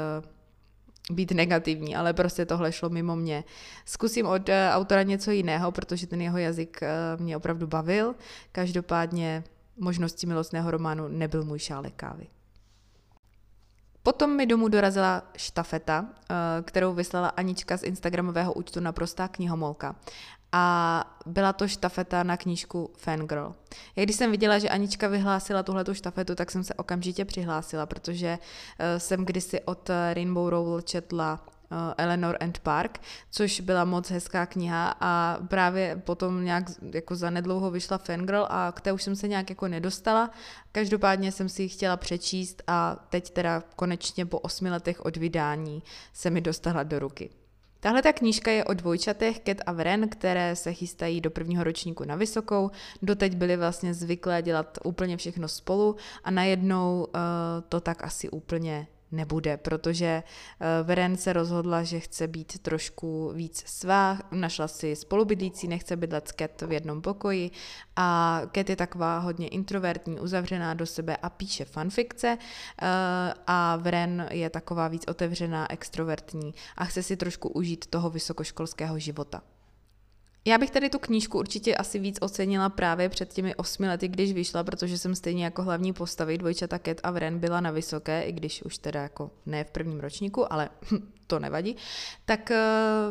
být 1.11 1.31
negativní, 1.31 1.97
ale 1.97 2.13
prostě 2.13 2.47
tohle 2.47 2.73
šlo 2.73 2.89
mimo 2.89 3.17
mě. 3.17 3.45
Zkusím 3.85 4.27
od 4.27 4.49
eh, 4.49 4.71
autora 4.73 5.03
něco 5.03 5.31
jiného, 5.31 5.73
protože 5.73 6.07
ten 6.07 6.21
jeho 6.21 6.39
jazyk 6.39 6.83
eh, 6.83 6.89
mě 7.17 7.37
opravdu 7.37 7.67
bavil. 7.67 8.15
Každopádně 8.53 9.45
možnosti 9.77 10.27
milostného 10.27 10.71
románu 10.71 11.09
nebyl 11.09 11.45
můj 11.45 11.59
šálek 11.59 11.95
kávy. 11.97 12.27
Potom 14.03 14.37
mi 14.37 14.47
domů 14.47 14.69
dorazila 14.69 15.23
štafeta, 15.37 16.07
kterou 16.63 16.95
vyslala 16.95 17.29
Anička 17.29 17.77
z 17.77 17.83
Instagramového 17.83 18.53
účtu 18.53 18.81
Naprostá 18.81 19.29
knihomolka 19.29 19.97
a 20.53 21.05
byla 21.27 21.53
to 21.53 21.69
štafeta 21.69 22.23
na 22.23 22.37
knížku 22.37 22.91
Fangirl. 22.97 23.55
Já 23.97 24.05
když 24.05 24.17
jsem 24.17 24.31
viděla, 24.31 24.59
že 24.59 24.69
Anička 24.69 25.09
vyhlásila 25.09 25.63
tuhletu 25.63 25.95
štafetu, 25.95 26.35
tak 26.35 26.51
jsem 26.51 26.65
se 26.65 26.75
okamžitě 26.75 27.25
přihlásila, 27.25 27.87
protože 27.87 28.39
uh, 28.39 28.99
jsem 28.99 29.25
kdysi 29.25 29.61
od 29.61 29.91
Rainbow 30.13 30.49
Rowell 30.49 30.81
četla 30.81 31.47
uh, 31.71 31.79
Eleanor 31.99 32.37
and 32.41 32.59
Park, 32.59 33.01
což 33.31 33.61
byla 33.61 33.85
moc 33.85 34.11
hezká 34.11 34.47
kniha 34.47 34.97
a 35.01 35.39
právě 35.49 35.97
potom 35.97 36.45
nějak 36.45 36.65
jako 36.95 37.17
zanedlouho 37.17 37.71
vyšla 37.71 37.99
Fangirl 37.99 38.47
a 38.51 38.73
k 38.73 38.81
té 38.81 38.93
už 38.93 39.03
jsem 39.03 39.17
se 39.17 39.29
nějak 39.29 39.51
jako 39.51 39.69
nedostala. 39.69 40.31
Každopádně 40.73 41.33
jsem 41.33 41.49
si 41.49 41.63
ji 41.63 41.69
chtěla 41.69 41.97
přečíst 41.97 42.63
a 42.67 42.97
teď 43.09 43.31
teda 43.31 43.63
konečně 43.77 44.27
po 44.27 44.39
osmi 44.39 44.71
letech 44.71 45.05
od 45.05 45.17
vydání 45.17 45.83
se 46.13 46.31
mi 46.31 46.41
dostala 46.41 46.83
do 46.83 46.99
ruky. 46.99 47.31
Tahle 47.81 48.03
ta 48.03 48.13
knížka 48.13 48.51
je 48.51 48.65
o 48.65 48.75
dvojčatech 48.75 49.41
Cat 49.41 49.57
a 49.67 49.73
Vren, 49.73 50.09
které 50.09 50.57
se 50.57 50.73
chystají 50.73 51.21
do 51.21 51.31
prvního 51.31 51.65
ročníku 51.65 52.05
na 52.05 52.15
vysokou. 52.15 52.71
Doteď 53.03 53.37
byly 53.37 53.57
vlastně 53.57 53.95
zvyklé 53.95 54.43
dělat 54.43 54.79
úplně 54.85 55.17
všechno 55.17 55.49
spolu 55.49 55.97
a 56.25 56.31
najednou 56.31 57.07
uh, 57.15 57.21
to 57.69 57.81
tak 57.81 58.05
asi 58.05 58.31
úplně 58.31 58.87
nebude, 59.13 59.57
protože 59.57 60.23
eh, 60.61 60.83
Veren 60.83 61.17
se 61.17 61.33
rozhodla, 61.33 61.83
že 61.83 62.01
chce 62.01 62.29
být 62.29 62.59
trošku 62.59 63.33
víc 63.35 63.65
svá, 63.67 64.19
našla 64.33 64.69
si 64.69 64.97
spolubydlící, 64.97 65.69
nechce 65.69 65.97
bydlet 65.97 66.29
s 66.29 66.33
Kat 66.33 66.63
v 66.63 66.73
jednom 66.73 67.03
pokoji 67.03 67.51
a 67.97 68.43
Kat 68.53 68.71
je 68.71 68.77
taková 68.77 69.19
hodně 69.19 69.49
introvertní, 69.49 70.21
uzavřená 70.21 70.75
do 70.75 70.87
sebe 70.87 71.17
a 71.17 71.31
píše 71.31 71.65
fanfikce 71.65 72.39
eh, 72.83 72.87
a 73.47 73.77
Veren 73.77 74.29
je 74.31 74.51
taková 74.51 74.89
víc 74.89 75.05
otevřená, 75.09 75.73
extrovertní 75.73 76.55
a 76.77 76.85
chce 76.85 77.03
si 77.03 77.17
trošku 77.17 77.49
užít 77.49 77.87
toho 77.87 78.11
vysokoškolského 78.11 78.99
života. 78.99 79.43
Já 80.45 80.59
bych 80.59 80.71
tady 80.71 80.91
tu 80.91 80.99
knížku 80.99 81.39
určitě 81.39 81.77
asi 81.77 81.99
víc 81.99 82.19
ocenila 82.21 82.69
právě 82.69 83.09
před 83.09 83.33
těmi 83.33 83.55
osmi 83.55 83.89
lety, 83.89 84.09
když 84.09 84.33
vyšla, 84.33 84.65
protože 84.65 84.99
jsem 84.99 85.15
stejně 85.15 85.45
jako 85.45 85.63
hlavní 85.63 85.93
postavy 85.93 86.39
dvojčata 86.39 86.79
Cat 86.79 86.97
a 87.03 87.11
Vren 87.11 87.39
byla 87.39 87.61
na 87.61 87.71
vysoké, 87.71 88.23
i 88.23 88.33
když 88.33 88.63
už 88.63 88.79
teda 88.79 89.03
jako 89.03 89.31
ne 89.47 89.65
v 89.65 89.71
prvním 89.71 90.01
ročníku, 90.01 90.53
ale 90.53 90.69
to 91.31 91.39
nevadí, 91.39 91.77
tak 92.25 92.51
eh, 92.51 92.59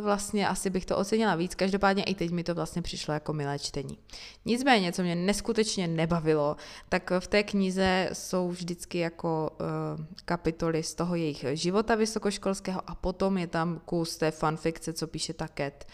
vlastně 0.01 0.47
asi 0.47 0.69
bych 0.69 0.85
to 0.85 0.97
ocenila 0.97 1.35
víc. 1.35 1.55
Každopádně 1.55 2.03
i 2.03 2.15
teď 2.15 2.31
mi 2.31 2.43
to 2.43 2.55
vlastně 2.55 2.81
přišlo 2.81 3.13
jako 3.13 3.33
milé 3.33 3.59
čtení. 3.59 3.97
Nicméně, 4.45 4.91
co 4.91 5.01
mě 5.01 5.15
neskutečně 5.15 5.87
nebavilo, 5.87 6.55
tak 6.89 7.11
v 7.19 7.27
té 7.27 7.43
knize 7.43 8.09
jsou 8.13 8.49
vždycky 8.49 8.97
jako 8.97 9.49
uh, 9.59 10.05
kapitoly 10.25 10.83
z 10.83 10.95
toho 10.95 11.15
jejich 11.15 11.45
života 11.53 11.95
vysokoškolského 11.95 12.81
a 12.87 12.95
potom 12.95 13.37
je 13.37 13.47
tam 13.47 13.79
kus 13.85 14.17
té 14.17 14.31
fanfikce, 14.31 14.93
co 14.93 15.07
píše 15.07 15.33
ta 15.33 15.47
Cat. 15.57 15.85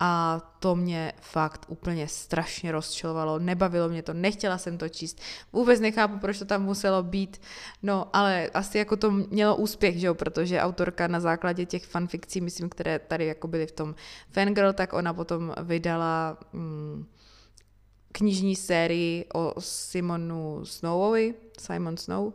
A 0.00 0.40
to 0.58 0.74
mě 0.74 1.12
fakt 1.20 1.66
úplně 1.68 2.08
strašně 2.08 2.72
rozčilovalo, 2.72 3.38
nebavilo 3.38 3.88
mě 3.88 4.02
to, 4.02 4.12
nechtěla 4.12 4.58
jsem 4.58 4.78
to 4.78 4.88
číst, 4.88 5.20
vůbec 5.52 5.80
nechápu, 5.80 6.18
proč 6.18 6.38
to 6.38 6.44
tam 6.44 6.62
muselo 6.62 7.02
být, 7.02 7.40
no 7.82 8.08
ale 8.12 8.50
asi 8.54 8.78
jako 8.78 8.96
to 8.96 9.10
mělo 9.10 9.56
úspěch, 9.56 9.98
že 9.98 10.06
jo, 10.06 10.14
protože 10.14 10.60
autorka 10.60 11.08
na 11.08 11.20
základě 11.20 11.66
těch 11.72 11.86
fanfikcí, 11.86 12.40
myslím, 12.40 12.68
které 12.68 12.98
tady 12.98 13.26
jako 13.26 13.48
byly 13.48 13.66
v 13.66 13.72
tom 13.72 13.94
Fangirl, 14.30 14.72
tak 14.72 14.92
ona 14.92 15.14
potom 15.14 15.54
vydala 15.62 16.38
mm, 16.52 17.06
knižní 18.12 18.56
sérii 18.56 19.24
o 19.34 19.54
Simonu 19.58 20.64
Snowovi, 20.64 21.34
Simon 21.58 21.96
Snow, 21.96 22.24
uh, 22.26 22.32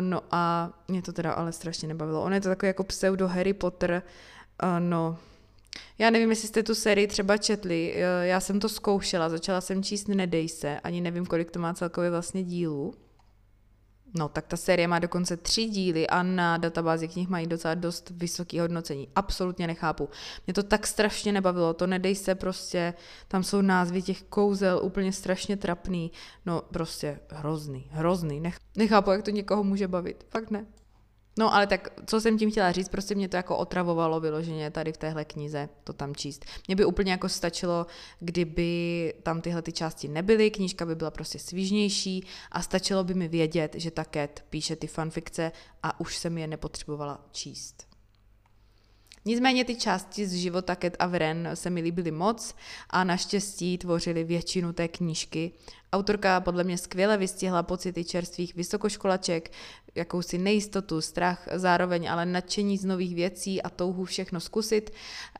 no 0.00 0.22
a 0.30 0.72
mě 0.88 1.02
to 1.02 1.12
teda 1.12 1.32
ale 1.32 1.52
strašně 1.52 1.88
nebavilo. 1.88 2.22
On 2.22 2.32
je 2.32 2.40
to 2.40 2.48
takový 2.48 2.68
jako 2.68 2.84
pseudo 2.84 3.28
Harry 3.28 3.52
Potter, 3.52 4.02
uh, 4.62 4.80
no 4.80 5.18
já 5.98 6.10
nevím, 6.10 6.30
jestli 6.30 6.48
jste 6.48 6.62
tu 6.62 6.74
sérii 6.74 7.06
třeba 7.06 7.36
četli, 7.36 7.94
eh, 7.96 8.26
já 8.26 8.40
jsem 8.40 8.60
to 8.60 8.68
zkoušela, 8.68 9.28
začala 9.28 9.60
jsem 9.60 9.82
číst 9.82 10.08
Nedej 10.08 10.48
se, 10.48 10.80
ani 10.80 11.00
nevím, 11.00 11.26
kolik 11.26 11.50
to 11.50 11.58
má 11.58 11.74
celkově 11.74 12.10
vlastně 12.10 12.42
dílů. 12.42 12.94
No, 14.14 14.28
tak 14.28 14.46
ta 14.46 14.56
série 14.56 14.88
má 14.88 14.98
dokonce 14.98 15.36
tři 15.36 15.64
díly 15.64 16.06
a 16.06 16.22
na 16.22 16.56
databázi 16.56 17.08
knih 17.08 17.28
mají 17.28 17.46
docela 17.46 17.74
dost 17.74 18.10
vysoké 18.10 18.60
hodnocení. 18.60 19.08
Absolutně 19.16 19.66
nechápu. 19.66 20.08
Mě 20.46 20.54
to 20.54 20.62
tak 20.62 20.86
strašně 20.86 21.32
nebavilo, 21.32 21.74
to 21.74 21.86
nedej 21.86 22.14
se 22.14 22.34
prostě, 22.34 22.94
tam 23.28 23.42
jsou 23.42 23.60
názvy 23.60 24.02
těch 24.02 24.22
kouzel 24.22 24.80
úplně 24.82 25.12
strašně 25.12 25.56
trapný. 25.56 26.12
No, 26.46 26.62
prostě 26.72 27.20
hrozný, 27.30 27.86
hrozný. 27.90 28.40
Nech, 28.40 28.58
nechápu, 28.76 29.10
jak 29.10 29.22
to 29.22 29.30
někoho 29.30 29.64
může 29.64 29.88
bavit. 29.88 30.26
Fakt 30.30 30.50
ne. 30.50 30.66
No 31.38 31.54
ale 31.54 31.66
tak, 31.66 31.88
co 32.06 32.20
jsem 32.20 32.38
tím 32.38 32.50
chtěla 32.50 32.72
říct, 32.72 32.88
prostě 32.88 33.14
mě 33.14 33.28
to 33.28 33.36
jako 33.36 33.56
otravovalo 33.56 34.20
vyloženě 34.20 34.70
tady 34.70 34.92
v 34.92 34.96
téhle 34.96 35.24
knize 35.24 35.68
to 35.84 35.92
tam 35.92 36.14
číst. 36.14 36.44
Mně 36.68 36.76
by 36.76 36.84
úplně 36.84 37.12
jako 37.12 37.28
stačilo, 37.28 37.86
kdyby 38.20 39.14
tam 39.22 39.40
tyhle 39.40 39.62
ty 39.62 39.72
části 39.72 40.08
nebyly, 40.08 40.50
knížka 40.50 40.86
by 40.86 40.94
byla 40.94 41.10
prostě 41.10 41.38
svížnější 41.38 42.26
a 42.52 42.62
stačilo 42.62 43.04
by 43.04 43.14
mi 43.14 43.28
vědět, 43.28 43.74
že 43.74 43.90
ta 43.90 44.04
Cat 44.04 44.40
píše 44.50 44.76
ty 44.76 44.86
fanfikce 44.86 45.52
a 45.82 46.00
už 46.00 46.16
jsem 46.16 46.38
je 46.38 46.46
nepotřebovala 46.46 47.24
číst. 47.32 47.87
Nicméně 49.28 49.64
ty 49.64 49.74
části 49.74 50.26
z 50.26 50.34
života 50.34 50.76
Cat 50.76 50.92
a 50.98 51.06
Vren 51.06 51.50
se 51.54 51.70
mi 51.70 51.80
líbily 51.80 52.10
moc 52.10 52.54
a 52.90 53.04
naštěstí 53.04 53.78
tvořily 53.78 54.24
většinu 54.24 54.72
té 54.72 54.88
knížky. 54.88 55.52
Autorka 55.92 56.40
podle 56.40 56.64
mě 56.64 56.78
skvěle 56.78 57.16
vystihla 57.16 57.62
pocity 57.62 58.04
čerstvých 58.04 58.54
vysokoškolaček, 58.54 59.52
jakousi 59.94 60.38
nejistotu, 60.38 61.00
strach, 61.00 61.48
zároveň 61.52 62.10
ale 62.10 62.26
nadšení 62.26 62.78
z 62.78 62.84
nových 62.84 63.14
věcí 63.14 63.62
a 63.62 63.70
touhu 63.70 64.04
všechno 64.04 64.40
zkusit. 64.40 64.90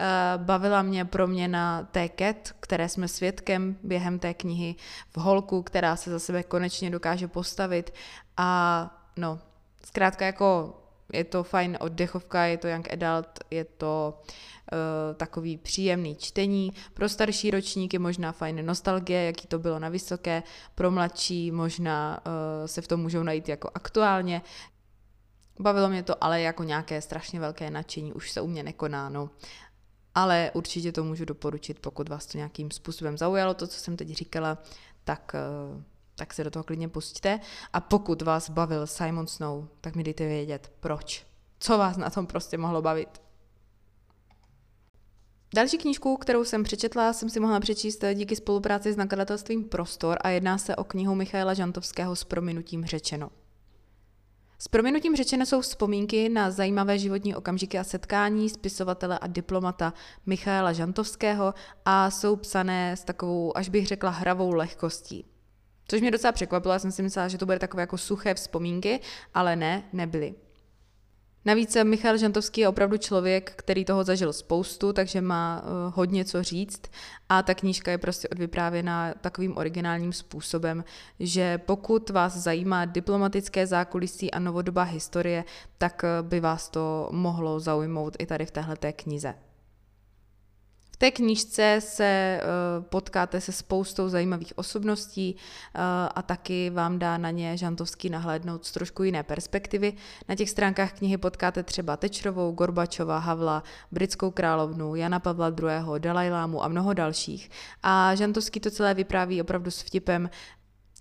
Eh, 0.01 0.05
bavila 0.37 0.83
mě 0.83 1.05
pro 1.05 1.27
mě 1.27 1.49
na 1.49 1.83
té 1.83 2.09
Cat, 2.19 2.55
které 2.61 2.89
jsme 2.89 3.09
svědkem 3.09 3.77
během 3.83 4.19
té 4.19 4.35
knihy 4.35 4.75
v 5.11 5.17
holku, 5.17 5.63
která 5.63 5.97
se 5.97 6.11
za 6.11 6.19
sebe 6.19 6.43
konečně 6.43 6.91
dokáže 6.91 7.29
postavit 7.29 7.95
a 8.37 8.91
no, 9.17 9.39
zkrátka 9.85 10.27
jako 10.27 10.75
je 11.13 11.25
to 11.25 11.43
fajn 11.43 11.77
oddechovka, 11.81 12.45
je 12.45 12.59
to 12.59 12.69
young 12.69 12.93
adult, 12.93 13.29
je 13.51 13.65
to 13.65 14.23
uh, 14.73 15.17
takový 15.17 15.57
příjemný 15.57 16.17
čtení. 16.17 16.73
Pro 16.95 17.09
starší 17.09 17.51
ročníky 17.51 17.99
možná 17.99 18.33
fajn 18.33 18.67
nostalgie, 18.67 19.25
jaký 19.25 19.47
to 19.47 19.59
bylo 19.59 19.79
na 19.79 19.89
vysoké, 19.89 20.43
pro 20.75 20.91
mladší 20.91 21.51
možná 21.51 22.21
uh, 22.27 22.67
se 22.67 22.83
v 22.83 22.89
tom 22.89 23.01
můžou 23.01 23.23
najít 23.23 23.49
jako 23.49 23.71
aktuálně. 23.75 24.43
Bavilo 25.61 25.89
mě 25.89 26.03
to, 26.03 26.25
ale 26.25 26.41
jako 26.41 26.65
nějaké 26.65 27.03
strašně 27.03 27.41
velké 27.41 27.71
nadšení 27.71 28.13
už 28.13 28.31
se 28.31 28.41
u 28.41 28.47
mě 28.47 28.63
nekoná, 28.63 29.09
no. 29.09 29.31
Ale 30.15 30.51
určitě 30.55 30.93
to 30.93 31.05
můžu 31.05 31.25
doporučit, 31.25 31.79
pokud 31.79 32.09
vás 32.09 32.27
to 32.27 32.39
nějakým 32.39 32.71
způsobem 32.71 33.19
zaujalo, 33.19 33.55
to, 33.55 33.67
co 33.67 33.81
jsem 33.81 33.97
teď 33.97 34.09
říkala, 34.09 34.59
tak 35.05 35.33
uh, 35.75 35.83
tak 36.19 36.35
se 36.35 36.45
do 36.45 36.51
toho 36.51 36.63
klidně 36.63 36.89
pustíte. 36.89 37.41
A 37.73 37.81
pokud 37.81 38.23
vás 38.23 38.51
bavil 38.51 38.87
Simon 38.87 39.27
Snow, 39.27 39.65
tak 39.81 39.97
mi 39.97 40.05
dejte 40.05 40.27
vědět, 40.27 40.73
proč. 40.81 41.27
Co 41.59 41.79
vás 41.79 41.97
na 41.97 42.11
tom 42.11 42.27
prostě 42.27 42.59
mohlo 42.59 42.83
bavit. 42.83 43.09
Další 45.55 45.79
knížku, 45.79 46.17
kterou 46.17 46.45
jsem 46.45 46.65
přečetla, 46.65 47.13
jsem 47.13 47.31
si 47.31 47.41
mohla 47.41 47.61
přečíst 47.61 48.05
díky 48.15 48.37
spolupráci 48.37 48.93
s 48.93 48.97
nakladatelstvím 48.97 49.65
Prostor 49.65 50.19
a 50.21 50.29
jedná 50.29 50.59
se 50.59 50.77
o 50.77 50.85
knihu 50.85 51.15
Michaela 51.15 51.55
Žantovského 51.55 52.17
s 52.17 52.25
prominutím 52.25 52.85
řečeno. 52.85 53.31
S 54.59 54.69
prominutím 54.69 55.17
řečeno 55.17 55.47
jsou 55.47 55.61
vzpomínky 55.61 56.29
na 56.29 56.51
zajímavé 56.51 56.99
životní 56.99 57.35
okamžiky 57.35 57.79
a 57.79 57.85
setkání 57.85 58.49
spisovatele 58.49 59.19
a 59.19 59.27
diplomata 59.27 59.93
Michaela 60.27 60.73
Žantovského 60.73 61.55
a 61.85 62.11
jsou 62.11 62.37
psané 62.37 62.97
s 62.97 63.05
takovou, 63.05 63.57
až 63.57 63.69
bych 63.69 63.87
řekla, 63.87 64.11
hravou 64.11 64.55
lehkostí. 64.55 65.25
Což 65.89 66.01
mě 66.01 66.11
docela 66.11 66.33
překvapilo, 66.33 66.73
já 66.73 66.79
jsem 66.79 66.93
si 66.93 67.03
myslela, 67.03 67.29
že 67.29 67.39
to 67.39 67.47
bude 67.47 67.59
takové 67.59 67.81
jako 67.81 67.99
suché 67.99 68.35
vzpomínky, 68.35 69.01
ale 69.35 69.57
ne, 69.57 69.83
nebyly. 69.93 70.35
Navíc 71.45 71.77
Michal 71.85 72.17
Žantovský 72.17 72.61
je 72.61 72.69
opravdu 72.69 72.97
člověk, 72.97 73.53
který 73.57 73.85
toho 73.85 74.05
zažil 74.05 74.33
spoustu, 74.33 74.93
takže 74.93 75.21
má 75.21 75.63
uh, 75.63 75.95
hodně 75.95 76.25
co 76.25 76.43
říct 76.43 76.83
a 77.29 77.43
ta 77.43 77.55
knížka 77.55 77.91
je 77.91 77.99
prostě 77.99 78.29
odvyprávěna 78.29 79.15
takovým 79.21 79.57
originálním 79.57 80.13
způsobem, 80.13 80.85
že 81.21 81.59
pokud 81.59 82.11
vás 82.11 82.37
zajímá 82.37 82.85
diplomatické 82.85 83.67
zákulisí 83.67 84.31
a 84.31 84.39
novodobá 84.39 84.83
historie, 84.83 85.45
tak 85.79 86.05
eh, 86.05 86.23
by 86.23 86.41
vás 86.41 86.69
to 86.69 87.09
mohlo 87.13 87.61
zaujmout 87.61 88.17
i 88.19 88.27
tady 88.27 88.47
v 88.47 88.51
téhle 88.51 88.77
knize 88.77 89.35
té 90.99 91.11
knížce 91.11 91.77
se 91.79 92.41
uh, 92.43 92.85
potkáte 92.85 93.41
se 93.41 93.53
spoustou 93.53 94.09
zajímavých 94.09 94.59
osobností 94.59 95.35
uh, 95.35 95.81
a 96.15 96.23
taky 96.23 96.71
vám 96.71 96.99
dá 96.99 97.19
na 97.19 97.31
ně 97.31 97.57
Žantovský 97.57 98.11
nahlédnout 98.11 98.67
z 98.67 98.73
trošku 98.73 99.03
jiné 99.03 99.23
perspektivy. 99.23 99.93
Na 100.29 100.35
těch 100.35 100.51
stránkách 100.51 100.93
knihy 100.93 101.17
potkáte 101.17 101.63
třeba 101.63 101.97
Tečrovou, 101.97 102.53
Gorbačova, 102.53 103.19
Havla, 103.19 103.63
britskou 103.93 104.31
královnu, 104.31 104.95
Jana 104.95 105.19
Pavla 105.19 105.49
II., 105.49 105.99
Dalajlámu 105.99 106.65
a 106.65 106.69
mnoho 106.69 106.93
dalších. 106.93 107.51
A 107.83 108.15
Žantovský 108.15 108.61
to 108.61 108.71
celé 108.71 108.95
vypráví 108.95 109.41
opravdu 109.41 109.71
s 109.71 109.83
vtipem 109.83 110.31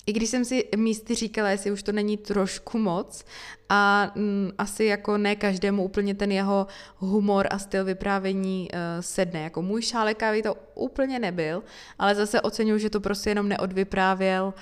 i 0.08 0.14
když 0.14 0.30
jsem 0.30 0.46
si 0.46 0.70
místy 0.76 1.16
říkala, 1.16 1.50
jestli 1.50 1.72
už 1.72 1.84
to 1.84 1.92
není 1.92 2.18
trošku 2.18 2.78
moc 2.78 3.26
a 3.70 4.12
mm, 4.16 4.52
asi 4.58 4.86
jako 4.86 5.18
ne 5.18 5.36
každému 5.36 5.84
úplně 5.84 6.16
ten 6.16 6.32
jeho 6.32 6.68
humor 6.98 7.48
a 7.52 7.60
styl 7.60 7.86
vyprávění 7.86 8.70
uh, 8.74 8.80
sedne. 9.02 9.42
Jako 9.42 9.62
můj 9.62 9.82
šálek 9.82 10.18
kávy 10.18 10.42
to 10.42 10.56
úplně 10.76 11.20
nebyl, 11.20 11.64
ale 12.00 12.16
zase 12.16 12.42
oceňuji, 12.42 12.80
že 12.80 12.90
to 12.90 13.00
prostě 13.00 13.30
jenom 13.30 13.50
neodvyprávěl 13.50 14.54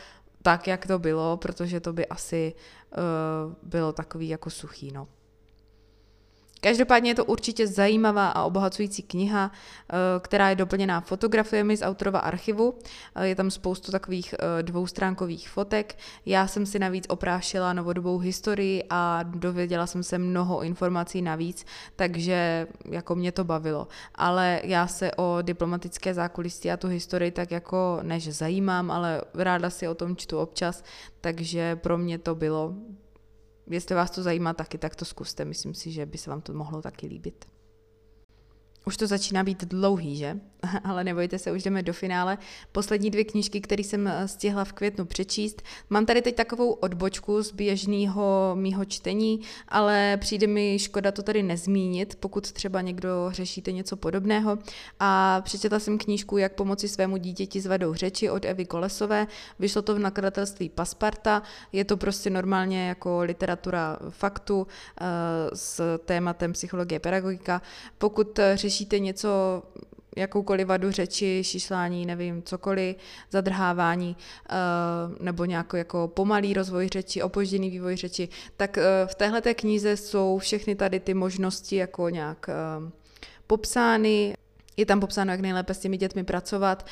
tak, 0.41 0.67
jak 0.67 0.87
to 0.87 0.99
bylo, 0.99 1.37
protože 1.37 1.79
to 1.79 1.93
by 1.93 2.07
asi 2.07 2.53
uh, 2.97 3.53
bylo 3.63 3.93
takový 3.93 4.29
jako 4.29 4.49
suchý, 4.49 4.91
no. 4.91 5.07
Každopádně 6.65 7.11
je 7.11 7.15
to 7.15 7.25
určitě 7.25 7.67
zajímavá 7.67 8.27
a 8.27 8.43
obohacující 8.43 9.03
kniha, 9.03 9.51
eh, 9.51 9.95
která 10.19 10.49
je 10.49 10.55
doplněná 10.55 11.01
fotografiemi 11.01 11.77
z 11.77 11.81
autorova 11.81 12.19
archivu. 12.19 12.79
Eh, 13.15 13.27
je 13.27 13.35
tam 13.35 13.51
spoustu 13.51 13.91
takových 13.91 14.33
eh, 14.33 14.63
dvoustránkových 14.63 15.49
fotek. 15.49 15.97
Já 16.25 16.47
jsem 16.47 16.65
si 16.65 16.79
navíc 16.79 17.05
oprášila 17.09 17.73
novodobou 17.73 18.17
historii 18.17 18.83
a 18.89 19.23
dověděla 19.23 19.87
jsem 19.87 20.03
se 20.03 20.17
mnoho 20.17 20.63
informací 20.63 21.21
navíc, 21.21 21.65
takže 21.95 22.67
jako 22.89 23.15
mě 23.15 23.31
to 23.31 23.43
bavilo. 23.43 23.87
Ale 24.15 24.61
já 24.63 24.87
se 24.87 25.11
o 25.15 25.37
diplomatické 25.41 26.13
zákulisí 26.13 26.71
a 26.71 26.77
tu 26.77 26.87
historii 26.87 27.31
tak 27.31 27.51
jako 27.51 27.99
než 28.01 28.33
zajímám, 28.33 28.91
ale 28.91 29.21
ráda 29.33 29.69
si 29.69 29.87
o 29.87 29.95
tom 29.95 30.15
čtu 30.15 30.39
občas, 30.39 30.83
takže 31.21 31.75
pro 31.75 31.97
mě 31.97 32.17
to 32.17 32.35
bylo 32.35 32.73
jestli 33.67 33.95
vás 33.95 34.11
to 34.11 34.23
zajímá 34.23 34.53
taky, 34.53 34.77
tak 34.77 34.95
to 34.95 35.05
zkuste. 35.05 35.45
Myslím 35.45 35.73
si, 35.73 35.91
že 35.91 36.05
by 36.05 36.17
se 36.17 36.29
vám 36.29 36.41
to 36.41 36.53
mohlo 36.53 36.81
taky 36.81 37.07
líbit. 37.07 37.45
Už 38.85 38.97
to 38.97 39.07
začíná 39.07 39.43
být 39.43 39.63
dlouhý, 39.63 40.15
že? 40.17 40.39
Ale 40.83 41.03
nebojte 41.03 41.39
se, 41.39 41.51
už 41.51 41.63
jdeme 41.63 41.83
do 41.83 41.93
finále. 41.93 42.37
Poslední 42.71 43.09
dvě 43.09 43.23
knížky, 43.23 43.61
které 43.61 43.83
jsem 43.83 44.07
eh, 44.07 44.27
stihla 44.27 44.65
v 44.65 44.73
květnu 44.73 45.05
přečíst. 45.05 45.61
Mám 45.89 46.05
tady 46.05 46.21
teď 46.21 46.35
takovou 46.35 46.71
odbočku 46.71 47.43
z 47.43 47.51
běžného 47.51 48.51
mýho 48.55 48.85
čtení, 48.85 49.39
ale 49.67 50.17
přijde 50.17 50.47
mi 50.47 50.79
škoda 50.79 51.11
to 51.11 51.23
tady 51.23 51.43
nezmínit, 51.43 52.15
pokud 52.15 52.51
třeba 52.51 52.81
někdo 52.81 53.09
řešíte 53.29 53.71
něco 53.71 53.97
podobného. 53.97 54.57
A 54.99 55.41
přečetla 55.41 55.79
jsem 55.79 55.97
knížku 55.97 56.37
Jak 56.37 56.53
pomoci 56.53 56.87
svému 56.87 57.17
dítěti 57.17 57.61
s 57.61 57.65
vadou 57.65 57.93
řeči 57.93 58.29
od 58.29 58.45
Evy 58.45 58.65
Kolesové. 58.65 59.27
Vyšlo 59.59 59.81
to 59.81 59.95
v 59.95 59.99
nakladatelství 59.99 60.69
Pasparta. 60.69 61.43
Je 61.71 61.85
to 61.85 61.97
prostě 61.97 62.29
normálně 62.29 62.87
jako 62.87 63.19
literatura 63.19 63.99
faktu 64.09 64.57
uh, 64.57 64.67
s 65.53 65.97
tématem 66.05 66.53
psychologie 66.53 66.99
pedagogika. 66.99 67.61
Pokud 67.97 68.39
řešíte 68.55 68.74
řešíte 68.75 68.99
něco, 68.99 69.63
jakoukoliv 70.17 70.67
vadu 70.67 70.91
řeči, 70.91 71.43
šišlání, 71.43 72.05
nevím, 72.05 72.43
cokoliv, 72.43 72.95
zadrhávání 73.31 74.15
uh, 74.15 75.25
nebo 75.25 75.45
nějaký 75.45 75.77
jako 75.77 76.07
pomalý 76.07 76.53
rozvoj 76.53 76.87
řeči, 76.87 77.23
opožděný 77.23 77.69
vývoj 77.69 77.95
řeči, 77.95 78.29
tak 78.57 78.77
uh, 78.77 78.83
v 79.07 79.15
téhle 79.15 79.41
knize 79.41 79.97
jsou 79.97 80.37
všechny 80.37 80.75
tady 80.75 80.99
ty 80.99 81.13
možnosti 81.13 81.75
jako 81.75 82.09
nějak 82.09 82.49
uh, 82.49 82.89
popsány, 83.47 84.35
je 84.77 84.85
tam 84.85 84.99
popsáno, 84.99 85.31
jak 85.31 85.39
nejlépe 85.39 85.73
s 85.73 85.79
těmi 85.79 85.97
dětmi 85.97 86.23
pracovat, 86.23 86.85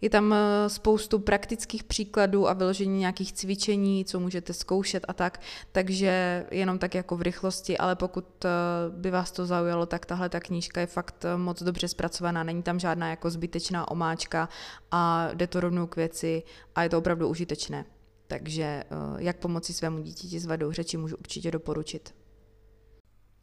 je 0.00 0.10
tam 0.10 0.32
eh, 0.32 0.68
spoustu 0.68 1.18
praktických 1.18 1.84
příkladů 1.84 2.48
a 2.48 2.52
vyložení 2.52 2.98
nějakých 2.98 3.32
cvičení, 3.32 4.04
co 4.04 4.20
můžete 4.20 4.52
zkoušet 4.52 5.04
a 5.08 5.12
tak, 5.12 5.40
takže 5.72 6.46
jenom 6.50 6.78
tak 6.78 6.94
jako 6.94 7.16
v 7.16 7.22
rychlosti, 7.22 7.78
ale 7.78 7.96
pokud 7.96 8.44
eh, 8.44 8.48
by 8.90 9.10
vás 9.10 9.30
to 9.30 9.46
zaujalo, 9.46 9.86
tak 9.86 10.06
tahle 10.06 10.28
ta 10.28 10.40
knížka 10.40 10.80
je 10.80 10.86
fakt 10.86 11.24
eh, 11.24 11.36
moc 11.36 11.62
dobře 11.62 11.88
zpracovaná, 11.88 12.42
není 12.42 12.62
tam 12.62 12.78
žádná 12.78 13.10
jako 13.10 13.30
zbytečná 13.30 13.90
omáčka 13.90 14.48
a 14.90 15.28
jde 15.34 15.46
to 15.46 15.60
rovnou 15.60 15.86
k 15.86 15.96
věci 15.96 16.42
a 16.74 16.82
je 16.82 16.88
to 16.88 16.98
opravdu 16.98 17.28
užitečné. 17.28 17.84
Takže 18.26 18.84
jak 19.18 19.36
pomoci 19.36 19.72
svému 19.72 20.02
dítěti 20.02 20.40
s 20.40 20.46
vadou 20.46 20.72
řeči 20.72 20.96
můžu 20.96 21.16
určitě 21.16 21.50
doporučit. 21.50 22.14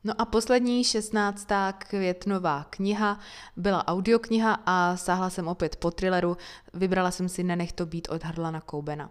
No 0.08 0.14
a 0.22 0.26
poslední 0.26 0.84
16. 0.84 1.48
květnová 1.78 2.66
kniha 2.70 3.20
byla 3.56 3.88
audiokniha 3.88 4.60
a 4.66 4.98
sáhla 4.98 5.30
jsem 5.30 5.48
opět 5.48 5.76
po 5.76 5.92
thrilleru. 5.92 6.38
Vybrala 6.74 7.12
jsem 7.12 7.30
si 7.30 7.44
Nenech 7.44 7.72
to 7.72 7.86
být 7.86 8.08
od 8.10 8.24
Harlana 8.24 8.62
Koubena. 8.62 9.10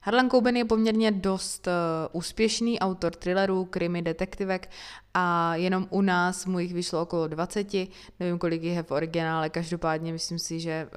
Harlan 0.00 0.30
Coben 0.30 0.56
je 0.56 0.64
poměrně 0.64 1.10
dost 1.10 1.66
uh, 1.66 1.72
úspěšný 2.12 2.78
autor 2.80 3.12
thrillerů, 3.12 3.64
krimi, 3.64 4.02
detektivek 4.02 4.70
a 5.14 5.56
jenom 5.56 5.86
u 5.90 6.00
nás 6.00 6.46
mu 6.46 6.58
jich 6.58 6.74
vyšlo 6.74 7.02
okolo 7.02 7.28
20, 7.28 7.74
nevím 8.20 8.38
kolik 8.38 8.62
jich 8.62 8.76
je 8.76 8.82
v 8.82 8.90
originále, 8.90 9.50
každopádně 9.50 10.12
myslím 10.12 10.38
si, 10.38 10.60
že 10.60 10.88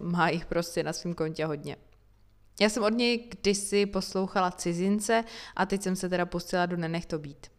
uh, 0.00 0.06
má 0.06 0.28
jich 0.28 0.46
prostě 0.46 0.82
na 0.82 0.92
svém 0.92 1.14
kontě 1.14 1.46
hodně. 1.46 1.76
Já 2.60 2.68
jsem 2.68 2.82
od 2.82 2.92
něj 2.92 3.30
kdysi 3.30 3.86
poslouchala 3.86 4.50
Cizince 4.50 5.24
a 5.56 5.66
teď 5.66 5.82
jsem 5.82 5.96
se 5.96 6.08
teda 6.08 6.26
pustila 6.26 6.66
do 6.66 6.76
Nenech 6.76 7.06
to 7.06 7.18
být. 7.18 7.53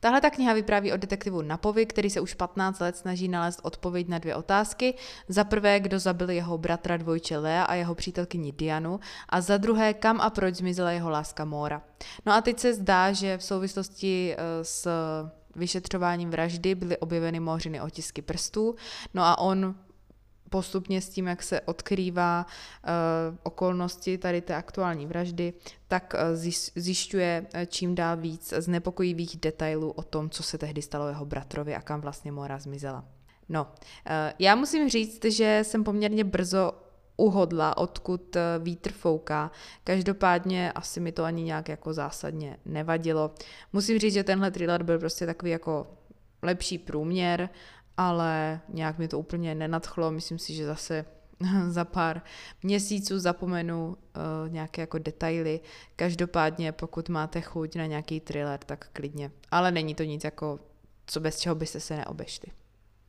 Tahle 0.00 0.20
ta 0.20 0.30
kniha 0.30 0.54
vypráví 0.54 0.92
o 0.92 0.96
detektivu 0.96 1.42
Napovi, 1.42 1.86
který 1.86 2.10
se 2.10 2.20
už 2.20 2.34
15 2.34 2.80
let 2.80 2.96
snaží 2.96 3.28
nalézt 3.28 3.60
odpověď 3.62 4.08
na 4.08 4.18
dvě 4.18 4.34
otázky. 4.34 4.94
Za 5.28 5.44
prvé, 5.44 5.80
kdo 5.80 5.98
zabil 5.98 6.30
jeho 6.30 6.58
bratra 6.58 6.96
dvojče 6.96 7.38
Lea 7.38 7.62
a 7.62 7.74
jeho 7.74 7.94
přítelkyni 7.94 8.52
Dianu 8.52 9.00
a 9.28 9.40
za 9.40 9.56
druhé, 9.56 9.94
kam 9.94 10.20
a 10.20 10.30
proč 10.30 10.54
zmizela 10.54 10.90
jeho 10.90 11.10
láska 11.10 11.44
Móra. 11.44 11.82
No 12.26 12.32
a 12.32 12.40
teď 12.40 12.58
se 12.58 12.74
zdá, 12.74 13.12
že 13.12 13.38
v 13.38 13.44
souvislosti 13.44 14.34
eh, 14.34 14.64
s 14.64 14.88
vyšetřováním 15.56 16.30
vraždy 16.30 16.74
byly 16.74 16.98
objeveny 16.98 17.40
Móřiny 17.40 17.80
otisky 17.80 18.22
prstů, 18.22 18.74
no 19.14 19.22
a 19.22 19.38
on 19.38 19.74
postupně 20.50 21.00
s 21.00 21.08
tím, 21.08 21.26
jak 21.26 21.42
se 21.42 21.60
odkrývá 21.60 22.46
uh, 22.46 23.36
okolnosti 23.42 24.18
tady 24.18 24.40
té 24.40 24.54
aktuální 24.54 25.06
vraždy, 25.06 25.52
tak 25.88 26.14
uh, 26.14 26.52
zjišťuje 26.74 27.46
uh, 27.54 27.60
čím 27.66 27.94
dál 27.94 28.16
víc 28.16 28.54
znepokojivých 28.58 29.36
detailů 29.36 29.90
o 29.90 30.02
tom, 30.02 30.30
co 30.30 30.42
se 30.42 30.58
tehdy 30.58 30.82
stalo 30.82 31.08
jeho 31.08 31.26
bratrovi 31.26 31.74
a 31.74 31.80
kam 31.80 32.00
vlastně 32.00 32.32
Mora 32.32 32.58
zmizela. 32.58 33.04
No, 33.50 33.66
já 34.38 34.54
musím 34.54 34.88
říct, 34.88 35.24
že 35.24 35.60
jsem 35.62 35.84
poměrně 35.84 36.24
brzo 36.24 36.72
uhodla, 37.16 37.76
odkud 37.76 38.36
vítr 38.58 38.92
fouká. 38.92 39.50
Každopádně 39.84 40.72
asi 40.72 41.00
mi 41.00 41.12
to 41.12 41.24
ani 41.24 41.42
nějak 41.42 41.68
jako 41.68 41.92
zásadně 41.92 42.56
nevadilo. 42.64 43.30
Musím 43.72 43.98
říct, 43.98 44.14
že 44.14 44.24
tenhle 44.24 44.50
thriller 44.50 44.82
byl 44.82 44.98
prostě 44.98 45.26
takový 45.26 45.50
jako 45.50 45.86
lepší 46.42 46.78
průměr, 46.78 47.48
ale 47.98 48.60
nějak 48.68 48.98
mi 48.98 49.08
to 49.08 49.18
úplně 49.18 49.54
nenadchlo. 49.54 50.10
Myslím 50.10 50.38
si, 50.38 50.54
že 50.54 50.66
zase 50.66 51.04
za 51.68 51.84
pár 51.84 52.22
měsíců 52.62 53.18
zapomenu 53.18 53.88
uh, 53.88 54.52
nějaké 54.52 54.80
jako 54.80 54.98
detaily. 54.98 55.60
Každopádně, 55.96 56.72
pokud 56.72 57.08
máte 57.08 57.40
chuť 57.40 57.76
na 57.76 57.86
nějaký 57.86 58.20
thriller, 58.20 58.60
tak 58.66 58.88
klidně. 58.92 59.30
Ale 59.50 59.72
není 59.72 59.94
to 59.94 60.02
nic 60.02 60.24
jako, 60.24 60.60
co 61.06 61.20
bez 61.20 61.40
čeho 61.40 61.54
byste 61.54 61.80
se 61.80 61.96
neobešli. 61.96 62.48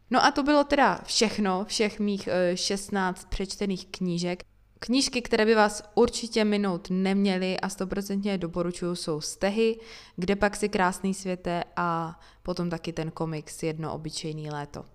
No 0.09 0.25
a 0.25 0.31
to 0.31 0.43
bylo 0.43 0.63
teda 0.63 0.99
všechno, 1.03 1.65
všech 1.65 1.99
mých 1.99 2.27
uh, 2.27 2.33
eh, 2.33 2.57
16 2.57 3.29
přečtených 3.29 3.87
knížek. 3.87 4.43
Knížky, 4.79 5.21
které 5.21 5.45
by 5.45 5.55
vás 5.55 5.83
určitě 5.95 6.45
minout 6.45 6.87
neměly 6.89 7.59
a 7.59 7.69
stoprocentně 7.69 8.37
doporučuju, 8.37 8.95
jsou 8.95 9.21
Stehy, 9.21 9.79
Kde 10.15 10.35
pak 10.35 10.55
si 10.55 10.69
krásný 10.69 11.13
světe 11.13 11.63
a 11.75 12.19
potom 12.43 12.69
taky 12.69 12.93
ten 12.93 13.11
komiks 13.11 13.63
Jedno 13.63 13.93
obyčejný 13.93 14.49
léto. 14.49 14.85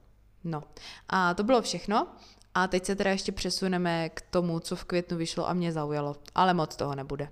No 0.44 0.62
a 1.08 1.34
to 1.34 1.42
bylo 1.42 1.62
všechno. 1.62 2.06
A 2.54 2.66
teď 2.66 2.84
se 2.84 2.96
teda 2.96 3.10
ještě 3.10 3.32
přesuneme 3.32 4.08
k 4.08 4.20
tomu, 4.20 4.60
co 4.60 4.76
v 4.76 4.84
květnu 4.84 5.16
vyšlo 5.16 5.48
a 5.48 5.52
mě 5.52 5.72
zaujalo, 5.72 6.16
ale 6.34 6.54
moc 6.54 6.76
toho 6.76 6.94
nebude. 6.94 7.28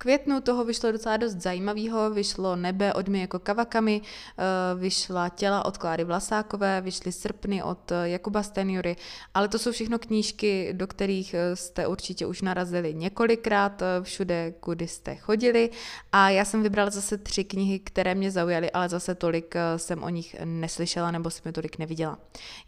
Květnu 0.00 0.40
toho 0.40 0.64
vyšlo 0.64 0.92
docela 0.92 1.16
dost 1.16 1.34
zajímavého, 1.34 2.10
vyšlo 2.10 2.56
Nebe 2.56 2.92
od 2.92 3.08
jako 3.08 3.38
Kavakami, 3.38 4.00
eh, 4.02 4.44
vyšla 4.78 5.28
Těla 5.28 5.64
od 5.64 5.78
Kláry 5.78 6.04
Vlasákové, 6.04 6.80
vyšly 6.80 7.12
Srpny 7.12 7.62
od 7.62 7.92
eh, 7.92 8.08
Jakuba 8.08 8.42
Stenjury, 8.42 8.96
ale 9.34 9.48
to 9.48 9.58
jsou 9.58 9.72
všechno 9.72 9.98
knížky, 9.98 10.72
do 10.72 10.86
kterých 10.86 11.34
eh, 11.34 11.56
jste 11.56 11.86
určitě 11.86 12.26
už 12.26 12.42
narazili 12.42 12.94
několikrát 12.94 13.82
všude, 14.02 14.54
kudy 14.60 14.88
jste 14.88 15.14
chodili. 15.14 15.70
A 16.12 16.30
já 16.30 16.44
jsem 16.44 16.62
vybrala 16.62 16.90
zase 16.90 17.18
tři 17.18 17.44
knihy, 17.44 17.78
které 17.78 18.14
mě 18.14 18.30
zaujaly, 18.30 18.70
ale 18.70 18.88
zase 18.88 19.14
tolik 19.14 19.54
jsem 19.76 20.02
o 20.02 20.08
nich 20.08 20.36
neslyšela 20.44 21.10
nebo 21.10 21.30
jsem 21.30 21.42
je 21.46 21.52
tolik 21.52 21.78
neviděla. 21.78 22.18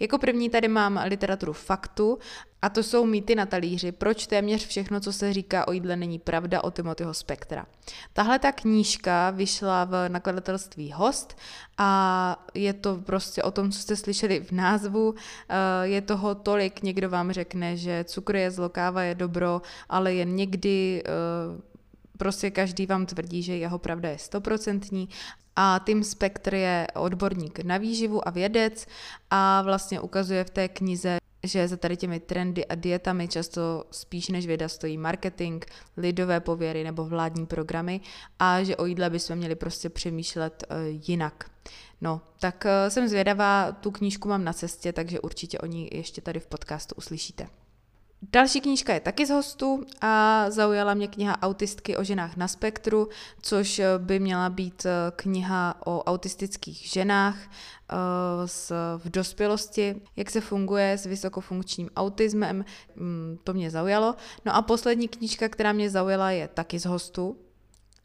Jako 0.00 0.18
první 0.18 0.50
tady 0.50 0.68
mám 0.68 1.00
literaturu 1.04 1.52
faktu 1.52 2.18
a 2.62 2.68
to 2.68 2.82
jsou 2.82 3.06
mýty 3.06 3.34
na 3.34 3.46
talíři, 3.46 3.92
proč 3.92 4.26
téměř 4.26 4.66
všechno, 4.66 5.00
co 5.00 5.12
se 5.12 5.32
říká 5.32 5.68
o 5.68 5.72
jídle, 5.72 5.96
není 5.96 6.18
pravda 6.18 6.64
o 6.64 6.70
Timothyho 6.70 7.14
Spektra. 7.14 7.66
Tahle 8.12 8.38
ta 8.38 8.52
knížka 8.52 9.30
vyšla 9.30 9.84
v 9.84 10.08
nakladatelství 10.08 10.92
Host 10.92 11.36
a 11.78 12.46
je 12.54 12.72
to 12.72 12.96
prostě 12.96 13.42
o 13.42 13.50
tom, 13.50 13.70
co 13.70 13.78
jste 13.78 13.96
slyšeli 13.96 14.40
v 14.40 14.52
názvu. 14.52 15.14
Eh, 15.48 15.56
je 15.82 16.00
toho 16.00 16.34
tolik, 16.34 16.82
někdo 16.82 17.10
vám 17.10 17.32
řekne, 17.32 17.76
že 17.76 18.04
cukr 18.04 18.36
je 18.36 18.50
zlo, 18.50 18.68
káva 18.68 19.02
je 19.02 19.14
dobro, 19.14 19.62
ale 19.88 20.14
jen 20.14 20.36
někdy 20.36 21.02
eh, 21.06 21.72
prostě 22.18 22.50
každý 22.50 22.86
vám 22.86 23.06
tvrdí, 23.06 23.42
že 23.42 23.56
jeho 23.56 23.78
pravda 23.78 24.08
je 24.08 24.18
stoprocentní 24.18 25.08
a 25.56 25.80
Tim 25.84 26.04
Spector 26.04 26.54
je 26.54 26.86
odborník 26.94 27.64
na 27.64 27.76
výživu 27.76 28.28
a 28.28 28.30
vědec 28.30 28.86
a 29.30 29.62
vlastně 29.62 30.00
ukazuje 30.00 30.44
v 30.44 30.50
té 30.50 30.68
knize, 30.68 31.21
že 31.42 31.68
za 31.68 31.76
tady 31.76 31.96
těmi 31.96 32.20
trendy 32.20 32.66
a 32.66 32.74
dietami 32.74 33.28
často 33.28 33.84
spíš 33.90 34.28
než 34.28 34.46
věda 34.46 34.68
stojí 34.68 34.98
marketing, 34.98 35.64
lidové 35.96 36.40
pověry 36.40 36.84
nebo 36.84 37.04
vládní 37.04 37.46
programy 37.46 38.00
a 38.38 38.62
že 38.62 38.76
o 38.76 38.86
jídle 38.86 39.10
bychom 39.10 39.36
měli 39.36 39.54
prostě 39.54 39.88
přemýšlet 39.88 40.64
uh, 40.70 40.76
jinak. 41.08 41.50
No, 42.00 42.20
tak 42.40 42.64
uh, 42.64 42.90
jsem 42.90 43.08
zvědavá, 43.08 43.72
tu 43.72 43.90
knížku 43.90 44.28
mám 44.28 44.44
na 44.44 44.52
cestě, 44.52 44.92
takže 44.92 45.20
určitě 45.20 45.58
o 45.58 45.66
ní 45.66 45.88
ještě 45.92 46.20
tady 46.20 46.40
v 46.40 46.46
podcastu 46.46 46.94
uslyšíte. 46.98 47.61
Další 48.30 48.60
knížka 48.60 48.94
je 48.94 49.00
taky 49.00 49.26
z 49.26 49.30
hostu 49.30 49.84
a 50.00 50.44
zaujala 50.50 50.94
mě 50.94 51.08
kniha 51.08 51.42
Autistky 51.42 51.96
o 51.96 52.04
ženách 52.04 52.36
na 52.36 52.48
spektru, 52.48 53.08
což 53.42 53.78
eh, 53.78 53.86
by 53.98 54.20
měla 54.20 54.50
být 54.50 54.86
eh, 54.86 55.12
kniha 55.16 55.86
o 55.86 56.02
autistických 56.02 56.76
ženách 56.76 57.36
eh, 57.40 57.96
v 58.96 59.10
dospělosti, 59.10 60.02
jak 60.16 60.30
se 60.30 60.40
funguje 60.40 60.92
s 60.92 61.06
vysokofunkčním 61.06 61.90
autismem, 61.96 62.64
mm, 62.96 63.38
to 63.44 63.54
mě 63.54 63.70
zaujalo. 63.70 64.14
No 64.44 64.54
a 64.56 64.62
poslední 64.62 65.08
knížka, 65.08 65.48
která 65.48 65.72
mě 65.72 65.90
zaujala, 65.90 66.30
je 66.30 66.48
taky 66.48 66.78
z 66.78 66.84
hostu 66.84 67.36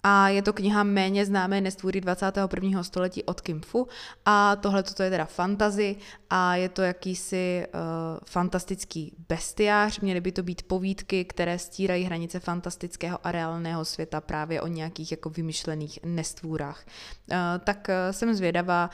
a 0.10 0.30
je 0.30 0.42
to 0.42 0.54
kniha 0.54 0.84
méně 0.84 1.26
známé 1.26 1.62
nestvůry 1.62 2.02
21. 2.02 2.84
století 2.84 3.24
od 3.24 3.42
Kim 3.42 3.62
Fu 3.62 3.88
a 4.26 4.56
tohle 4.56 4.84
to 4.84 5.04
je 5.04 5.10
teda 5.10 5.26
fantazy 5.26 5.96
a 6.30 6.56
je 6.56 6.70
to 6.70 6.82
jakýsi 6.82 7.68
uh, 7.68 7.80
fantastický 8.26 9.16
bestiář, 9.30 10.00
měly 10.00 10.22
by 10.22 10.32
to 10.32 10.44
být 10.44 10.64
povídky, 10.64 11.26
které 11.26 11.60
stírají 11.60 12.04
hranice 12.04 12.40
fantastického 12.40 13.20
a 13.24 13.32
reálného 13.32 13.86
světa 13.86 14.22
právě 14.22 14.62
o 14.62 14.68
nějakých 14.68 15.12
jako 15.12 15.30
vymyšlených 15.30 16.00
nestvůrách. 16.04 16.86
Uh, 17.32 17.38
tak 17.64 17.88
uh, 17.90 18.12
jsem 18.12 18.34
zvědavá, 18.34 18.90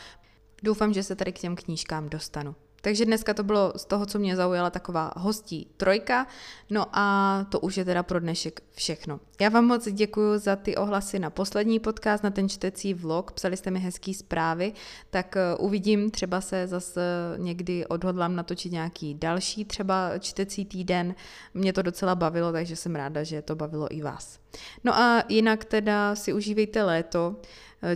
doufám, 0.63 0.93
že 0.93 1.03
se 1.03 1.15
tady 1.15 1.31
k 1.31 1.39
těm 1.39 1.55
knížkám 1.55 2.09
dostanu. 2.09 2.55
Takže 2.83 3.05
dneska 3.05 3.33
to 3.33 3.43
bylo 3.43 3.73
z 3.75 3.85
toho, 3.85 4.05
co 4.05 4.19
mě 4.19 4.35
zaujala 4.35 4.69
taková 4.69 5.13
hostí 5.17 5.67
trojka, 5.77 6.27
no 6.69 6.85
a 6.93 7.45
to 7.49 7.59
už 7.59 7.77
je 7.77 7.85
teda 7.85 8.03
pro 8.03 8.19
dnešek 8.19 8.63
všechno. 8.75 9.19
Já 9.41 9.49
vám 9.49 9.65
moc 9.65 9.87
děkuji 9.91 10.37
za 10.37 10.55
ty 10.55 10.75
ohlasy 10.75 11.19
na 11.19 11.29
poslední 11.29 11.79
podcast, 11.79 12.23
na 12.23 12.29
ten 12.29 12.49
čtecí 12.49 12.93
vlog, 12.93 13.31
psali 13.31 13.57
jste 13.57 13.71
mi 13.71 13.79
hezký 13.79 14.13
zprávy, 14.13 14.73
tak 15.09 15.37
eh, 15.37 15.55
uvidím, 15.55 16.11
třeba 16.11 16.41
se 16.41 16.67
zase 16.67 17.01
někdy 17.37 17.85
odhodlám 17.85 18.35
natočit 18.35 18.71
nějaký 18.71 19.13
další 19.13 19.65
třeba 19.65 20.17
čtecí 20.19 20.65
týden. 20.65 21.15
Mě 21.53 21.73
to 21.73 21.81
docela 21.81 22.15
bavilo, 22.15 22.51
takže 22.51 22.75
jsem 22.75 22.95
ráda, 22.95 23.23
že 23.23 23.41
to 23.41 23.55
bavilo 23.55 23.87
i 23.95 24.01
vás. 24.01 24.39
No 24.83 24.95
a 24.95 25.23
jinak 25.29 25.65
teda 25.65 26.15
si 26.15 26.33
užívejte 26.33 26.83
léto, 26.83 27.35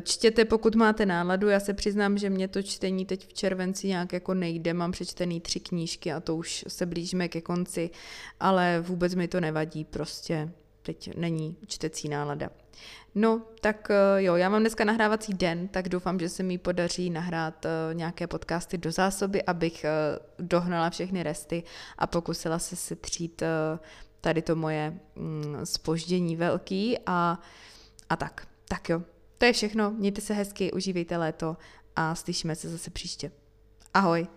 Čtěte, 0.04 0.46
pokud 0.46 0.76
máte 0.76 1.06
náladu, 1.06 1.48
já 1.48 1.60
se 1.60 1.74
přiznám, 1.74 2.18
že 2.18 2.30
mě 2.30 2.48
to 2.48 2.62
čtení 2.62 3.06
teď 3.06 3.28
v 3.28 3.34
červenci 3.34 3.88
nějak 3.88 4.14
jako 4.14 4.34
nejde, 4.34 4.74
mám 4.74 4.92
přečtený 4.92 5.42
tři 5.42 5.60
knížky 5.60 6.14
a 6.14 6.20
to 6.20 6.36
už 6.36 6.66
se 6.68 6.86
blížíme 6.86 7.28
ke 7.28 7.42
konci, 7.42 7.90
ale 8.40 8.80
vůbec 8.82 9.16
mi 9.16 9.28
to 9.28 9.42
nevadí, 9.42 9.86
prostě 9.86 10.52
teď 10.82 11.18
není 11.18 11.56
čtecí 11.68 12.10
nálada. 12.10 12.50
No, 13.16 13.42
tak 13.62 13.88
eh, 13.92 14.24
jo, 14.24 14.36
já 14.36 14.50
mám 14.50 14.62
dneska 14.62 14.86
nahrávací 14.86 15.34
den, 15.34 15.68
tak 15.68 15.90
doufám, 15.90 16.20
že 16.20 16.30
se 16.30 16.44
mi 16.44 16.58
podaří 16.58 17.10
nahrát 17.10 17.66
eh, 17.66 17.70
nějaké 17.94 18.28
podcasty 18.28 18.78
do 18.78 18.92
zásoby, 18.92 19.44
abych 19.44 19.84
eh, 19.84 19.90
dohnala 20.40 20.90
všechny 20.90 21.24
resty 21.24 21.64
a 21.98 22.08
pokusila 22.08 22.60
se 22.60 22.76
setřít 22.76 23.44
tady 24.22 24.42
to 24.42 24.56
moje 24.56 25.00
spoždění 25.64 26.36
mm, 26.36 26.40
velký 26.40 26.98
a, 27.06 27.40
a 28.10 28.16
tak. 28.16 28.48
Tak 28.70 28.90
jo, 28.90 29.02
to 29.38 29.46
je 29.46 29.54
všechno, 29.54 29.92
mějte 29.92 30.22
se 30.22 30.34
hezky, 30.34 30.72
užívejte 30.72 31.18
léto 31.18 31.58
a 31.96 32.16
slyšíme 32.16 32.56
se 32.56 32.70
zase 32.70 32.90
příště. 32.90 33.32
Ahoj! 33.94 34.28